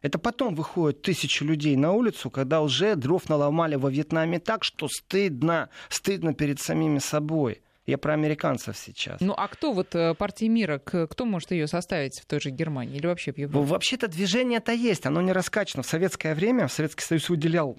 Это 0.00 0.18
потом 0.18 0.54
выходят 0.54 1.02
тысячи 1.02 1.42
людей 1.42 1.76
на 1.76 1.92
улицу, 1.92 2.30
когда 2.30 2.62
уже 2.62 2.94
дров 2.94 3.28
наломали 3.28 3.74
во 3.74 3.90
Вьетнаме 3.90 4.38
так, 4.38 4.62
что 4.62 4.88
стыдно, 4.88 5.70
стыдно 5.88 6.34
перед 6.34 6.60
самими 6.60 6.98
собой. 6.98 7.62
Я 7.88 7.96
про 7.96 8.12
американцев 8.12 8.76
сейчас. 8.76 9.18
Ну 9.22 9.32
а 9.34 9.48
кто 9.48 9.72
вот 9.72 9.94
э, 9.94 10.12
партия 10.12 10.50
мира, 10.50 10.78
кто 10.78 11.24
может 11.24 11.52
ее 11.52 11.66
составить 11.66 12.20
в 12.20 12.26
той 12.26 12.38
же 12.38 12.50
Германии 12.50 12.98
или 12.98 13.06
вообще 13.06 13.32
в 13.32 13.38
Европе? 13.38 13.66
Вообще-то 13.66 14.08
движение-то 14.08 14.72
есть, 14.72 15.06
оно 15.06 15.22
не 15.22 15.32
раскачано. 15.32 15.82
В 15.82 15.86
советское 15.86 16.34
время 16.34 16.68
Советский 16.68 17.02
Союз 17.02 17.30
уделял 17.30 17.78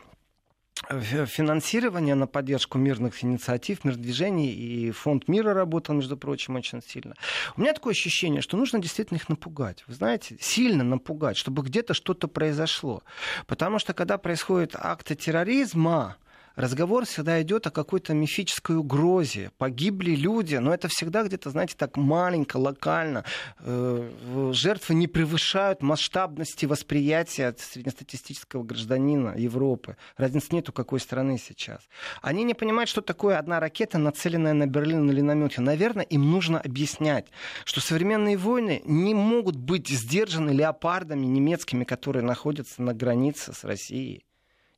э, 0.89 1.27
финансирование 1.27 2.15
на 2.15 2.25
поддержку 2.25 2.79
мирных 2.79 3.23
инициатив, 3.23 3.83
мирных 3.83 4.01
движений, 4.01 4.51
и 4.51 4.89
фонд 4.89 5.27
мира 5.27 5.53
работал, 5.53 5.93
между 5.93 6.17
прочим, 6.17 6.55
очень 6.55 6.81
сильно. 6.81 7.13
У 7.55 7.61
меня 7.61 7.73
такое 7.73 7.91
ощущение, 7.91 8.41
что 8.41 8.57
нужно 8.57 8.79
действительно 8.79 9.17
их 9.17 9.29
напугать. 9.29 9.83
Вы 9.85 9.93
знаете, 9.93 10.37
сильно 10.41 10.83
напугать, 10.83 11.37
чтобы 11.37 11.61
где-то 11.61 11.93
что-то 11.93 12.27
произошло. 12.27 13.03
Потому 13.45 13.77
что 13.77 13.93
когда 13.93 14.17
происходят 14.17 14.75
акты 14.75 15.13
терроризма, 15.13 16.17
разговор 16.55 17.05
всегда 17.05 17.41
идет 17.41 17.67
о 17.67 17.71
какой-то 17.71 18.13
мифической 18.13 18.77
угрозе. 18.77 19.51
Погибли 19.57 20.15
люди, 20.15 20.55
но 20.55 20.73
это 20.73 20.87
всегда 20.87 21.23
где-то, 21.23 21.49
знаете, 21.49 21.75
так 21.77 21.97
маленько, 21.97 22.57
локально. 22.57 23.23
Э, 23.59 24.51
жертвы 24.53 24.95
не 24.95 25.07
превышают 25.07 25.81
масштабности 25.81 26.65
восприятия 26.65 27.55
среднестатистического 27.57 28.63
гражданина 28.63 29.35
Европы. 29.37 29.97
Разницы 30.17 30.47
нет 30.51 30.69
у 30.69 30.71
какой 30.71 30.99
страны 30.99 31.37
сейчас. 31.37 31.81
Они 32.21 32.43
не 32.43 32.53
понимают, 32.53 32.89
что 32.89 33.01
такое 33.01 33.37
одна 33.37 33.59
ракета, 33.59 33.97
нацеленная 33.97 34.53
на 34.53 34.67
Берлин 34.67 35.09
или 35.09 35.21
на 35.21 35.33
Мюнхен. 35.33 35.63
Наверное, 35.63 36.03
им 36.03 36.29
нужно 36.31 36.59
объяснять, 36.59 37.27
что 37.65 37.81
современные 37.81 38.37
войны 38.37 38.81
не 38.85 39.13
могут 39.13 39.55
быть 39.55 39.87
сдержаны 39.87 40.51
леопардами 40.51 41.25
немецкими, 41.25 41.83
которые 41.83 42.23
находятся 42.23 42.81
на 42.81 42.93
границе 42.93 43.53
с 43.53 43.63
Россией 43.63 44.23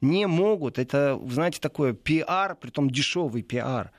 не 0.02 0.28
могут. 0.28 0.80
Это, 0.80 1.20
знаете, 1.28 1.60
такое 1.60 1.94
пиар, 1.94 2.56
притом 2.56 2.90
дешевый 2.90 3.44
пиар. 3.44 3.92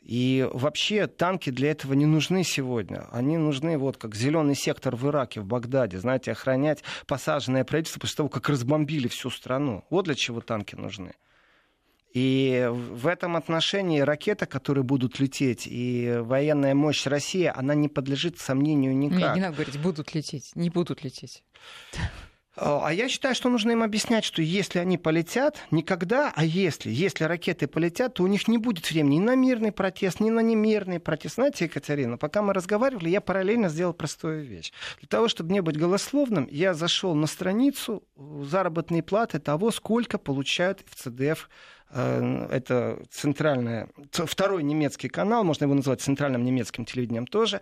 И 0.00 0.48
вообще 0.52 1.06
танки 1.06 1.50
для 1.50 1.70
этого 1.70 1.92
не 1.92 2.06
нужны 2.06 2.44
сегодня. 2.44 3.06
Они 3.10 3.36
нужны 3.36 3.76
вот 3.76 3.96
как 3.98 4.14
зеленый 4.14 4.54
сектор 4.54 4.96
в 4.96 5.06
Ираке, 5.08 5.40
в 5.40 5.44
Багдаде, 5.44 5.98
знаете, 5.98 6.32
охранять 6.32 6.82
посаженное 7.06 7.64
правительство 7.64 8.00
после 8.00 8.16
того, 8.16 8.28
как 8.28 8.48
разбомбили 8.48 9.08
всю 9.08 9.28
страну. 9.28 9.84
Вот 9.90 10.06
для 10.06 10.14
чего 10.14 10.40
танки 10.40 10.76
нужны. 10.76 11.12
И 12.14 12.68
в 12.70 13.06
этом 13.06 13.36
отношении 13.36 14.00
ракеты, 14.00 14.46
которые 14.46 14.82
будут 14.82 15.20
лететь, 15.20 15.66
и 15.66 16.16
военная 16.20 16.74
мощь 16.74 17.06
России, 17.06 17.52
она 17.54 17.74
не 17.74 17.88
подлежит 17.88 18.38
сомнению 18.38 18.96
никак. 18.96 19.18
Нет, 19.18 19.34
не 19.34 19.40
надо 19.42 19.56
говорить, 19.56 19.78
будут 19.78 20.14
лететь, 20.14 20.52
не 20.54 20.70
будут 20.70 21.04
лететь. 21.04 21.44
А, 22.60 22.88
а 22.88 22.92
я 22.92 23.08
считаю, 23.08 23.34
что 23.34 23.48
нужно 23.48 23.72
им 23.72 23.82
объяснять, 23.82 24.24
что 24.24 24.42
если 24.42 24.80
они 24.80 24.98
полетят, 24.98 25.58
никогда, 25.70 26.32
а 26.34 26.44
если, 26.44 26.90
если 26.90 27.24
ракеты 27.24 27.68
полетят, 27.68 28.14
то 28.14 28.24
у 28.24 28.26
них 28.26 28.48
не 28.48 28.58
будет 28.58 28.90
времени 28.90 29.16
ни 29.16 29.20
на 29.20 29.36
мирный 29.36 29.70
протест, 29.70 30.20
ни 30.20 30.30
на 30.30 30.40
немирный 30.40 30.98
протест. 30.98 31.36
Знаете, 31.36 31.66
Екатерина, 31.66 32.18
пока 32.18 32.42
мы 32.42 32.52
разговаривали, 32.52 33.08
я 33.08 33.20
параллельно 33.20 33.68
сделал 33.68 33.92
простую 33.92 34.44
вещь. 34.44 34.72
Для 34.98 35.08
того, 35.08 35.28
чтобы 35.28 35.52
не 35.52 35.60
быть 35.60 35.78
голословным, 35.78 36.48
я 36.50 36.74
зашел 36.74 37.14
на 37.14 37.26
страницу 37.26 38.02
заработной 38.16 39.02
платы 39.02 39.38
того, 39.38 39.70
сколько 39.70 40.18
получают 40.18 40.80
в 40.84 40.96
ЦДФ 40.96 41.48
э, 41.90 42.48
это 42.50 43.02
центральное, 43.10 43.88
второй 44.10 44.64
немецкий 44.64 45.08
канал, 45.08 45.44
можно 45.44 45.64
его 45.64 45.74
назвать 45.74 46.00
центральным 46.00 46.44
немецким 46.44 46.84
телевидением 46.84 47.26
тоже, 47.26 47.60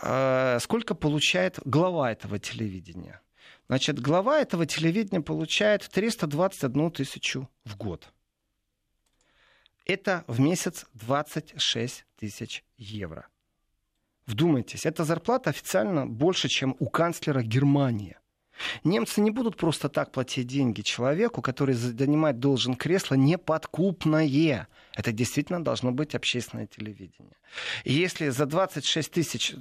э, 0.00 0.58
сколько 0.60 0.94
получает 0.94 1.58
глава 1.64 2.12
этого 2.12 2.38
телевидения. 2.38 3.20
Значит, 3.68 4.00
глава 4.00 4.40
этого 4.40 4.64
телевидения 4.64 5.20
получает 5.20 5.88
321 5.90 6.90
тысячу 6.90 7.50
в 7.64 7.76
год. 7.76 8.10
Это 9.84 10.24
в 10.26 10.40
месяц 10.40 10.86
26 10.94 12.04
тысяч 12.16 12.64
евро. 12.78 13.28
Вдумайтесь, 14.26 14.86
эта 14.86 15.04
зарплата 15.04 15.50
официально 15.50 16.06
больше, 16.06 16.48
чем 16.48 16.76
у 16.78 16.88
канцлера 16.88 17.42
Германии. 17.42 18.17
Немцы 18.84 19.20
не 19.20 19.30
будут 19.30 19.56
просто 19.56 19.88
так 19.88 20.12
платить 20.12 20.46
деньги 20.46 20.82
человеку, 20.82 21.42
который 21.42 21.74
занимать 21.74 22.38
должен 22.38 22.74
кресло 22.74 23.14
неподкупное. 23.14 24.68
Это 24.94 25.12
действительно 25.12 25.62
должно 25.62 25.92
быть 25.92 26.14
общественное 26.14 26.66
телевидение. 26.66 27.38
И 27.84 27.92
если 27.92 28.28
за 28.28 28.46
26 28.46 29.10
тысяч, 29.10 29.54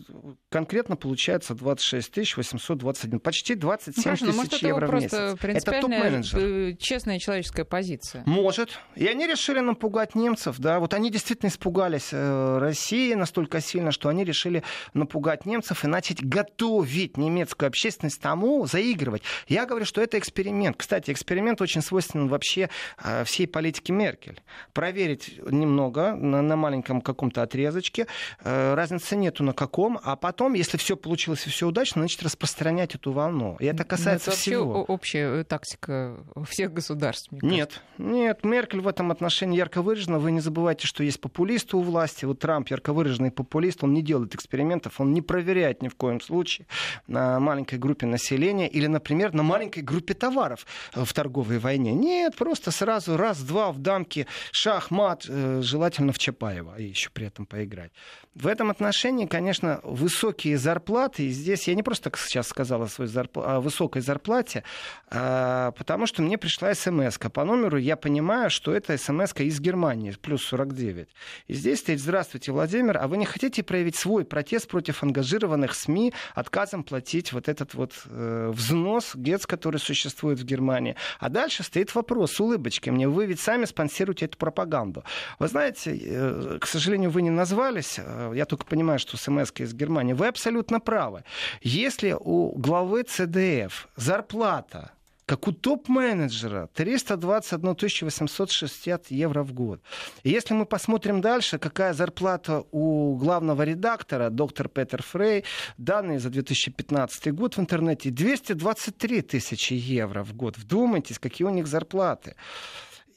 конкретно 0.49 0.95
получается 0.95 1.55
26 1.55 2.11
тысяч 2.11 2.37
821, 2.37 3.19
почти 3.19 3.55
27 3.55 4.03
ну, 4.03 4.03
Хорошо, 4.03 4.49
тысяч 4.49 4.63
евро 4.63 4.87
в 4.87 4.93
месяц. 4.93 5.13
Это 5.41 5.81
топ-менеджер. 5.81 6.39
Э, 6.39 6.75
честная 6.79 7.19
человеческая 7.19 7.65
позиция. 7.65 8.23
Может. 8.25 8.79
И 8.95 9.07
они 9.07 9.27
решили 9.27 9.59
напугать 9.59 10.15
немцев. 10.15 10.57
Да? 10.59 10.79
Вот 10.79 10.93
они 10.93 11.11
действительно 11.11 11.49
испугались 11.49 12.09
э, 12.11 12.57
России 12.59 13.13
настолько 13.13 13.61
сильно, 13.61 13.91
что 13.91 14.09
они 14.09 14.23
решили 14.23 14.63
напугать 14.93 15.45
немцев 15.45 15.83
и 15.83 15.87
начать 15.87 16.23
готовить 16.23 17.17
немецкую 17.17 17.67
общественность 17.67 18.21
тому, 18.21 18.65
заигрывать. 18.87 19.21
Я 19.47 19.65
говорю, 19.65 19.85
что 19.85 20.01
это 20.01 20.17
эксперимент. 20.17 20.77
Кстати, 20.77 21.11
эксперимент 21.11 21.61
очень 21.61 21.81
свойственен 21.81 22.27
вообще 22.27 22.69
э, 23.03 23.23
всей 23.23 23.47
политике 23.47 23.93
Меркель. 23.93 24.41
Проверить 24.73 25.39
немного 25.49 26.15
на, 26.15 26.41
на 26.41 26.55
маленьком 26.55 27.01
каком-то 27.01 27.41
отрезочке. 27.41 28.07
Э, 28.43 28.73
разницы 28.75 29.15
нету 29.15 29.43
на 29.43 29.53
каком. 29.53 29.99
А 30.03 30.15
потом, 30.15 30.53
если 30.53 30.77
все 30.77 30.95
получилось 30.95 31.45
и 31.47 31.49
все 31.49 31.67
удачно, 31.67 32.01
значит 32.01 32.23
распространять 32.23 32.95
эту 32.95 33.11
волну. 33.11 33.57
И 33.59 33.65
это 33.65 33.83
ну, 33.83 33.89
касается 33.89 34.31
это 34.31 34.39
всего. 34.39 34.73
вообще 34.73 34.93
общая 34.93 35.43
тактика 35.43 36.17
всех 36.45 36.73
государств. 36.73 37.29
нет, 37.31 37.81
нет. 37.97 38.43
Меркель 38.43 38.81
в 38.81 38.87
этом 38.87 39.11
отношении 39.11 39.57
ярко 39.57 39.81
выражена. 39.81 40.19
Вы 40.19 40.31
не 40.31 40.39
забывайте, 40.39 40.87
что 40.87 41.03
есть 41.03 41.19
популисты 41.19 41.77
у 41.77 41.81
власти. 41.81 42.25
Вот 42.25 42.39
Трамп 42.39 42.69
ярко 42.69 42.93
выраженный 42.93 43.31
популист. 43.31 43.83
Он 43.83 43.93
не 43.93 44.01
делает 44.01 44.35
экспериментов, 44.35 44.99
он 44.99 45.11
не 45.13 45.21
проверяет 45.21 45.81
ни 45.81 45.87
в 45.89 45.95
коем 45.95 46.21
случае 46.21 46.67
на 47.07 47.39
маленькой 47.39 47.79
группе 47.79 48.05
населения 48.05 48.67
или, 48.77 48.87
например, 48.87 49.33
на 49.33 49.43
маленькой 49.43 49.83
группе 49.83 50.13
товаров 50.13 50.65
в 50.93 51.11
торговой 51.13 51.59
войне. 51.59 51.93
Нет, 51.93 52.35
просто 52.35 52.71
сразу 52.71 53.17
раз-два 53.17 53.71
в 53.71 53.79
дамке 53.79 54.27
шах, 54.51 54.91
мат, 54.91 55.07
мат, 55.07 55.25
э, 55.29 55.61
желательно 55.61 56.11
в 56.11 56.17
Чапаева, 56.17 56.77
и 56.77 56.83
еще 56.83 57.09
при 57.09 57.27
этом 57.27 57.45
поиграть. 57.45 57.91
В 58.35 58.45
этом 58.45 58.69
отношении, 58.69 59.25
конечно, 59.25 59.79
высокие 59.83 60.57
зарплаты, 60.57 61.23
и 61.23 61.29
здесь 61.29 61.67
я 61.67 61.75
не 61.75 61.83
просто 61.83 62.11
сейчас 62.15 62.47
сказал 62.47 62.83
о, 62.83 62.87
своей 62.87 63.09
зарпл... 63.09 63.41
о 63.41 63.59
высокой 63.59 64.01
зарплате, 64.01 64.63
а, 65.09 65.71
потому 65.71 66.05
что 66.05 66.21
мне 66.21 66.37
пришла 66.37 66.73
смс 66.75 67.17
по 67.33 67.43
номеру, 67.43 67.77
я 67.77 67.95
понимаю, 67.95 68.49
что 68.49 68.73
это 68.73 68.97
смс 68.97 69.33
из 69.37 69.59
Германии, 69.59 70.15
плюс 70.21 70.43
49. 70.43 71.09
И 71.47 71.53
здесь 71.53 71.79
стоит 71.79 71.99
«Здравствуйте, 71.99 72.51
Владимир, 72.51 72.97
а 72.97 73.07
вы 73.07 73.17
не 73.17 73.25
хотите 73.25 73.63
проявить 73.63 73.95
свой 73.95 74.23
протест 74.23 74.67
против 74.67 75.03
ангажированных 75.03 75.73
СМИ 75.73 76.13
отказом 76.35 76.83
платить 76.83 77.33
вот 77.33 77.47
этот 77.49 77.73
вот 77.73 77.93
э, 78.05 78.51
взнос 78.53 78.66
ГЕЦ, 79.15 79.45
который 79.45 79.79
существует 79.79 80.39
в 80.39 80.45
Германии?» 80.45 80.95
А 81.19 81.29
дальше 81.29 81.63
стоит 81.63 81.93
вопрос 81.95 82.33
с 82.33 82.39
улыбочкой 82.39 82.93
мне, 82.93 83.07
вы 83.07 83.25
ведь 83.25 83.39
сами 83.39 83.65
спонсируете 83.65 84.25
эту 84.25 84.37
пропаганду. 84.37 85.03
Вы 85.39 85.47
знаете, 85.47 85.97
э, 85.99 86.57
к 86.59 86.67
сожалению, 86.67 87.09
вы 87.09 87.21
не 87.21 87.29
назвались, 87.29 87.95
э, 87.97 88.31
я 88.35 88.45
только 88.45 88.65
понимаю, 88.65 88.99
что 88.99 89.17
смс 89.17 89.51
из 89.57 89.73
Германии. 89.73 90.13
Вы 90.13 90.27
абсолютно 90.27 90.79
правы. 90.79 91.23
Если 91.61 92.15
у 92.17 92.57
главы 92.57 93.03
ЦДФ 93.03 93.87
зарплата 93.95 94.91
как 95.27 95.47
у 95.47 95.51
топ-менеджера 95.51 96.69
321 96.73 97.75
860 98.05 99.11
евро 99.11 99.43
в 99.43 99.53
год. 99.53 99.81
И 100.23 100.29
если 100.29 100.53
мы 100.53 100.65
посмотрим 100.65 101.19
дальше, 101.19 101.59
какая 101.59 101.93
зарплата 101.93 102.63
у 102.71 103.17
главного 103.17 103.63
редактора, 103.63 104.29
доктор 104.29 104.69
Петер 104.69 105.03
Фрей, 105.03 105.43
данные 105.77 106.19
за 106.19 106.29
2015 106.29 107.33
год 107.33 107.57
в 107.57 107.59
интернете 107.59 108.09
223 108.09 109.21
тысячи 109.21 109.73
евро 109.73 110.23
в 110.23 110.33
год. 110.33 110.57
Вдумайтесь, 110.57 111.19
какие 111.19 111.45
у 111.45 111.51
них 111.51 111.67
зарплаты 111.67 112.35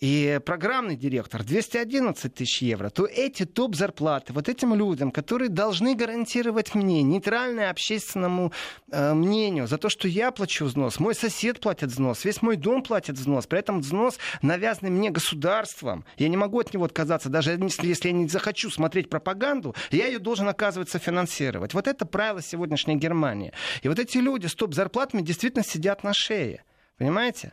и 0.00 0.40
программный 0.44 0.96
директор 0.96 1.44
211 1.44 2.34
тысяч 2.34 2.62
евро, 2.62 2.88
то 2.88 3.06
эти 3.06 3.44
топ-зарплаты 3.44 4.32
вот 4.32 4.48
этим 4.48 4.74
людям, 4.74 5.10
которые 5.10 5.50
должны 5.50 5.94
гарантировать 5.94 6.74
мне, 6.74 7.02
нейтральное 7.02 7.70
общественному 7.70 8.52
э, 8.90 9.12
мнению, 9.12 9.66
за 9.66 9.76
то, 9.76 9.90
что 9.90 10.08
я 10.08 10.30
плачу 10.30 10.64
взнос, 10.64 11.00
мой 11.00 11.14
сосед 11.14 11.60
платит 11.60 11.90
взнос, 11.90 12.24
весь 12.24 12.40
мой 12.40 12.56
дом 12.56 12.82
платит 12.82 13.16
взнос, 13.16 13.46
при 13.46 13.58
этом 13.58 13.80
взнос 13.80 14.18
навязанный 14.40 14.90
мне 14.90 15.10
государством. 15.10 16.06
Я 16.16 16.28
не 16.28 16.36
могу 16.36 16.60
от 16.60 16.72
него 16.72 16.86
отказаться, 16.86 17.28
даже 17.28 17.50
если, 17.50 17.86
если 17.86 18.08
я 18.08 18.14
не 18.14 18.26
захочу 18.26 18.70
смотреть 18.70 19.10
пропаганду, 19.10 19.74
я 19.90 20.06
ее 20.06 20.18
должен, 20.18 20.48
оказывается, 20.48 20.98
финансировать. 20.98 21.74
Вот 21.74 21.86
это 21.86 22.06
правило 22.06 22.40
сегодняшней 22.40 22.96
Германии. 22.96 23.52
И 23.82 23.88
вот 23.88 23.98
эти 23.98 24.16
люди 24.16 24.46
с 24.46 24.54
топ-зарплатами 24.54 25.20
действительно 25.20 25.62
сидят 25.62 26.04
на 26.04 26.14
шее. 26.14 26.64
Понимаете? 26.96 27.52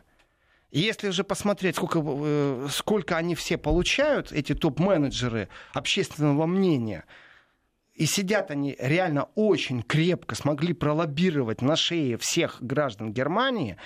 Если 0.70 1.10
же 1.10 1.24
посмотреть, 1.24 1.76
сколько, 1.76 2.02
э, 2.04 2.68
сколько 2.70 3.16
они 3.16 3.34
все 3.34 3.56
получают, 3.56 4.32
эти 4.32 4.54
топ-менеджеры 4.54 5.48
общественного 5.72 6.44
мнения, 6.46 7.04
и 7.94 8.04
сидят 8.04 8.50
они 8.50 8.76
реально 8.78 9.28
очень 9.34 9.82
крепко, 9.82 10.34
смогли 10.34 10.74
пролоббировать 10.74 11.62
на 11.62 11.74
шее 11.74 12.18
всех 12.18 12.58
граждан 12.60 13.12
Германии, 13.12 13.78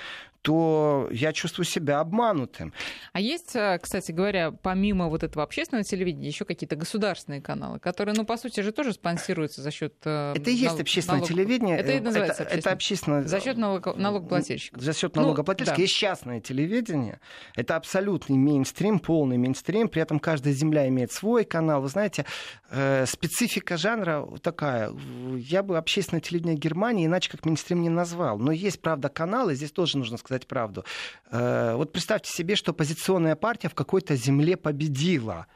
то 0.43 1.09
я 1.13 1.33
чувствую 1.33 1.65
себя 1.65 2.01
обманутым. 2.01 2.73
А 3.13 3.21
есть, 3.21 3.55
э, 3.55 3.79
кстати 3.81 4.11
говоря, 4.11 4.51
помимо 4.51 5.09
вот 5.09 5.23
этого 5.23 5.45
общественного 5.45 5.85
телевидения, 5.85 6.27
еще 6.27 6.45
какие-то 6.45 6.77
государственные 6.77 7.41
каналы, 7.41 7.79
которые, 7.79 8.15
ну, 8.17 8.25
по 8.25 8.37
сути 8.37 8.61
же, 8.61 8.73
тоже 8.73 8.93
спонсируются 8.93 9.63
за 9.63 9.71
счет 9.71 9.95
э, 10.05 10.35
Это 10.37 10.51
и 10.51 10.55
есть 10.55 10.81
общественное 10.81 11.19
налог... 11.19 11.29
телевидение. 11.29 11.79
Это 11.79 11.93
и 11.93 12.01
называется 12.01 12.43
это, 12.43 12.55
это 12.57 12.73
общественное... 12.73 13.23
За 13.23 13.41
счет 13.41 13.57
налог... 13.57 13.97
налогоплательщиков. 13.97 14.83
За 14.83 14.93
счет 14.93 15.15
налогоплательщиков. 15.15 15.79
Ну, 15.79 15.79
да. 15.79 15.83
Есть 15.83 15.97
частное 15.97 16.41
телевидение. 16.41 17.21
Это 17.55 17.77
абсолютный 17.77 18.37
мейнстрим, 18.37 18.99
полный 18.99 19.39
мейнстрим. 19.39 19.89
При 19.89 20.03
этом 20.03 20.19
каждая 20.19 20.53
земля 20.53 20.89
имеет 20.89 21.13
свой 21.13 21.45
канал. 21.45 21.83
Вы 21.83 21.89
знаете, 21.89 22.23
э, 22.23 22.62
специфика 23.07 23.77
жанра 23.77 24.27
такая. 24.43 24.93
Я 25.37 25.63
бы 25.63 25.79
общественное 25.79 26.21
телевидение 26.21 26.57
Германии 26.57 27.07
иначе 27.07 27.31
как 27.31 27.45
мейнстрим 27.45 27.83
не 27.83 27.91
назвал. 27.91 28.39
Но 28.39 28.51
есть, 28.51 28.81
правда, 28.81 29.09
каналы. 29.09 29.55
Здесь 29.55 29.73
тоже 29.73 29.99
нужно 29.99 30.17
сказать 30.19 30.33
сказать 30.33 30.47
правду. 30.47 30.85
Э, 31.31 31.75
вот 31.77 31.93
представьте 31.93 32.33
себе, 32.33 32.57
что 32.57 32.73
оппозиционная 32.73 33.37
партия 33.37 33.69
в 33.69 33.75
какой-то 33.75 34.17
земле 34.17 34.57
победила. 34.57 35.47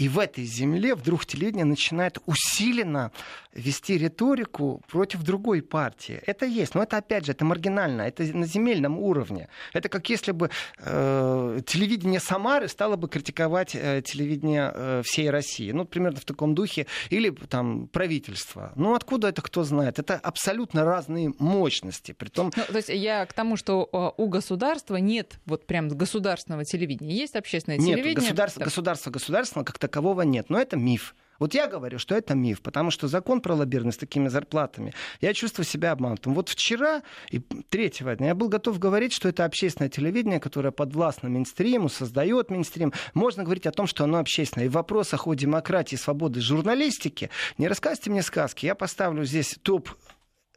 И 0.00 0.08
в 0.08 0.18
этой 0.18 0.44
земле 0.44 0.94
вдруг 0.94 1.26
телевидение 1.26 1.66
начинает 1.66 2.16
усиленно 2.24 3.12
вести 3.52 3.98
риторику 3.98 4.80
против 4.88 5.22
другой 5.22 5.60
партии. 5.60 6.22
Это 6.26 6.46
есть, 6.46 6.74
но 6.74 6.82
это 6.82 6.96
опять 6.96 7.26
же, 7.26 7.32
это 7.32 7.44
маргинально, 7.44 8.02
это 8.02 8.22
на 8.22 8.46
земельном 8.46 8.98
уровне. 8.98 9.48
Это 9.74 9.90
как 9.90 10.08
если 10.08 10.32
бы 10.32 10.48
э, 10.78 11.60
телевидение 11.66 12.18
Самары 12.18 12.68
стало 12.68 12.96
бы 12.96 13.08
критиковать 13.08 13.74
э, 13.74 14.00
телевидение 14.02 14.72
э, 14.74 15.02
всей 15.04 15.28
России. 15.28 15.70
Ну, 15.72 15.84
примерно 15.84 16.20
в 16.20 16.24
таком 16.24 16.54
духе. 16.54 16.86
Или 17.10 17.28
там 17.30 17.86
правительство. 17.88 18.72
Ну, 18.76 18.94
откуда 18.94 19.28
это 19.28 19.42
кто 19.42 19.64
знает? 19.64 19.98
Это 19.98 20.14
абсолютно 20.14 20.84
разные 20.84 21.34
мощности. 21.38 22.12
Притом... 22.12 22.52
Ну, 22.56 22.62
то 22.62 22.76
есть 22.76 22.88
я 22.88 23.26
к 23.26 23.34
тому, 23.34 23.58
что 23.58 23.86
э, 23.92 24.22
у 24.22 24.28
государства 24.28 24.96
нет 24.96 25.40
вот 25.44 25.66
прям 25.66 25.88
государственного 25.88 26.64
телевидения. 26.64 27.14
Есть 27.14 27.36
общественное 27.36 27.76
нет, 27.76 27.96
телевидение. 27.96 28.30
Государство, 28.30 28.64
государство, 28.64 29.10
государство 29.10 29.62
как 29.62 29.89
такового 29.90 30.22
нет. 30.22 30.46
Но 30.48 30.60
это 30.60 30.76
миф. 30.76 31.14
Вот 31.40 31.54
я 31.54 31.66
говорю, 31.66 31.98
что 31.98 32.14
это 32.14 32.34
миф, 32.34 32.60
потому 32.60 32.90
что 32.90 33.08
закон 33.08 33.40
про 33.40 33.54
лоббирование 33.54 33.94
с 33.94 33.96
такими 33.96 34.28
зарплатами, 34.28 34.92
я 35.22 35.32
чувствую 35.32 35.64
себя 35.64 35.92
обманутым. 35.92 36.34
Вот 36.34 36.50
вчера 36.50 37.02
и 37.30 37.38
третьего 37.38 38.14
дня 38.14 38.28
я 38.28 38.34
был 38.34 38.48
готов 38.48 38.78
говорить, 38.78 39.14
что 39.14 39.30
это 39.30 39.46
общественное 39.46 39.88
телевидение, 39.88 40.38
которое 40.38 40.70
подвластно 40.70 41.28
Минстриму, 41.28 41.88
создает 41.88 42.50
Минстрим. 42.50 42.92
Можно 43.14 43.42
говорить 43.42 43.66
о 43.66 43.72
том, 43.72 43.86
что 43.86 44.04
оно 44.04 44.18
общественное. 44.18 44.66
И 44.66 44.68
в 44.68 44.72
вопросах 44.72 45.26
о 45.26 45.32
демократии, 45.32 45.96
свободы 45.96 46.42
журналистики 46.42 47.30
не 47.56 47.68
рассказывайте 47.68 48.10
мне 48.10 48.22
сказки. 48.22 48.66
Я 48.66 48.74
поставлю 48.74 49.24
здесь 49.24 49.58
топ 49.62 49.88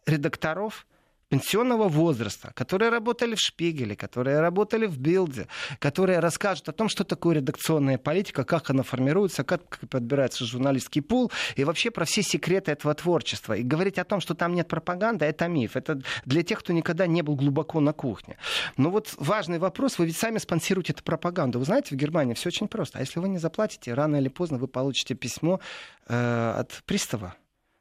редакторов, 0.05 0.86
пенсионного 1.34 1.89
возраста, 1.89 2.51
которые 2.53 2.91
работали 2.91 3.34
в 3.34 3.39
Шпигеле, 3.39 3.95
которые 3.95 4.39
работали 4.39 4.86
в 4.86 4.99
Билде, 4.99 5.47
которые 5.79 6.19
расскажут 6.19 6.69
о 6.69 6.73
том, 6.73 6.89
что 6.89 7.03
такое 7.03 7.38
редакционная 7.38 7.97
политика, 7.97 8.43
как 8.43 8.69
она 8.69 8.84
формируется, 8.84 9.43
как 9.43 9.79
подбирается 9.89 10.45
журналистский 10.45 11.01
пул 11.01 11.31
и 11.55 11.63
вообще 11.63 11.89
про 11.89 12.05
все 12.05 12.21
секреты 12.21 12.71
этого 12.71 12.93
творчества. 12.93 13.53
И 13.53 13.63
говорить 13.63 13.97
о 13.97 14.03
том, 14.03 14.21
что 14.21 14.36
там 14.36 14.53
нет 14.53 14.67
пропаганды, 14.67 15.25
это 15.25 15.47
миф. 15.47 15.75
Это 15.75 15.99
для 16.25 16.43
тех, 16.43 16.59
кто 16.59 16.71
никогда 16.71 17.07
не 17.07 17.23
был 17.23 17.36
глубоко 17.36 17.79
на 17.79 17.93
кухне. 17.93 18.38
Но 18.77 18.91
вот 18.91 19.15
важный 19.17 19.57
вопрос, 19.57 19.97
вы 19.97 20.05
ведь 20.05 20.17
сами 20.17 20.38
спонсируете 20.38 20.93
эту 20.93 21.03
пропаганду. 21.03 21.57
Вы 21.57 21.65
знаете, 21.65 21.95
в 21.95 21.97
Германии 21.97 22.36
все 22.36 22.49
очень 22.49 22.67
просто. 22.67 22.99
А 22.99 23.01
если 23.01 23.19
вы 23.19 23.27
не 23.27 23.39
заплатите, 23.39 23.95
рано 23.95 24.17
или 24.17 24.29
поздно 24.29 24.59
вы 24.59 24.67
получите 24.67 25.15
письмо 25.15 25.59
э, 26.07 26.53
от 26.59 26.84
пристава, 26.86 27.34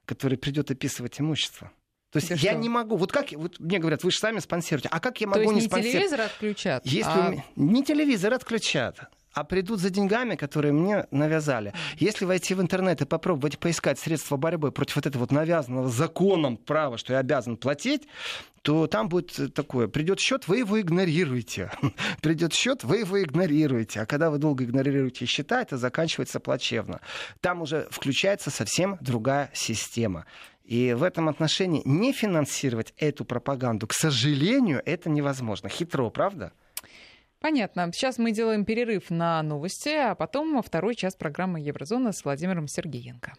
который 0.07 0.38
придет 0.38 0.70
описывать 0.70 1.20
имущество. 1.20 1.70
То 2.12 2.18
есть 2.18 2.30
я 2.30 2.36
что? 2.36 2.54
не 2.54 2.68
могу. 2.68 2.96
Вот 2.96 3.10
как 3.10 3.32
вот 3.32 3.58
мне 3.58 3.78
говорят, 3.78 4.04
вы 4.04 4.10
же 4.10 4.18
сами 4.18 4.38
спонсируете. 4.38 4.88
А 4.92 5.00
как 5.00 5.20
я 5.20 5.26
могу 5.26 5.38
То 5.38 5.42
есть 5.42 5.54
не, 5.54 5.60
не 5.62 5.66
спонсировать? 5.66 5.92
телевизор 5.92 6.20
отключат? 6.20 6.86
Если 6.86 7.10
а... 7.10 7.28
меня... 7.30 7.44
Не 7.56 7.82
телевизор 7.82 8.34
отключат 8.34 9.08
а 9.34 9.44
придут 9.44 9.80
за 9.80 9.90
деньгами, 9.90 10.36
которые 10.36 10.72
мне 10.72 11.06
навязали. 11.10 11.72
Если 11.96 12.24
войти 12.24 12.54
в 12.54 12.60
интернет 12.60 13.00
и 13.00 13.06
попробовать 13.06 13.58
поискать 13.58 13.98
средства 13.98 14.36
борьбы 14.36 14.72
против 14.72 14.96
вот 14.96 15.06
этого 15.06 15.22
вот 15.22 15.32
навязанного 15.32 15.88
законом 15.88 16.56
права, 16.56 16.98
что 16.98 17.14
я 17.14 17.20
обязан 17.20 17.56
платить, 17.56 18.06
то 18.62 18.86
там 18.86 19.08
будет 19.08 19.54
такое. 19.54 19.88
Придет 19.88 20.20
счет, 20.20 20.46
вы 20.46 20.58
его 20.58 20.80
игнорируете. 20.80 21.70
Придет 22.22 22.52
счет, 22.52 22.84
вы 22.84 22.98
его 22.98 23.20
игнорируете. 23.20 24.00
А 24.02 24.06
когда 24.06 24.30
вы 24.30 24.38
долго 24.38 24.64
игнорируете 24.64 25.26
счета, 25.26 25.62
это 25.62 25.76
заканчивается 25.76 26.38
плачевно. 26.38 27.00
Там 27.40 27.62
уже 27.62 27.88
включается 27.90 28.50
совсем 28.50 28.98
другая 29.00 29.50
система. 29.52 30.26
И 30.64 30.92
в 30.94 31.02
этом 31.02 31.28
отношении 31.28 31.82
не 31.84 32.12
финансировать 32.12 32.94
эту 32.96 33.24
пропаганду, 33.24 33.86
к 33.86 33.92
сожалению, 33.92 34.82
это 34.84 35.10
невозможно. 35.10 35.68
Хитро, 35.68 36.08
правда? 36.10 36.52
Понятно. 37.40 37.90
Сейчас 37.92 38.18
мы 38.18 38.30
делаем 38.30 38.64
перерыв 38.64 39.10
на 39.10 39.42
новости, 39.42 39.88
а 39.88 40.14
потом 40.14 40.62
второй 40.62 40.94
час 40.94 41.16
программы 41.16 41.60
Еврозона 41.60 42.12
с 42.12 42.24
Владимиром 42.24 42.68
Сергеенко. 42.68 43.34